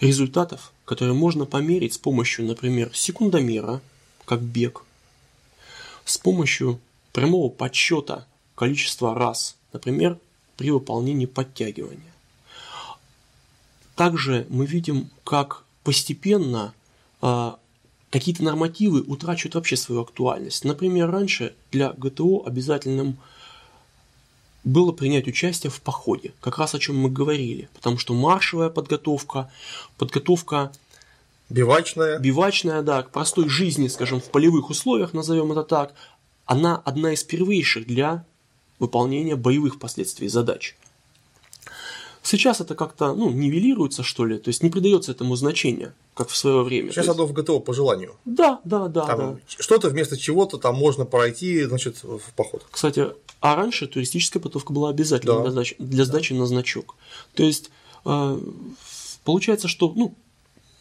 [0.02, 3.80] результатов, которые можно померить с помощью, например, секундомера,
[4.26, 4.86] как бег,
[6.04, 6.80] с помощью
[7.14, 8.26] прямого подсчета
[8.56, 10.18] количества раз, например,
[10.58, 12.12] при выполнении подтягивания.
[13.96, 16.74] Также мы видим, как постепенно
[17.22, 17.52] э,
[18.10, 20.66] какие-то нормативы утрачивают вообще свою актуальность.
[20.66, 23.20] Например, раньше для ГТО обязательным
[24.64, 29.52] было принять участие в походе, как раз о чем мы говорили, потому что маршевая подготовка,
[29.98, 30.72] подготовка
[31.50, 35.94] бивачная, бивачная, да, к простой жизни, скажем, в полевых условиях, назовем это так,
[36.46, 38.26] она одна из первейших для
[38.80, 40.76] выполнения боевых последствий задач.
[42.22, 46.36] Сейчас это как-то ну, нивелируется, что ли, то есть не придается этому значения, как в
[46.36, 46.92] свое время.
[46.92, 47.18] Сейчас есть...
[47.18, 48.16] оно в ГТО по желанию.
[48.26, 49.06] Да, да, да.
[49.06, 49.40] Там да.
[49.48, 52.66] Что-то вместо чего-то там можно пройти, значит, в поход.
[52.70, 53.08] Кстати,
[53.40, 55.42] а раньше туристическая подготовка была обязательной да.
[55.44, 56.42] для сдачи, для сдачи да.
[56.42, 56.96] на значок.
[57.36, 57.72] То есть
[58.06, 58.40] э,
[59.24, 60.14] получается, что ну,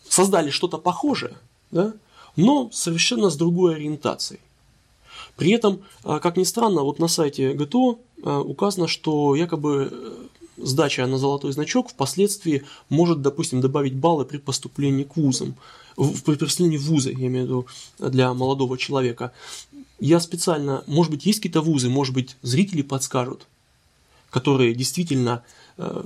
[0.09, 1.37] создали что-то похожее,
[1.71, 1.95] да,
[2.35, 4.41] но совершенно с другой ориентацией.
[5.37, 10.27] При этом, э, как ни странно, вот на сайте ГТО э, указано, что якобы э,
[10.63, 15.55] сдача на золотой значок впоследствии может, допустим, добавить баллы при поступлении к вузам,
[15.97, 17.67] при поступлении в вузы, я имею в виду,
[17.99, 19.33] для молодого человека.
[20.01, 23.47] Я специально, может быть, есть какие-то вузы, может быть, зрители подскажут,
[24.31, 25.43] которые действительно
[25.77, 26.05] э,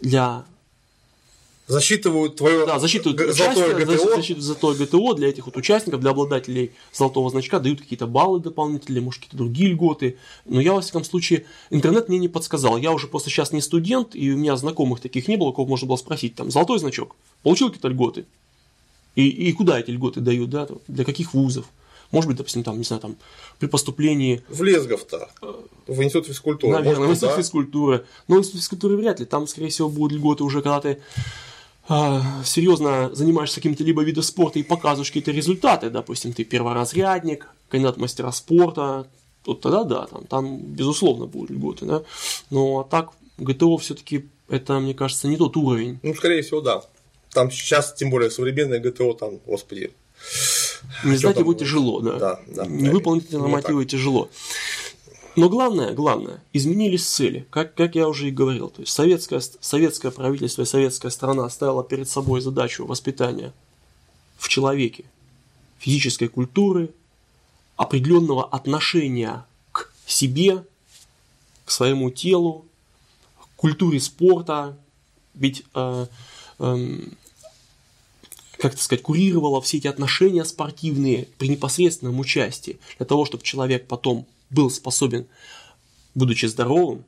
[0.00, 0.44] для
[1.66, 4.16] засчитывают твое да, засчитывают золотое участие, ГТО.
[4.16, 9.02] Засчитывают золотое ГТО для этих вот участников, для обладателей золотого значка, дают какие-то баллы дополнительные,
[9.02, 10.18] может, какие-то другие льготы.
[10.44, 12.76] Но я, во всяком случае, интернет мне не подсказал.
[12.76, 15.86] Я уже просто сейчас не студент, и у меня знакомых таких не было, кого можно
[15.86, 16.34] было спросить.
[16.34, 18.26] Там, золотой значок, получил какие-то льготы?
[19.14, 21.66] И, и куда эти льготы дают, да, для каких вузов?
[22.10, 23.16] Может быть, допустим, там, не знаю, там,
[23.58, 24.42] при поступлении...
[24.48, 25.30] В Лезгов-то,
[25.86, 26.72] в институт физкультуры.
[26.72, 27.42] Наверное, в институт да?
[27.42, 28.04] физкультуры.
[28.28, 29.26] Но в институт физкультуры вряд ли.
[29.26, 31.00] Там, скорее всего, будут льготы уже, когда ты
[31.86, 38.30] серьезно занимаешься каким-то либо видом спорта и показываешь какие-то результаты, допустим, ты перворазрядник, кандидат мастера
[38.32, 39.06] спорта,
[39.44, 42.02] вот тогда да, там, там безусловно будут льготы, да.
[42.50, 45.98] Но а так ГТО все-таки это, мне кажется, не тот уровень.
[46.02, 46.82] Ну, скорее всего, да.
[47.32, 49.92] Там сейчас, тем более, современное ГТО, там, господи,
[51.02, 52.18] не сдать его тяжело, да.
[52.18, 54.30] да, да не выполнить эти нормативы ну, тяжело.
[55.36, 58.68] Но главное, главное, изменились цели, как, как я уже и говорил.
[58.68, 63.52] То есть советское, советское правительство и советская страна ставила перед собой задачу воспитания
[64.36, 65.04] в человеке
[65.78, 66.90] физической культуры,
[67.76, 70.64] определенного отношения к себе,
[71.64, 72.64] к своему телу,
[73.36, 74.78] к культуре спорта.
[75.34, 76.06] Ведь э,
[76.60, 76.98] э,
[78.58, 84.26] как сказать, курировала все эти отношения спортивные при непосредственном участии, для того, чтобы человек потом
[84.50, 85.26] был способен,
[86.14, 87.04] будучи здоровым,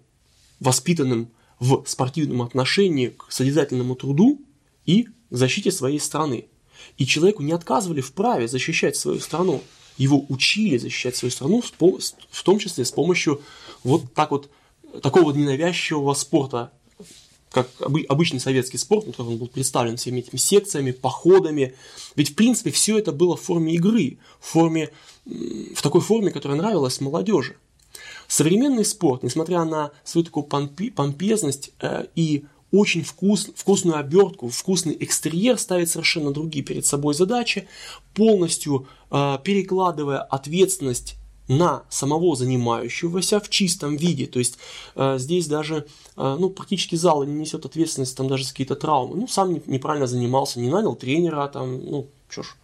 [0.61, 4.41] воспитанным в спортивном отношении к содержательному труду
[4.85, 6.47] и к защите своей страны.
[6.99, 9.63] И человеку не отказывали в праве защищать свою страну.
[9.97, 13.41] Его учили защищать свою страну, в том числе с помощью
[13.83, 14.51] вот так вот
[15.03, 16.73] такого ненавязчивого спорта,
[17.57, 17.71] как
[18.09, 21.75] обычный советский спорт, который он был представлен всеми этими секциями, походами.
[22.15, 24.91] Ведь, в принципе, все это было в форме игры, в, форме,
[25.25, 27.57] в такой форме, которая нравилась молодежи.
[28.29, 34.95] Современный спорт, несмотря на свою такую помпи, помпезность э, и очень вкус, вкусную обертку, вкусный
[35.01, 37.69] экстерьер, ставит совершенно другие перед собой задачи,
[38.13, 41.17] полностью э, перекладывая ответственность
[41.49, 44.27] на самого занимающегося в чистом виде.
[44.27, 44.59] То есть
[44.95, 45.87] э, здесь даже
[46.17, 49.17] э, ну, практически зал не несет ответственность там даже за какие-то травмы.
[49.17, 52.55] Ну, сам не, неправильно занимался, не нанял тренера, там, ну, что ж,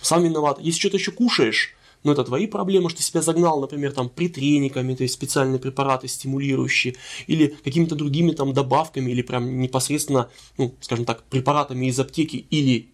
[0.00, 0.58] сам виноват.
[0.60, 5.02] Если что-то еще кушаешь, ну, это твои проблемы, что себя загнал, например, там, притрениками, то
[5.02, 6.94] есть специальные препараты стимулирующие,
[7.26, 12.90] или какими-то другими там добавками, или прям непосредственно, ну, скажем так, препаратами из аптеки, или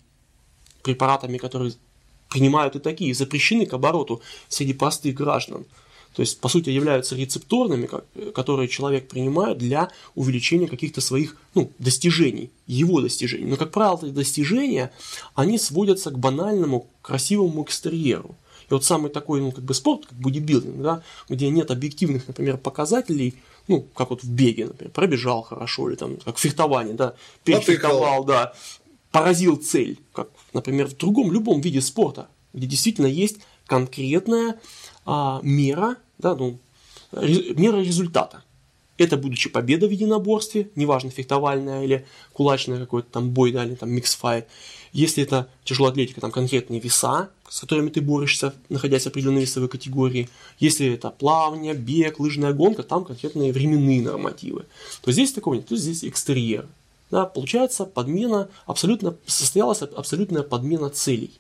[0.83, 1.75] препаратами, которые
[2.35, 5.65] принимают и такие, запрещены к обороту среди простых граждан.
[6.17, 7.89] То есть, по сути, являются рецепторными,
[8.33, 13.47] которые человек принимает для увеличения каких-то своих ну, достижений, его достижений.
[13.47, 14.91] Но, как правило, эти достижения,
[15.37, 18.35] они сводятся к банальному, красивому экстерьеру.
[18.69, 22.57] И вот самый такой, ну, как бы спорт, как бодибилдинг, да, где нет объективных, например,
[22.57, 23.35] показателей,
[23.69, 28.55] ну, как вот в беге, например, пробежал хорошо, или там, как фехтование, да, перефехтовал, да,
[29.15, 32.27] поразил цель, как, например, в другом любом виде спорта.
[32.53, 34.61] где действительно есть конкретная
[35.07, 36.59] а, мера, да, ну,
[37.13, 38.43] ре, мера результата.
[38.99, 43.91] Это будучи победа в единоборстве, неважно, фехтовальная или кулачная какой-то там бой, да, или там
[43.91, 44.49] mix fight.
[44.93, 49.69] Если это тяжелая атлетика, там конкретные веса, с которыми ты борешься, находясь в определенной весовой
[49.69, 50.29] категории.
[50.59, 54.65] Если это плавание, бег, лыжная гонка, там конкретные временные нормативы.
[55.03, 56.67] То здесь такого нет, то здесь экстерьер.
[57.15, 61.39] Да, получается, подмена абсолютно, состоялась абсолютная подмена целей.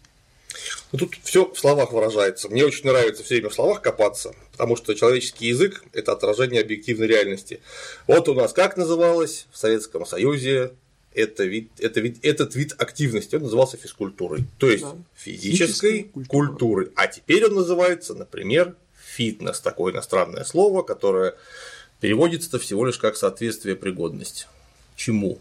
[0.92, 2.48] Ну, тут все в словах выражается.
[2.48, 7.08] Мне очень нравится все время в словах копаться, потому что человеческий язык– это отражение объективной
[7.08, 7.60] реальности.
[8.06, 10.74] Вот у нас как называлось в Советском Союзе
[11.12, 14.94] это вид, это вид, этот вид активности, он назывался физкультурой, то есть да.
[15.16, 16.28] физической культуры.
[16.28, 16.92] культуры.
[16.94, 21.34] А теперь он называется, например, фитнес, такое иностранное слово, которое
[21.98, 24.46] переводится всего лишь как соответствие пригодность.
[24.94, 25.40] Чему?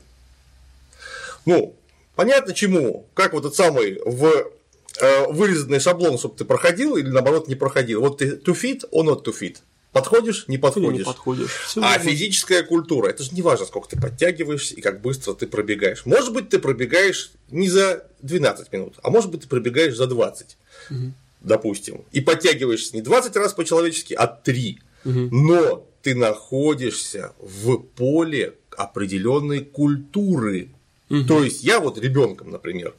[1.45, 1.75] Ну,
[2.15, 3.07] понятно чему.
[3.13, 4.51] Как вот этот самый в
[4.99, 8.01] э, вырезанный шаблон, чтобы ты проходил или наоборот не проходил.
[8.01, 9.57] Вот ты to fit, он to fit.
[9.93, 10.99] Подходишь, не подходишь.
[10.99, 11.51] не подходишь.
[11.67, 12.09] Всё а верно.
[12.09, 16.05] физическая культура, это же не важно, сколько ты подтягиваешься и как быстро ты пробегаешь.
[16.05, 20.57] Может быть, ты пробегаешь не за 12 минут, а может быть, ты пробегаешь за 20,
[20.89, 21.13] угу.
[21.41, 22.05] допустим.
[22.11, 24.79] И подтягиваешься не 20 раз по-человечески, а 3.
[25.05, 25.11] Угу.
[25.31, 30.69] Но ты находишься в поле определенной культуры.
[31.09, 31.23] Угу.
[31.25, 32.93] То есть я вот ребенком, например,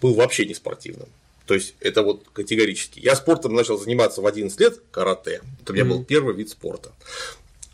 [0.00, 1.08] был вообще не спортивным.
[1.46, 3.00] То есть это вот категорически.
[3.00, 5.40] Я спортом начал заниматься в 11 лет, карате.
[5.62, 5.88] Это у меня mm-hmm.
[5.88, 6.92] был первый вид спорта.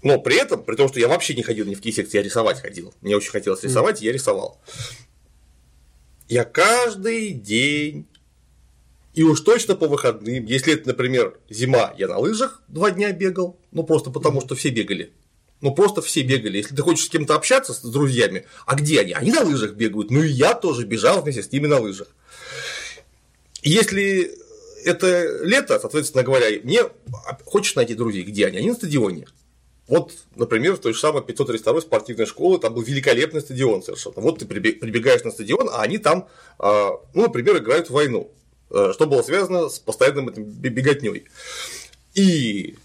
[0.02, 2.22] Но при этом, при том, что я вообще не ходил ни в какие секции, я
[2.22, 2.94] рисовать ходил.
[3.00, 4.04] Мне очень хотелось рисовать, mm-hmm.
[4.04, 4.60] я рисовал.
[6.28, 8.06] Я каждый день
[9.14, 13.56] и уж точно по выходным, если это, например, зима, я на лыжах два дня бегал,
[13.70, 15.12] ну просто потому, что все бегали.
[15.64, 16.58] Ну просто все бегали.
[16.58, 19.14] Если ты хочешь с кем-то общаться, с друзьями, а где они?
[19.14, 20.10] Они на лыжах бегают.
[20.10, 22.08] Ну и я тоже бежал вместе с ними на лыжах.
[23.62, 24.30] Если
[24.84, 26.82] это лето, соответственно говоря, мне
[27.46, 28.58] хочешь найти друзей, где они?
[28.58, 29.26] Они на стадионе.
[29.88, 34.20] Вот, например, в той же самой 532 спортивной школы, там был великолепный стадион совершенно.
[34.20, 36.28] Вот ты прибегаешь на стадион, а они там,
[36.58, 38.30] а, ну, например, играют в войну,
[38.68, 41.24] э, что было связано с постоянным этим беготней.
[42.12, 42.76] И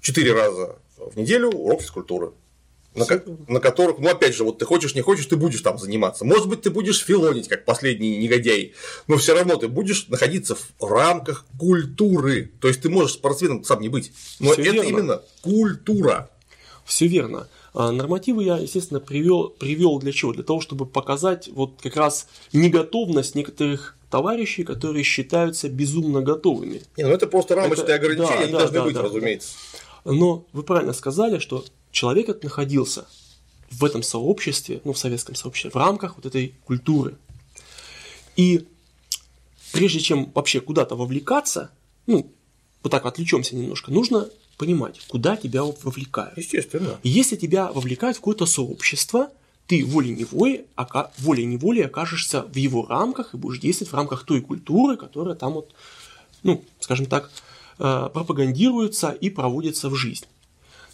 [0.00, 0.76] четыре раза
[1.10, 2.32] в неделю урок физкультуры
[2.96, 3.06] на,
[3.48, 6.24] на которых, ну опять же, вот ты хочешь, не хочешь, ты будешь там заниматься.
[6.24, 8.74] Может быть, ты будешь филонить, как последний негодяй,
[9.06, 12.50] но все равно ты будешь находиться в рамках культуры.
[12.60, 14.12] То есть ты можешь спортсменом сам не быть.
[14.40, 14.88] Но Всё это верно.
[14.88, 16.30] именно культура.
[16.84, 17.48] Все верно.
[17.74, 20.32] А нормативы я, естественно, привел, привел для чего?
[20.32, 26.82] Для того, чтобы показать вот как раз неготовность некоторых товарищей, которые считаются безумно готовыми.
[26.96, 29.48] Не, ну это просто рамочные это, ограничения, да, они да, должны да, быть, да, разумеется.
[30.06, 33.06] Но вы правильно сказали, что человек этот находился
[33.70, 37.16] в этом сообществе, ну, в советском сообществе, в рамках вот этой культуры.
[38.36, 38.68] И
[39.72, 41.70] прежде чем вообще куда-то вовлекаться,
[42.06, 42.32] ну,
[42.84, 46.38] вот так отвлечемся немножко, нужно понимать, куда тебя вовлекают.
[46.38, 47.00] Естественно.
[47.02, 49.30] Если тебя вовлекают в какое-то сообщество,
[49.66, 50.66] ты волей-неволей,
[51.18, 55.74] волей-неволей окажешься в его рамках и будешь действовать в рамках той культуры, которая там вот,
[56.44, 57.32] ну, скажем так,
[57.76, 60.26] пропагандируется и проводится в жизнь.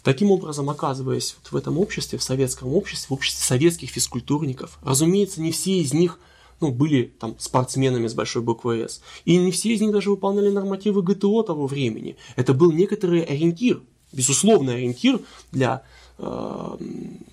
[0.03, 5.41] Таким образом, оказываясь вот в этом обществе, в советском обществе, в обществе советских физкультурников, разумеется,
[5.41, 6.19] не все из них
[6.59, 9.01] ну, были там спортсменами с большой буквы «С».
[9.25, 12.15] И не все из них даже выполняли нормативы ГТО того времени.
[12.35, 13.81] Это был некоторый ориентир,
[14.11, 15.19] безусловный ориентир
[15.51, 15.83] для
[16.17, 16.77] э,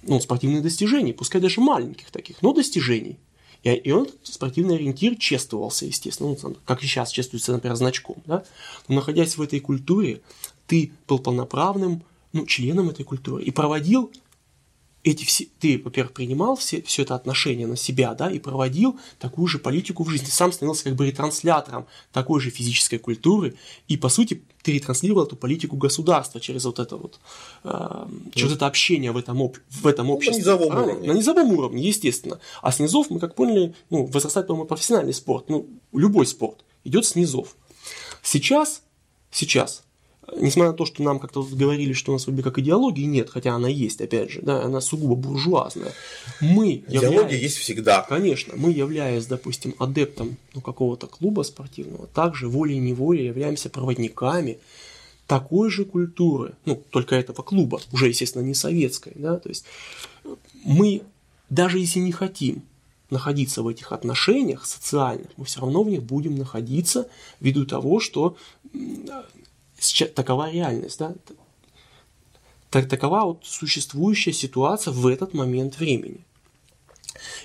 [0.03, 3.19] ну, спортивных достижений, пускай даже маленьких таких, но достижений.
[3.63, 8.17] И, и он, спортивный ориентир, чествовался, естественно, ну, как и сейчас чествуется, например, значком.
[8.27, 8.45] Да?
[8.89, 10.21] Но находясь в этой культуре,
[10.67, 14.11] ты был полноправным ну, членом этой культуры и проводил
[15.03, 19.47] эти все, ты, во-первых, принимал все, все это отношение на себя, да, и проводил такую
[19.47, 20.27] же политику в жизни.
[20.27, 23.55] сам становился как бы ретранслятором такой же физической культуры,
[23.89, 27.19] и, по сути, ты ретранслировал эту политику государства через вот это вот,
[27.65, 30.37] э, через это общение в этом, об, в этом ну, обществе.
[30.37, 31.09] на низовом уровне.
[31.09, 32.39] На низовом уровне, естественно.
[32.61, 37.07] А с низов, мы как поняли, ну, возрастает, по-моему, профессиональный спорт, ну, любой спорт идет
[37.07, 37.57] с низов.
[38.23, 38.83] Сейчас,
[39.31, 39.83] сейчас
[40.37, 43.55] несмотря на то, что нам как-то говорили, что у нас вроде как идеологии нет, хотя
[43.55, 45.93] она есть, опять же, да, она сугубо буржуазная.
[46.41, 48.03] Мы Идеология являясь, есть всегда.
[48.03, 54.59] Конечно, мы, являясь, допустим, адептом ну, какого-то клуба спортивного, также волей-неволей являемся проводниками
[55.27, 59.65] такой же культуры, ну, только этого клуба, уже, естественно, не советской, да, то есть
[60.65, 61.03] мы,
[61.49, 62.63] даже если не хотим
[63.11, 67.09] находиться в этих отношениях социальных, мы все равно в них будем находиться
[67.41, 68.37] ввиду того, что
[70.15, 71.15] такова реальность, да?
[72.71, 76.25] Так, такова вот существующая ситуация в этот момент времени.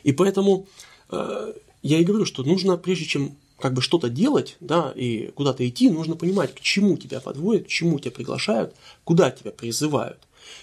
[0.03, 0.67] И поэтому
[1.09, 5.67] э, я и говорю, что нужно, прежде чем как бы что-то делать, да, и куда-то
[5.67, 10.19] идти, нужно понимать, к чему тебя подводят, к чему тебя приглашают, куда тебя призывают.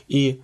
[0.09, 0.41] И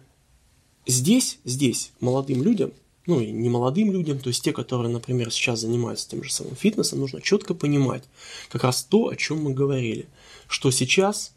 [0.87, 2.73] здесь, здесь молодым людям,
[3.07, 6.57] ну и не молодым людям, то есть те, которые, например, сейчас занимаются тем же самым
[6.57, 8.05] фитнесом, нужно четко понимать
[8.51, 10.09] как раз то, о чем мы говорили,
[10.49, 11.35] что сейчас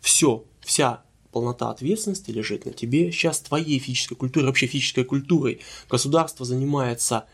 [0.00, 1.02] все, вся
[1.32, 3.12] полнота ответственности лежит на тебе.
[3.12, 5.60] Сейчас твоей физической культурой, вообще физической культурой
[5.90, 7.26] государство занимается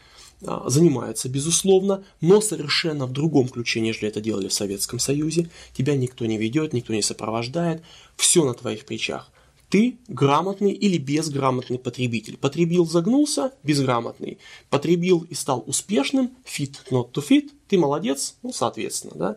[0.45, 5.51] а, занимается, безусловно, но совершенно в другом ключе, нежели это делали в Советском Союзе.
[5.73, 7.83] Тебя никто не ведет, никто не сопровождает,
[8.17, 9.31] все на твоих плечах.
[9.69, 12.37] Ты грамотный или безграмотный потребитель.
[12.37, 14.39] Потребил, загнулся, безграмотный.
[14.69, 19.37] Потребил и стал успешным, fit, not to fit, ты молодец, ну, соответственно, да.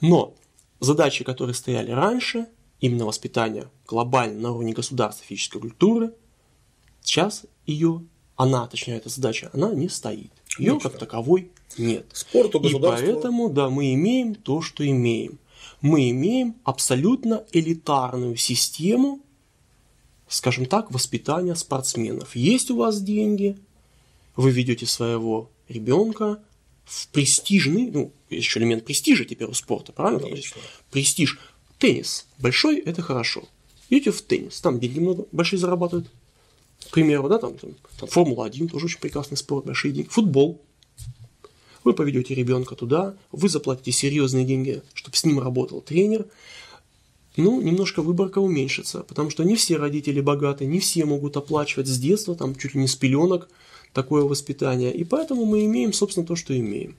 [0.00, 0.34] Но
[0.80, 2.46] задачи, которые стояли раньше,
[2.80, 6.12] именно воспитание глобально на уровне государства физической культуры,
[7.02, 8.02] сейчас ее,
[8.36, 10.32] она, точнее, эта задача, она не стоит.
[10.58, 10.90] Ее Конечно.
[10.90, 12.06] как таковой нет.
[12.12, 13.06] Спорту И государства.
[13.06, 15.38] поэтому, да, мы имеем то, что имеем.
[15.80, 19.20] Мы имеем абсолютно элитарную систему,
[20.28, 22.34] скажем так, воспитания спортсменов.
[22.34, 23.58] Есть у вас деньги,
[24.36, 26.40] вы ведете своего ребенка
[26.86, 30.20] в престижный, ну, есть еще элемент престижа теперь у спорта, правильно?
[30.20, 30.60] Конечно.
[30.90, 31.38] Престиж.
[31.78, 32.26] Теннис.
[32.38, 33.44] Большой– это хорошо.
[33.90, 36.08] Идете в теннис, там деньги много, большие зарабатывают.
[36.88, 40.08] К примеру, да, там, там, там Формула-1, тоже очень прекрасный спорт, большие деньги.
[40.08, 40.62] Футбол.
[41.84, 46.26] Вы поведете ребенка туда, вы заплатите серьезные деньги, чтобы с ним работал тренер.
[47.36, 51.98] Ну, немножко выборка уменьшится, потому что не все родители богаты, не все могут оплачивать с
[51.98, 53.48] детства, там чуть ли не с пеленок
[53.96, 54.92] такое воспитание.
[54.92, 56.94] И поэтому мы имеем, собственно, то, что имеем.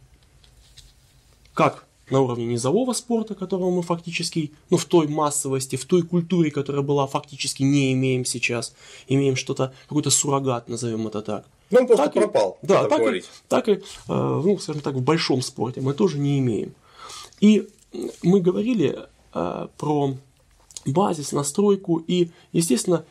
[1.53, 6.49] Как на уровне низового спорта, которого мы фактически, ну, в той массовости, в той культуре,
[6.51, 8.73] которая была, фактически не имеем сейчас.
[9.07, 11.45] Имеем что-то, какой-то суррогат, назовем это так.
[11.69, 12.57] Ну, он просто Так и- пропал.
[12.61, 13.25] Да, что так и, говорить.
[13.47, 16.73] так и, э, ну, скажем так, в большом спорте мы тоже не имеем.
[17.41, 17.67] И
[18.23, 18.99] мы говорили
[19.33, 20.13] э, про
[20.85, 23.03] базис, настройку, и, естественно,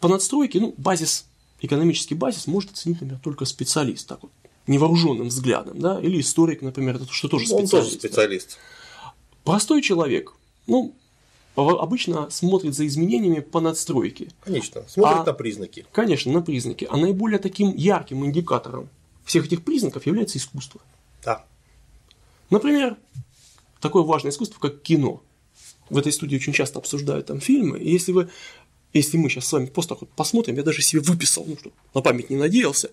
[0.00, 1.26] по надстройке, ну, базис,
[1.60, 4.30] экономический базис может оценить, например, только специалист, так вот,
[4.66, 7.70] невооруженным взглядом, да, или историк, например, что тоже Он специалист.
[7.72, 7.98] тоже да.
[7.98, 8.58] специалист.
[9.44, 10.34] Простой человек,
[10.66, 10.94] ну,
[11.56, 14.28] об- обычно смотрит за изменениями по надстройке.
[14.44, 14.84] Конечно.
[14.88, 15.86] Смотрит А- на признаки.
[15.92, 16.86] Конечно, на признаки.
[16.90, 18.88] А наиболее таким ярким индикатором
[19.24, 20.80] всех этих признаков является искусство.
[21.24, 21.44] Да.
[22.50, 22.96] Например,
[23.80, 25.22] такое важное искусство, как кино.
[25.90, 27.78] В этой студии очень часто обсуждают там фильмы.
[27.78, 28.28] И если вы
[28.92, 32.00] если мы сейчас с вами просто вот посмотрим, я даже себе выписал, ну, что на
[32.00, 32.90] память не надеялся.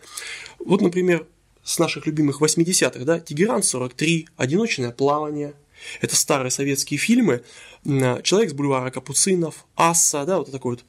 [0.59, 1.25] Вот, например,
[1.63, 5.53] с наших любимых 80-х, да, Тегеран 43, Одиночное плавание.
[6.01, 7.43] Это старые советские фильмы.
[7.85, 10.83] М, Человек с бульвара Капуцинов, Асса, да, вот такой вот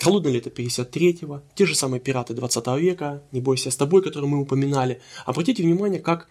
[0.00, 4.40] Холодное лето 53-го, те же самые пираты 20 века, Не бойся с тобой, которые мы
[4.40, 5.00] упоминали.
[5.26, 6.28] Обратите внимание, как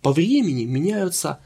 [0.00, 1.40] по времени меняются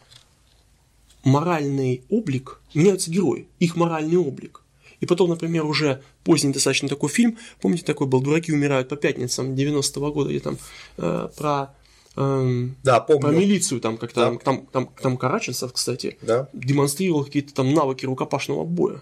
[1.25, 4.63] моральный облик, меняются герои, их моральный облик.
[5.01, 9.55] И потом, например, уже поздний достаточно такой фильм, помните, такой был «Дураки умирают по пятницам»
[9.55, 10.59] 90-го года, где там
[10.97, 11.75] э, про,
[12.17, 13.39] эм, Да, про помню.
[13.39, 14.27] милицию, там как-то Да.
[14.27, 16.49] там, там, там, там Караченцев, кстати, Да.
[16.53, 19.01] демонстрировал какие-то там навыки рукопашного боя,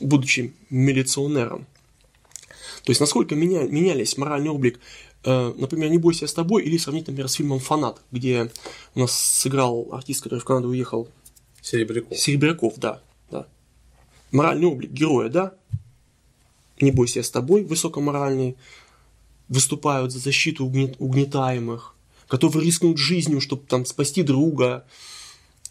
[0.00, 1.66] будучи милиционером.
[2.84, 4.78] То есть, насколько меня, менялись моральный облик,
[5.24, 8.50] например, «Не бойся я с тобой» или сравнить, например, с фильмом «Фанат», где
[8.94, 11.08] у нас сыграл артист, который в Канаду уехал,
[11.60, 12.16] Серебряков.
[12.16, 13.00] Серебряков, да,
[13.30, 13.46] да.
[14.30, 15.54] Моральный облик героя, да?
[16.80, 18.56] «Не бойся я с тобой», высокоморальный,
[19.48, 21.94] выступают за защиту угнет- угнетаемых,
[22.28, 24.84] готовы рискнуть жизнью, чтобы там спасти друга.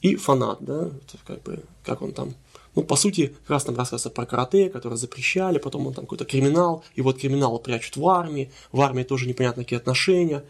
[0.01, 0.91] И фанат, да,
[1.25, 2.35] как бы, как он там,
[2.77, 6.25] ну, по сути, как раз там рассказывается про карате, которое запрещали, потом он там какой-то
[6.25, 10.43] криминал, и вот криминал прячут в армии, в армии тоже непонятно какие отношения.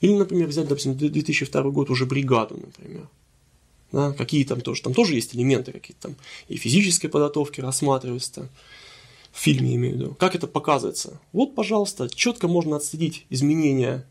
[0.00, 3.06] Или, например, взять, допустим, 2002 год уже бригаду, например.
[3.92, 6.16] Да, какие там тоже, там тоже есть элементы какие-то там
[6.48, 8.48] и физической подготовки рассматриваются
[9.30, 10.14] в фильме имею в виду.
[10.14, 11.20] Как это показывается?
[11.34, 14.06] Вот, пожалуйста, четко можно отследить изменения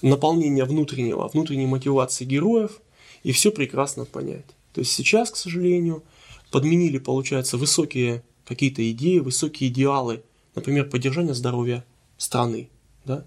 [0.00, 2.80] наполнения внутреннего, внутренней мотивации героев
[3.22, 4.46] и все прекрасно понять.
[4.72, 6.04] То есть сейчас, к сожалению,
[6.50, 10.22] подменили, получается, высокие какие-то идеи, высокие идеалы,
[10.54, 11.84] например, поддержания здоровья
[12.16, 12.68] страны,
[13.04, 13.24] да,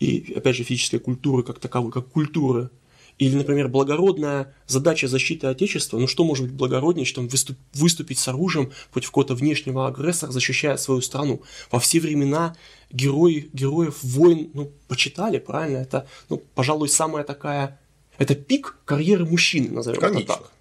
[0.00, 2.70] и, опять же, физической культуры как таковой, как культуры,
[3.18, 5.98] или, например, благородная задача защиты Отечества.
[5.98, 10.76] Ну что может быть благороднее, чем выступ- выступить с оружием против какого-то внешнего агрессора, защищая
[10.76, 11.42] свою страну?
[11.70, 12.56] Во все времена
[12.90, 15.78] герои, героев войн, ну, почитали, правильно?
[15.78, 17.80] Это, ну, пожалуй, самая такая...
[18.18, 20.34] Это пик карьеры мужчины, назовем это Конечно.
[20.34, 20.52] так.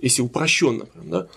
[0.00, 1.28] Если упрощенно, прям, да?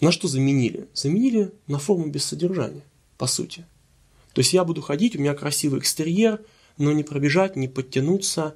[0.00, 0.88] На что заменили?
[0.94, 2.82] Заменили на форму без содержания,
[3.18, 3.64] по сути.
[4.32, 6.40] То есть я буду ходить, у меня красивый экстерьер,
[6.76, 8.54] но не пробежать, не подтянуться,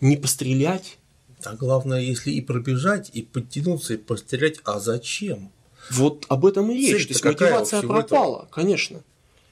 [0.00, 0.98] не пострелять.
[1.44, 5.52] А главное, если и пробежать, и подтянуться, и пострелять, а зачем?
[5.90, 7.06] Вот об этом и речь.
[7.06, 8.48] То есть мотивация пропала, этого?
[8.50, 9.02] конечно.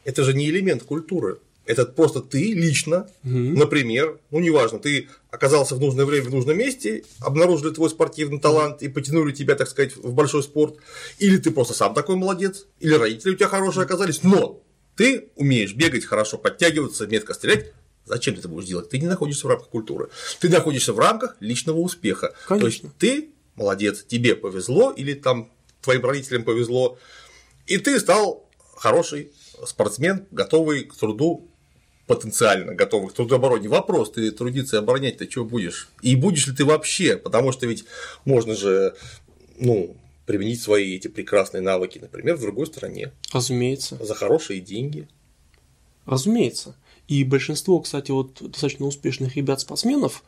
[0.04, 1.38] Это же не элемент культуры.
[1.66, 3.34] Это просто ты лично, угу.
[3.34, 8.82] например, ну неважно, ты оказался в нужное время в нужном месте, обнаружили твой спортивный талант
[8.82, 10.76] и потянули тебя, так сказать, в большой спорт,
[11.18, 14.62] или ты просто сам такой молодец, или родители у тебя хорошие оказались, но
[14.96, 17.72] ты умеешь бегать хорошо, подтягиваться, метко стрелять,
[18.08, 18.88] Зачем ты это будешь делать?
[18.88, 20.10] Ты не находишься в рамках культуры.
[20.38, 22.36] Ты находишься в рамках личного успеха.
[22.46, 22.60] Конечно.
[22.60, 26.98] То есть ты молодец, тебе повезло, или там твоим родителям повезло,
[27.66, 29.32] и ты стал хороший
[29.66, 31.48] спортсмен, готовый к труду
[32.06, 33.68] потенциально готовый к трудообороне.
[33.68, 35.88] Вопрос, ты трудиться и оборонять-то чего будешь?
[36.02, 37.16] И будешь ли ты вообще?
[37.16, 37.84] Потому что ведь
[38.24, 38.94] можно же,
[39.58, 43.12] ну, применить свои эти прекрасные навыки, например, в другой стране.
[43.32, 43.98] Разумеется.
[44.04, 45.08] За хорошие деньги.
[46.04, 46.76] Разумеется.
[47.08, 50.24] И большинство, кстати, вот достаточно успешных ребят-спортсменов,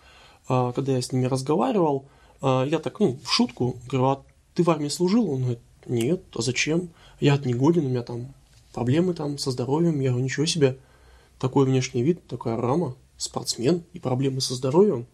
[0.48, 2.06] а, когда я с ними разговаривал,
[2.40, 4.24] а, я так, ну, в шутку говорю, а
[4.54, 5.30] ты в армии служил?
[5.30, 6.90] Он говорит, нет, а зачем?
[7.20, 8.32] Я от не годен, у меня там
[8.72, 10.00] проблемы там со здоровьем.
[10.00, 10.76] Я говорю, ничего себе,
[11.38, 15.06] такой внешний вид, такая рама, спортсмен и проблемы со здоровьем.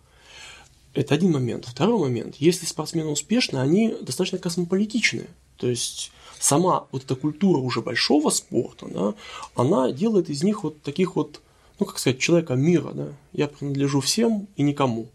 [0.93, 1.67] Это один момент.
[1.67, 2.37] Второй момент.
[2.37, 5.27] Если спортсмены успешны, они достаточно космополитичны.
[5.57, 9.15] То есть сама вот эта культура уже большого спорта, да,
[9.55, 11.41] она делает из них вот таких вот
[11.79, 13.13] ну, как сказать, человека мира, да.
[13.33, 15.09] Я принадлежу всем и никому.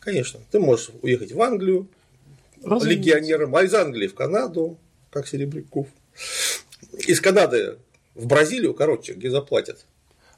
[0.00, 0.40] Конечно.
[0.50, 1.88] Ты можешь уехать в Англию
[2.62, 2.88] Разумеется.
[2.88, 4.76] легионером, а из Англии в Канаду,
[5.10, 5.86] как Серебряков.
[7.06, 7.78] Из Канады
[8.14, 9.86] в Бразилию, короче, где заплатят.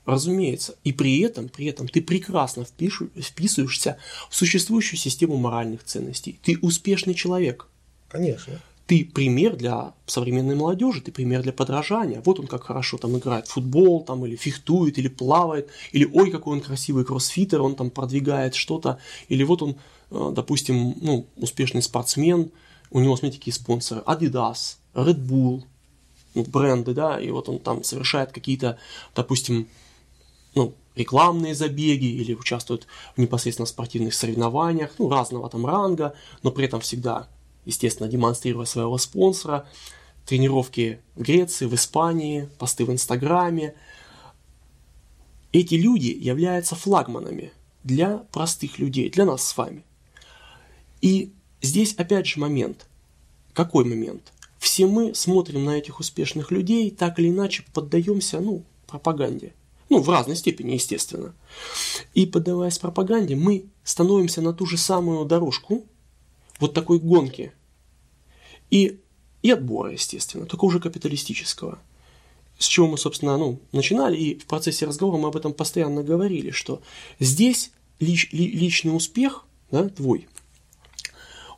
[0.06, 0.76] Разумеется.
[0.84, 3.98] И при этом, при этом ты прекрасно впишу, вписываешься
[4.30, 6.38] в существующую систему моральных ценностей.
[6.42, 7.66] Ты успешный человек.
[8.08, 12.22] Конечно ты пример для современной молодежи, ты пример для подражания.
[12.24, 16.30] Вот он как хорошо там играет в футбол, там, или фехтует, или плавает, или ой,
[16.30, 19.76] какой он красивый кроссфитер, он там продвигает что-то, или вот он,
[20.10, 22.52] э, допустим, ну, успешный спортсмен,
[22.92, 25.64] у него, смотрите, какие спонсоры, Adidas, Red Bull,
[26.34, 28.78] ну, бренды, да, и вот он там совершает какие-то,
[29.16, 29.66] допустим,
[30.56, 36.64] ну, рекламные забеги или участвует в непосредственно спортивных соревнованиях, ну, разного там ранга, но при
[36.64, 37.28] этом всегда
[37.66, 39.68] естественно, демонстрируя своего спонсора,
[40.24, 43.74] тренировки в Греции, в Испании, посты в Инстаграме.
[45.52, 47.52] Эти люди являются флагманами
[47.84, 49.84] для простых людей, для нас с вами.
[51.02, 52.86] И здесь опять же момент.
[53.52, 54.32] Какой момент?
[54.58, 59.52] Все мы смотрим на этих успешных людей, так или иначе поддаемся, ну, пропаганде.
[59.88, 61.34] Ну, в разной степени, естественно.
[62.14, 65.84] И поддаваясь пропаганде, мы становимся на ту же самую дорожку,
[66.58, 67.52] вот такой гонки.
[68.70, 69.00] И,
[69.42, 71.78] и отбора, естественно, только уже капиталистического.
[72.58, 76.50] С чего мы, собственно, ну, начинали, и в процессе разговора мы об этом постоянно говорили,
[76.50, 76.82] что
[77.20, 80.26] здесь лич, ли, личный успех, да, твой,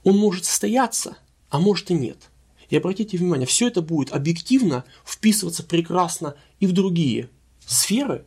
[0.05, 1.17] он может состояться,
[1.51, 2.31] а может и нет.
[2.69, 7.31] И обратите внимание, все это будет объективно вписываться прекрасно и в другие
[7.69, 8.25] сферы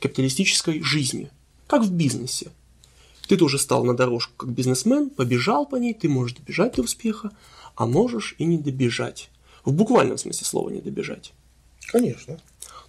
[0.00, 1.30] капиталистической жизни,
[1.66, 2.50] как в бизнесе.
[3.28, 7.30] Ты тоже стал на дорожку как бизнесмен, побежал по ней, ты можешь добежать до успеха,
[7.74, 9.30] а можешь и не добежать.
[9.64, 11.32] В буквальном смысле слова не добежать.
[11.86, 12.38] Конечно.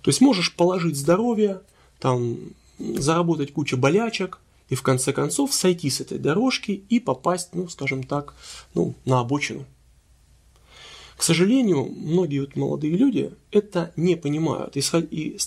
[0.01, 1.61] То есть можешь положить здоровье,
[1.99, 2.37] там,
[2.77, 4.39] заработать кучу болячек,
[4.69, 8.33] и в конце концов сойти с этой дорожки и попасть, ну, скажем так,
[8.73, 9.65] ну, на обочину.
[11.17, 14.75] К сожалению, многие вот молодые люди это не понимают.
[14.75, 14.81] И,
[15.11, 15.37] и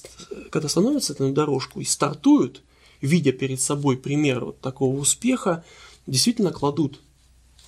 [0.50, 2.62] когда становятся на дорожку и стартуют,
[3.00, 5.64] видя перед собой пример вот такого успеха,
[6.06, 7.00] действительно кладут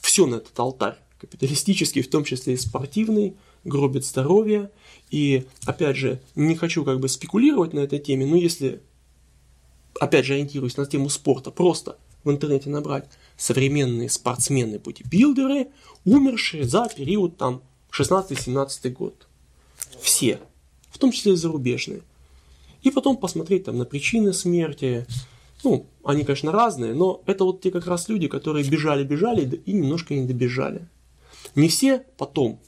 [0.00, 0.96] все на этот алтарь.
[1.18, 4.70] Капиталистический, в том числе и спортивный, гробит здоровье.
[5.10, 8.80] И, опять же, не хочу как бы спекулировать на этой теме, но если,
[10.00, 15.68] опять же, ориентируюсь на тему спорта, просто в интернете набрать современные спортсмены-бодибилдеры,
[16.06, 17.62] умершие за период там
[17.92, 19.26] 16-17 год.
[20.00, 20.38] Все.
[20.90, 22.02] В том числе зарубежные.
[22.82, 25.06] И потом посмотреть там на причины смерти.
[25.62, 30.14] Ну, они, конечно, разные, но это вот те как раз люди, которые бежали-бежали и немножко
[30.14, 30.88] не добежали.
[31.54, 32.58] Не все потом,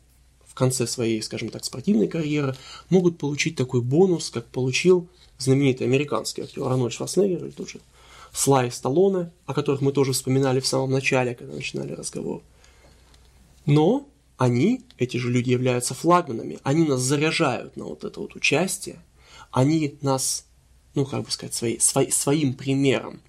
[0.47, 2.55] в конце своей, скажем так, спортивной карьеры,
[2.91, 5.09] могут получить такой бонус, как получил
[5.39, 7.81] знаменитый американский актер Арнольд Шварценеггер или тот же
[8.33, 12.43] Слай Сталлоне, о которых мы тоже вспоминали в самом начале, когда начинали разговор.
[13.67, 14.07] Но
[14.43, 18.99] они, эти же люди, являются флагманами, они нас заряжают на вот это вот участие,
[19.53, 20.47] они нас,
[20.97, 23.21] ну, как бы сказать, свои, свои, своим примером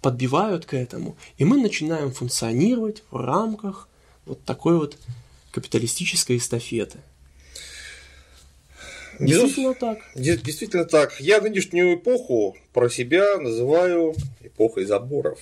[0.00, 3.88] подбивают к этому, и мы начинаем функционировать в рамках
[4.24, 4.98] вот такой вот
[5.52, 6.98] капиталистической эстафеты.
[9.20, 10.00] Действительно так.
[10.16, 11.20] Действительно так.
[11.20, 15.38] Я нынешнюю эпоху про себя называю эпохой заборов.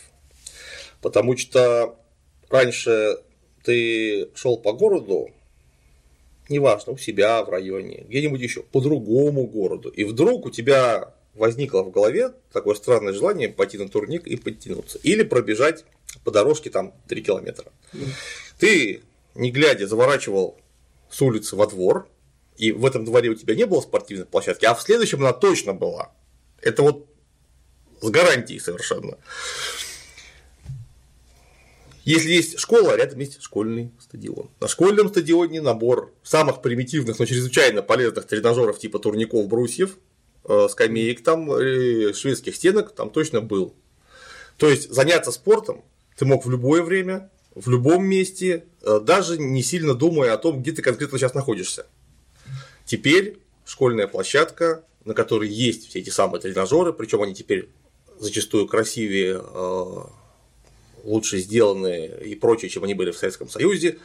[1.01, 1.99] Потому что
[2.51, 3.19] раньше
[3.65, 5.31] ты шел по городу,
[6.49, 11.83] неважно, у себя в районе, где-нибудь еще, по другому городу, и вдруг у тебя возникло
[11.83, 14.99] в голове такое странное желание пойти на турник и подтянуться.
[15.03, 15.85] Или пробежать
[16.23, 17.73] по дорожке там 3 километра.
[18.59, 19.03] Ты,
[19.35, 20.59] не глядя, заворачивал
[21.11, 22.09] с улицы во двор,
[22.57, 25.75] и в этом дворе у тебя не было спортивной площадки, а в следующем она точно
[25.75, 26.13] была.
[26.61, 27.07] Это вот
[28.01, 29.19] с гарантией совершенно.
[32.05, 34.51] Если есть школа, рядом есть школьный стадион.
[34.61, 39.97] На школьном стадионе набор самых примитивных, но чрезвычайно полезных тренажеров типа турников, брусьев,
[40.45, 43.75] э, скамеек, там, э, шведских стенок там точно был.
[44.59, 45.83] То есть заняться спортом
[46.17, 50.61] ты мог в любое время, в любом месте, э, даже не сильно думая о том,
[50.61, 51.87] где ты конкретно сейчас находишься.
[52.85, 57.71] Теперь школьная площадка, на которой есть все эти самые тренажеры, причем они теперь
[58.19, 59.43] зачастую красивее
[61.05, 63.99] лучше сделанные и прочее, чем они были в Советском Союзе,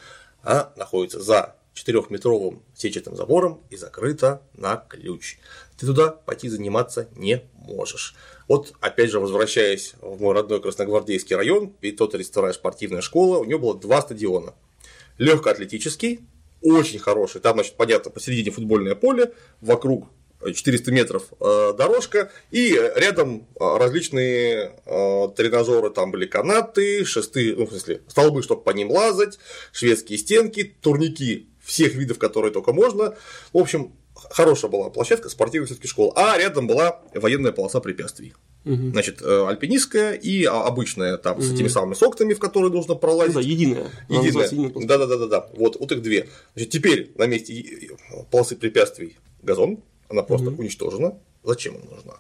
[0.44, 5.38] а находится за четырехметровым сетчатым забором и закрыта на ключ.
[5.78, 8.16] Ты туда пойти заниматься не можешь.
[8.48, 13.58] Вот, опять же, возвращаясь в мой родной Красногвардейский район, Витоторис вторая спортивная школа, у нее
[13.58, 14.56] было два стадиона.
[15.18, 16.22] Легкоатлетический,
[16.62, 20.08] очень хороший, там, значит, понятно, посередине футбольное поле, вокруг
[20.41, 27.66] 400 метров э, дорожка, и рядом э, различные э, тренажеры, там были канаты, шесты, ну,
[27.66, 29.38] в смысле, столбы, чтобы по ним лазать,
[29.74, 33.16] шведские стенки, турники всех видов, которые только можно.
[33.52, 36.14] В общем, хорошая была площадка, спортивная все-таки школа.
[36.16, 38.34] А рядом была военная полоса препятствий.
[38.66, 38.91] Угу.
[38.91, 41.44] Значит, альпинистская и обычная там угу.
[41.44, 43.36] с этими самыми соктами, в которые нужно пролазить.
[43.36, 43.91] Ну, да, единая.
[44.07, 44.88] Единая.
[44.88, 45.49] Да, да, да, да, да.
[45.53, 46.30] Вот, вот их две.
[46.56, 47.91] Значит, теперь на месте
[48.32, 51.18] полосы препятствий газон, она просто mm уничтожена.
[51.44, 52.14] Зачем она нужна?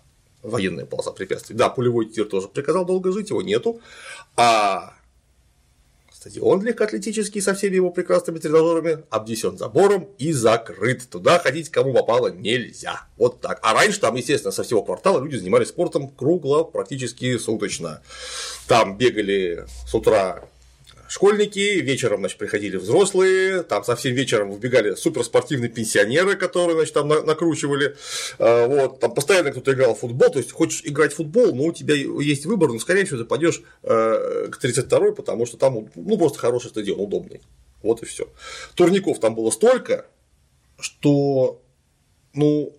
[0.43, 1.55] Военная полоса препятствий.
[1.55, 3.81] Да, пулевой тир тоже приказал долго жить, его нету.
[4.37, 4.93] А
[6.13, 11.09] стадион легкоатлетический со всеми его прекрасными тренажерами обнесен забором и закрыт.
[11.09, 13.07] Туда ходить кому попало нельзя.
[13.17, 13.59] Вот так.
[13.63, 18.01] А раньше там, естественно, со всего квартала люди занимались спортом кругло, практически суточно.
[18.67, 20.47] Там бегали с утра
[21.09, 27.95] школьники, вечером, значит, приходили взрослые, там совсем вечером выбегали суперспортивные пенсионеры, которые, значит, там накручивали,
[28.37, 31.63] а, вот, там постоянно кто-то играл в футбол, то есть хочешь играть в футбол, но
[31.63, 35.89] у тебя есть выбор, но скорее всего ты пойдешь а, к 32-й, потому что там,
[35.95, 37.41] ну, просто хороший стадион, удобный,
[37.81, 38.29] вот и все.
[38.75, 40.05] Турников там было столько,
[40.79, 41.61] что,
[42.33, 42.75] ну,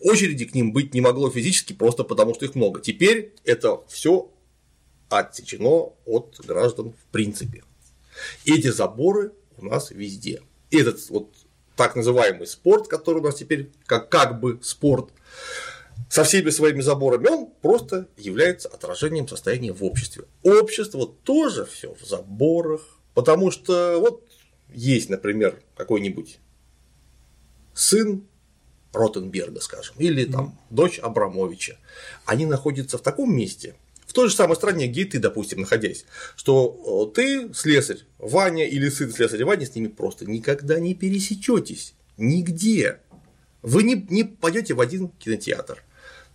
[0.00, 2.80] очереди к ним быть не могло физически, просто потому что их много.
[2.80, 4.30] Теперь это все
[5.10, 7.62] отсечено от граждан в принципе.
[8.44, 10.42] Эти заборы у нас везде.
[10.70, 11.34] Этот вот
[11.76, 15.10] так называемый спорт, который у нас теперь как, как бы спорт,
[16.08, 20.24] со всеми своими заборами, он просто является отражением состояния в обществе.
[20.42, 22.82] Общество тоже все в заборах,
[23.14, 24.24] потому что вот
[24.72, 26.38] есть, например, какой-нибудь
[27.74, 28.24] сын
[28.92, 31.78] Ротенберга, скажем, или там дочь Абрамовича.
[32.26, 33.74] Они находятся в таком месте,
[34.14, 39.12] той же самой стране, где ты, допустим, находясь, что э, ты слесарь Ваня или сын
[39.12, 41.94] слесаря Ваня с ними просто никогда не пересечетесь.
[42.16, 43.00] Нигде.
[43.62, 45.82] Вы не, не пойдете в один кинотеатр.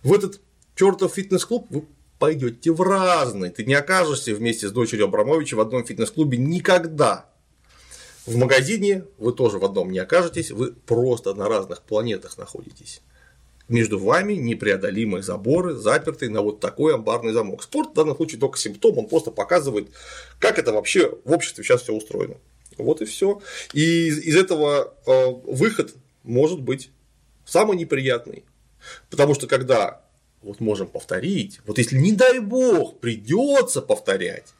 [0.02, 0.40] В этот
[0.76, 1.86] чертов фитнес-клуб вы
[2.18, 3.50] пойдете в разный.
[3.50, 7.30] Ты не окажешься вместе с дочерью Абрамовича в одном фитнес-клубе никогда.
[8.26, 13.00] В магазине вы тоже в одном не окажетесь, вы просто на разных планетах находитесь
[13.70, 17.62] между вами непреодолимые заборы, запертые на вот такой амбарный замок.
[17.62, 19.88] Спорт в данном случае только симптом, он просто показывает,
[20.38, 22.36] как это вообще в обществе сейчас все устроено.
[22.76, 23.40] Вот и все.
[23.72, 25.94] И из этого э, выход
[26.24, 26.90] может быть
[27.44, 28.44] самый неприятный.
[29.08, 30.02] Потому что когда
[30.42, 34.54] вот можем повторить, вот если не дай бог придется повторять,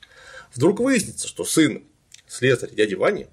[0.55, 1.83] вдруг выяснится, что сын
[2.29, 3.27] слесаря дяди Вани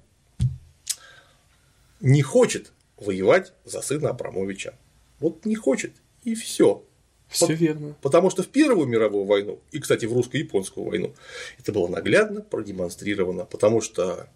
[1.99, 4.73] не хочет воевать за сына Абрамовича.
[5.19, 6.83] Вот не хочет, и все.
[7.27, 7.95] Все верно.
[8.01, 11.13] Потому что в Первую мировую войну, и, кстати, в русско-японскую войну,
[11.59, 14.29] это было наглядно продемонстрировано, потому что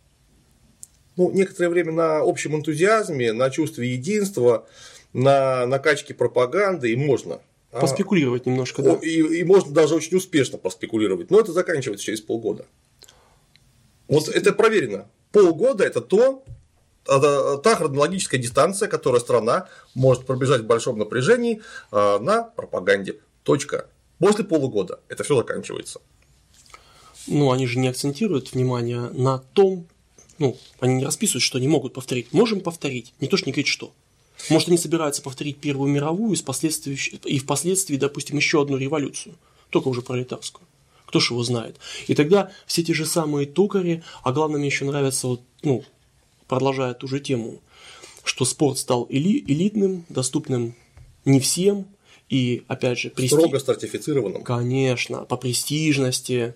[1.16, 4.68] ну, некоторое время на общем энтузиазме, на чувстве единства,
[5.14, 7.42] на накачке пропаганды и можно.
[7.72, 8.94] А Поспекулировать а, немножко, да.
[9.02, 12.66] И, и можно даже очень успешно поспекулировать, но это заканчивается через полгода.
[14.08, 15.10] Вот это проверено.
[15.32, 16.44] Полгода это то,
[17.04, 21.62] та хронологическая дистанция, которую страна может пробежать в большом напряжении
[21.92, 23.18] э, на пропаганде.
[23.44, 23.88] Точка.
[24.20, 26.00] После полугода это все заканчивается.
[27.28, 29.88] Ну, они же не акцентируют внимание на том,
[30.38, 32.34] ну, они не расписывают, что они могут повторить.
[32.34, 33.94] Можем повторить, не то, что не говорить, что.
[34.50, 39.36] Может, они собираются повторить Первую мировую и впоследствии, допустим, еще одну революцию,
[39.70, 40.68] только уже пролетарскую.
[41.06, 41.78] Кто ж его знает.
[42.08, 45.84] И тогда все те же самые токари, а главное, мне еще нравится, вот, ну,
[46.52, 47.62] продолжая ту же тему,
[48.26, 50.76] что спорт стал эли, элитным, доступным
[51.24, 51.88] не всем,
[52.28, 53.34] и, опять же, прести...
[53.34, 54.44] Строго стратифицированным.
[54.44, 56.54] Конечно, по престижности,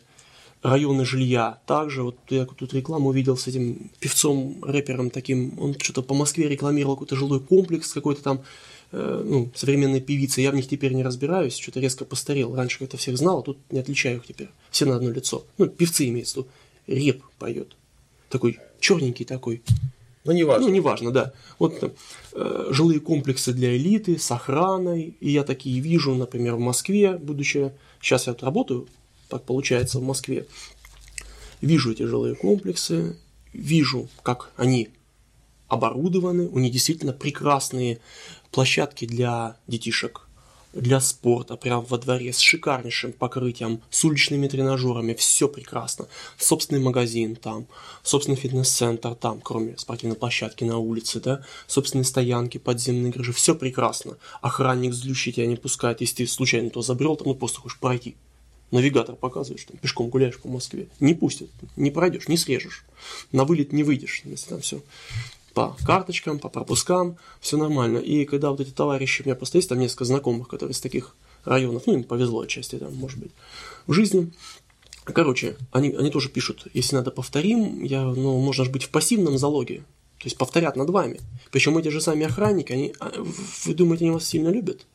[0.62, 1.62] районы жилья.
[1.66, 6.50] Также вот я тут рекламу увидел с этим певцом, рэпером таким, он что-то по Москве
[6.50, 8.44] рекламировал какой-то жилой комплекс какой-то там,
[8.92, 10.42] э, ну, современной певицы.
[10.42, 12.54] Я в них теперь не разбираюсь, что-то резко постарел.
[12.54, 14.50] Раньше как-то всех знал, а тут не отличаю их теперь.
[14.72, 15.46] Все на одно лицо.
[15.58, 16.50] Ну, певцы имеется в виду.
[16.88, 17.78] Реп поет.
[18.36, 19.64] Такой черненький такой.
[20.26, 20.68] Ну, не важно.
[20.68, 21.32] Ну, не важно, да.
[21.58, 21.94] Вот
[22.34, 25.16] э, жилые комплексы для элиты с охраной.
[25.22, 27.72] И я такие вижу, например, в Москве, будучи...
[28.02, 28.88] Сейчас я вот работаю
[29.30, 30.48] так получается в Москве.
[31.62, 33.18] Вижу эти жилые комплексы,
[33.54, 34.90] вижу, как они
[35.68, 38.00] оборудованы, у них действительно прекрасные
[38.52, 40.25] площадки для детишек,
[40.76, 46.08] для спорта, прямо во дворе, с шикарнейшим покрытием, с уличными тренажерами, все прекрасно.
[46.38, 47.68] Собственный магазин там,
[48.04, 54.18] собственный фитнес-центр там, кроме спортивной площадки на улице, да, собственные стоянки, подземные гаражи, все прекрасно.
[54.42, 58.16] Охранник злющий тебя не пускает, если ты случайно то забрел, там, ну просто хочешь пройти.
[58.72, 62.84] Навигатор показывает, что пешком гуляешь по Москве, не пустят, не пройдешь, не срежешь,
[63.32, 64.82] на вылет не выйдешь, если там все
[65.56, 67.98] по карточкам, по пропускам, все нормально.
[67.98, 71.16] И когда вот эти товарищи, у меня просто есть там несколько знакомых, которые из таких
[71.46, 73.32] районов, ну, им повезло отчасти там, может быть,
[73.88, 74.32] в жизни.
[75.06, 79.38] Короче, они, они тоже пишут, если надо повторим, я, ну, можно же быть в пассивном
[79.38, 79.78] залоге,
[80.18, 81.22] то есть повторят над вами.
[81.52, 83.14] Причем эти же сами охранники, они, а,
[83.66, 84.86] вы думаете, они вас сильно любят?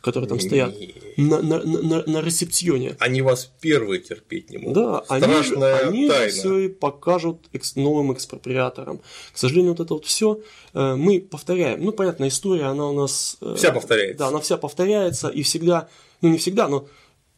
[0.00, 0.74] Которые там стоят
[1.16, 2.96] на, на, на, на ресепционе.
[2.98, 4.74] Они вас первые терпеть не могут.
[4.74, 9.00] Да, Страшная они, они все и покажут экс, новым экспроприаторам.
[9.32, 10.40] К сожалению, вот это вот все
[10.72, 11.84] э, мы повторяем.
[11.84, 13.36] Ну, понятно, история, она у нас...
[13.40, 14.18] Э, вся повторяется.
[14.18, 15.88] Да, она вся повторяется, и всегда,
[16.22, 16.86] ну не всегда, но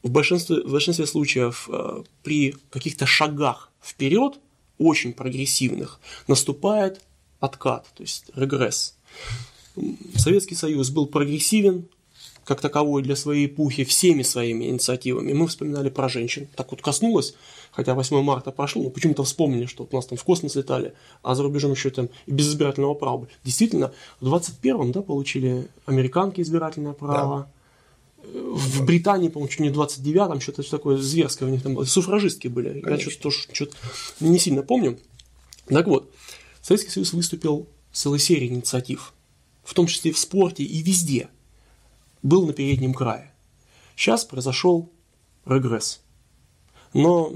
[0.02, 4.34] в большинстве, в большинстве случаев э, при каких-то шагах вперед,
[4.78, 7.00] очень прогрессивных, наступает
[7.40, 8.96] откат, то есть регресс.
[10.16, 11.88] Советский Союз был прогрессивен,
[12.44, 15.32] как таковой для своей эпохи всеми своими инициативами.
[15.32, 16.48] Мы вспоминали про женщин.
[16.56, 17.34] Так вот коснулось,
[17.70, 21.34] хотя 8 марта прошло, но почему-то вспомнили, что у нас там в космос летали, а
[21.34, 23.28] за рубежом еще там и без избирательного права.
[23.44, 27.48] Действительно, в 21-м да, получили американки избирательное право.
[27.48, 27.52] Да.
[28.24, 31.84] В Британии, по-моему, чуть не в 29-м, что-то такое зверское у них там было.
[31.84, 32.80] Суфражистки были.
[32.80, 33.10] Конечно.
[33.10, 33.76] Я что-то, что-то
[34.20, 34.98] не сильно помню.
[35.66, 36.10] Так вот,
[36.60, 39.12] Советский Союз выступил целой серией инициатив,
[39.64, 41.28] в том числе в спорте и везде–
[42.22, 43.32] был на переднем крае.
[43.96, 44.90] Сейчас произошел
[45.44, 46.00] регресс.
[46.94, 47.32] Но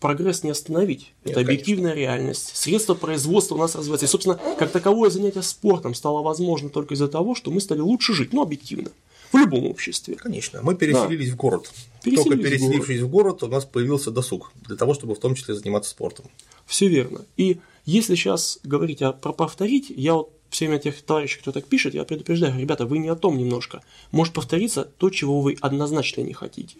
[0.00, 1.12] прогресс не остановить.
[1.24, 2.00] Нет, Это объективная конечно.
[2.00, 2.56] реальность.
[2.56, 4.06] Средства производства у нас развиваются.
[4.06, 8.14] И, собственно, как таковое занятие спортом стало возможно только из-за того, что мы стали лучше
[8.14, 8.32] жить.
[8.32, 8.90] Ну, объективно.
[9.32, 10.14] В любом обществе.
[10.14, 10.60] Конечно.
[10.62, 11.34] Мы переселились да.
[11.34, 11.72] в город.
[12.02, 13.34] Переселились только переселившись в город.
[13.34, 14.52] в город, у нас появился досуг.
[14.66, 16.26] Для того, чтобы в том числе заниматься спортом.
[16.64, 17.24] Все верно.
[17.36, 21.92] И если сейчас говорить о, про повторить, я вот всем этих товарищей, кто так пишет,
[21.92, 23.82] я предупреждаю, ребята, вы не о том немножко.
[24.10, 26.76] Может повториться то, чего вы однозначно не хотите.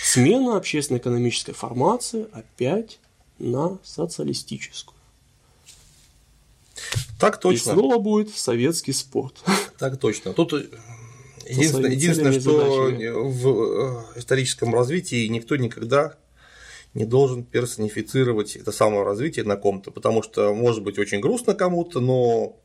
[0.00, 3.00] Смена общественно-экономической формации опять
[3.40, 4.94] на социалистическую.
[7.18, 7.70] Так точно.
[7.70, 9.34] И снова будет советский спорт.
[9.78, 10.32] Так точно.
[10.32, 10.66] Тут э,
[11.48, 13.48] единственное, единственное что в
[14.14, 16.16] э, историческом развитии никто никогда
[16.94, 22.00] не должен персонифицировать это самое развитие на ком-то, потому что может быть очень грустно кому-то,
[22.00, 22.56] но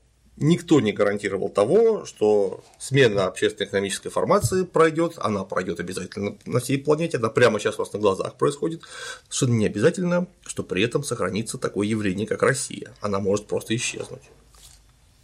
[0.41, 7.17] никто не гарантировал того, что смена общественно-экономической формации пройдет, она пройдет обязательно на всей планете,
[7.17, 8.81] она прямо сейчас у вас на глазах происходит,
[9.29, 14.23] совершенно не обязательно, что при этом сохранится такое явление, как Россия, она может просто исчезнуть.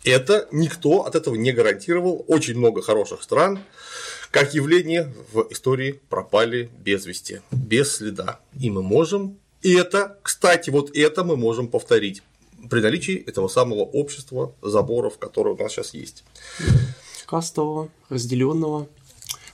[0.04, 3.60] Это никто от этого не гарантировал, очень много хороших стран,
[4.32, 10.70] как явление в истории пропали без вести, без следа, и мы можем и это, кстати,
[10.70, 12.22] вот это мы можем повторить
[12.70, 16.24] при наличии этого самого общества заборов, которое у нас сейчас есть.
[17.26, 18.88] Кастового, разделенного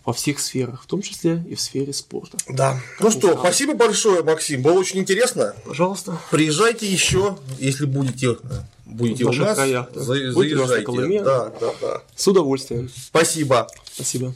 [0.06, 2.38] во всех сферах, в том числе и в сфере спорта.
[2.50, 2.80] Да.
[2.98, 3.40] Как ну что, сказал.
[3.40, 4.62] спасибо большое, Максим.
[4.62, 5.56] Было очень интересно.
[5.66, 6.20] Пожалуйста.
[6.30, 8.38] Приезжайте еще, если будете
[8.86, 9.56] будете в у нас.
[9.56, 10.02] Краях, да.
[10.02, 10.86] За, заезжайте.
[10.86, 11.24] Колыме.
[11.24, 12.04] Да, да, да.
[12.16, 12.90] С удовольствием.
[12.96, 13.68] Спасибо.
[13.92, 14.36] Спасибо.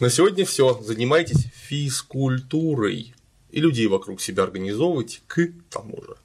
[0.00, 0.80] На сегодня все.
[0.82, 3.14] Занимайтесь физкультурой
[3.50, 6.16] и людей вокруг себя организовывать к тому же.